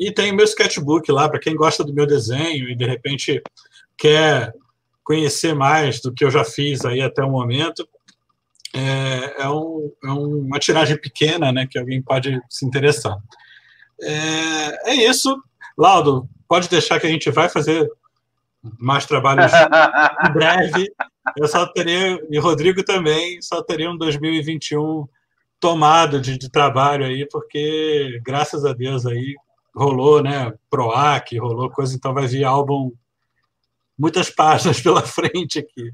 [0.00, 3.42] E tem o meu sketchbook lá, para quem gosta do meu desenho e de repente
[3.98, 4.54] quer
[5.04, 7.86] conhecer mais do que eu já fiz aí até o momento
[8.74, 13.16] é, é, um, é uma tiragem pequena, né, que alguém pode se interessar.
[14.00, 15.42] É, é isso.
[15.76, 17.90] Laudo, pode deixar que a gente vai fazer
[18.78, 19.52] mais trabalhos
[20.26, 20.92] em breve.
[21.36, 25.06] Eu só teria, e Rodrigo também, só teria um 2021
[25.58, 29.36] tomado de, de trabalho aí, porque graças a Deus aí
[29.74, 32.92] rolou, né, Proac, rolou coisa, então vai vir álbum
[33.98, 35.90] muitas páginas pela frente aqui.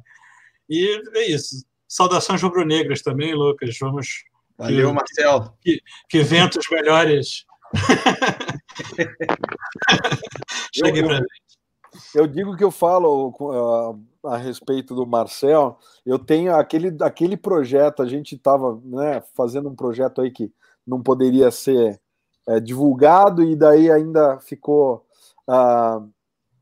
[0.69, 1.65] E é isso.
[1.89, 3.77] Saudações rubro-negras também, Lucas.
[3.81, 4.25] Vamos.
[4.59, 5.55] Valeu, que, Marcel.
[5.61, 7.45] Que, que ventos melhores.
[10.73, 11.21] Cheguei para
[12.15, 15.79] Eu digo que eu falo uh, a respeito do Marcel.
[16.05, 20.53] Eu tenho aquele, aquele projeto, a gente estava né, fazendo um projeto aí que
[20.87, 22.01] não poderia ser
[22.49, 25.05] é, divulgado e daí ainda ficou
[25.49, 26.09] uh,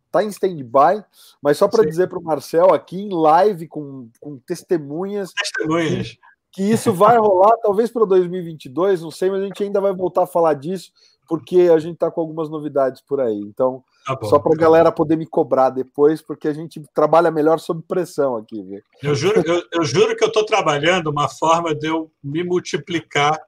[0.06, 1.04] está em stand-by,
[1.42, 6.10] mas só para dizer para o Marcel aqui em live com, com testemunhas, testemunhas.
[6.10, 6.18] Que,
[6.52, 10.22] que isso vai rolar talvez para 2022, não sei, mas a gente ainda vai voltar
[10.22, 10.92] a falar disso
[11.28, 13.40] porque a gente está com algumas novidades por aí.
[13.40, 16.82] Então, tá bom, só para a tá galera poder me cobrar depois, porque a gente
[16.94, 18.62] trabalha melhor sob pressão aqui.
[18.62, 18.82] Viu?
[19.02, 23.40] Eu juro, eu, eu juro que eu estou trabalhando uma forma de eu me multiplicar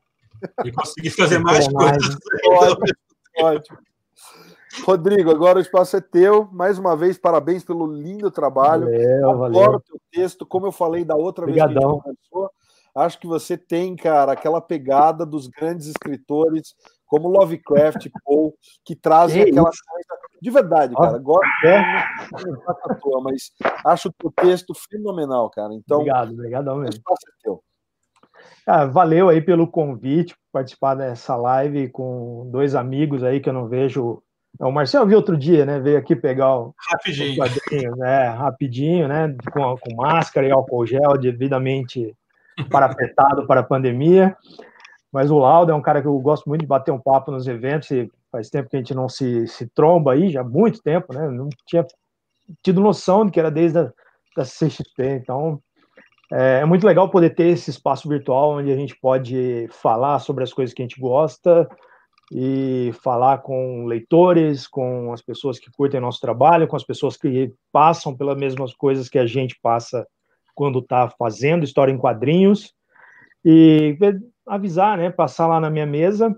[0.64, 2.16] e conseguir fazer mais coisas.
[2.48, 2.86] Ótimo,
[3.40, 3.78] ótimo.
[4.84, 6.48] Rodrigo, agora o espaço é teu.
[6.52, 8.84] Mais uma vez, parabéns pelo lindo trabalho.
[8.84, 9.70] Valeu, Adoro valeu.
[9.76, 11.92] o teu texto, como eu falei da outra Obrigadão.
[11.92, 12.50] vez que a gente conversou.
[12.94, 16.74] Acho que você tem, cara, aquela pegada dos grandes escritores,
[17.06, 18.52] como Lovecraft, Poe,
[18.84, 20.26] que trazem Que aquela coisa.
[20.42, 21.18] De verdade, cara.
[21.18, 21.82] Gosto, É.
[23.22, 23.50] mas
[23.84, 25.72] acho o teu texto fenomenal, cara.
[25.74, 26.94] Então, Obrigado, obrigadão o mesmo.
[26.96, 27.62] espaço é teu.
[28.66, 33.68] Ah, valeu aí pelo convite, participar dessa live com dois amigos aí que eu não
[33.68, 34.23] vejo.
[34.59, 35.78] O Marcel eu vi outro dia, né?
[35.78, 37.97] Veio aqui pegar o, Rapidinho.
[37.97, 38.28] né?
[38.28, 39.36] Rapidinho, né?
[39.52, 42.14] Com, com máscara e álcool gel, devidamente
[42.70, 44.36] parapetado para a pandemia.
[45.12, 47.47] Mas o Laudo é um cara que eu gosto muito de bater um papo nos
[47.47, 50.82] eventos, e faz tempo que a gente não se, se tromba aí, já há muito
[50.82, 51.28] tempo, né?
[51.28, 51.86] Não tinha
[52.62, 53.93] tido noção de que era desde a
[54.36, 55.60] da CXP, então
[56.32, 60.43] é, é muito legal poder ter esse espaço virtual onde a gente pode falar sobre
[60.44, 61.69] as coisas que a gente gosta
[62.32, 67.53] e falar com leitores, com as pessoas que curtem nosso trabalho, com as pessoas que
[67.73, 70.07] passam pelas mesmas coisas que a gente passa
[70.55, 72.73] quando está fazendo história em quadrinhos
[73.44, 73.97] e
[74.47, 76.35] avisar, né, passar lá na minha mesa.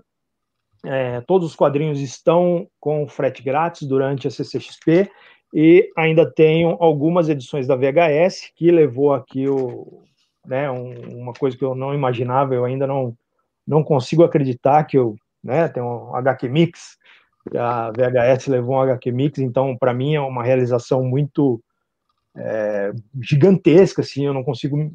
[0.85, 5.09] É, todos os quadrinhos estão com frete grátis durante a CCXP
[5.53, 10.03] e ainda tenho algumas edições da VHS que levou aqui o,
[10.45, 13.15] né, um, uma coisa que eu não imaginava, eu ainda não
[13.65, 16.97] não consigo acreditar que eu, né, tem um HQ Mix,
[17.55, 21.61] a VHS levou um HQ Mix, então para mim é uma realização muito
[22.35, 24.91] é, gigantesca, assim, eu não consigo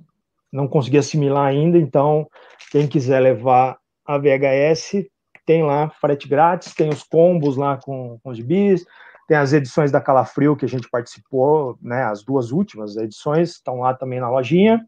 [0.52, 2.28] não consegui assimilar ainda, então
[2.70, 5.06] quem quiser levar a VHS
[5.44, 8.84] tem lá frete grátis, tem os combos lá com, com os bis,
[9.26, 13.80] tem as edições da Calafrio que a gente participou, né, as duas últimas edições estão
[13.80, 14.84] lá também na lojinha.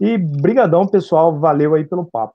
[0.00, 2.34] E brigadão, pessoal, valeu aí pelo papo.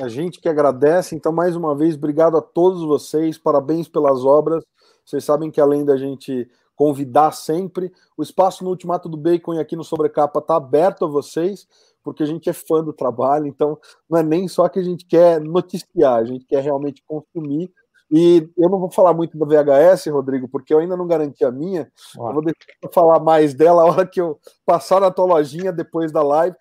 [0.00, 1.16] A gente que agradece.
[1.16, 3.36] Então, mais uma vez, obrigado a todos vocês.
[3.36, 4.64] Parabéns pelas obras.
[5.04, 9.58] Vocês sabem que além da gente convidar sempre, o espaço no Ultimato do Bacon e
[9.58, 11.66] aqui no Sobrecapa está aberto a vocês,
[12.04, 13.46] porque a gente é fã do trabalho.
[13.46, 13.76] Então,
[14.08, 17.72] não é nem só que a gente quer noticiar, a gente quer realmente consumir.
[18.10, 21.50] E eu não vou falar muito do VHS, Rodrigo, porque eu ainda não garanti a
[21.50, 21.90] minha.
[22.16, 26.10] Eu vou deixar falar mais dela a hora que eu passar na tua lojinha depois
[26.10, 26.56] da live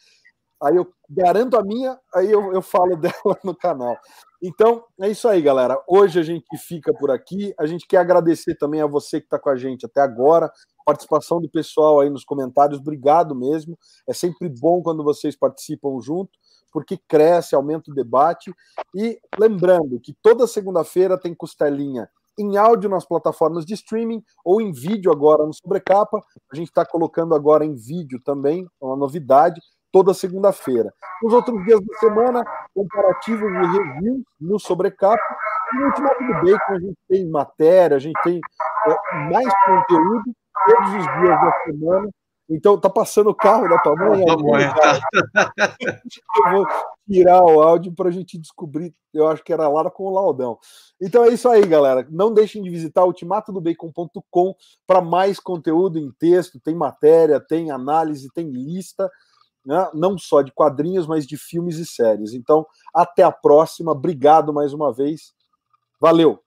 [0.62, 3.98] aí eu garanto a minha, aí eu, eu falo dela no canal.
[4.42, 5.82] Então, é isso aí, galera.
[5.88, 7.54] Hoje a gente fica por aqui.
[7.60, 10.52] A gente quer agradecer também a você que está com a gente até agora,
[10.86, 12.80] participação do pessoal aí nos comentários.
[12.80, 13.78] Obrigado mesmo.
[14.08, 16.32] É sempre bom quando vocês participam junto,
[16.72, 18.54] porque cresce, aumenta o debate.
[18.96, 24.72] E lembrando que toda segunda-feira tem costelinha em áudio nas plataformas de streaming ou em
[24.72, 26.22] vídeo agora no Sobrecapa.
[26.52, 29.60] A gente está colocando agora em vídeo também, é uma novidade
[29.92, 30.94] toda segunda-feira.
[31.24, 35.20] Nos outros dias da semana, comparativos e reviews no Sobrecapa.
[35.74, 38.40] E no Ultimato do Bacon a gente tem matéria, a gente tem
[38.88, 40.24] é, mais conteúdo
[40.68, 42.10] todos os dias da semana.
[42.50, 44.26] Então, tá passando o carro da tua mãe?
[44.26, 45.00] Tá.
[46.38, 46.68] Eu vou
[47.10, 48.96] tirar o áudio para a gente descobrir.
[49.14, 50.58] Eu acho que era lá com o Laudão.
[51.02, 52.08] Então é isso aí, galera.
[52.10, 54.56] Não deixem de visitar ultimatodobacon.com
[54.86, 56.60] para mais conteúdo em texto.
[56.60, 59.10] Tem matéria, tem análise, tem lista
[59.68, 59.90] né?
[59.94, 62.34] não só de quadrinhos, mas de filmes e séries.
[62.34, 62.66] Então,
[62.96, 63.92] até a próxima.
[63.92, 65.34] Obrigado mais uma vez.
[66.00, 66.47] Valeu!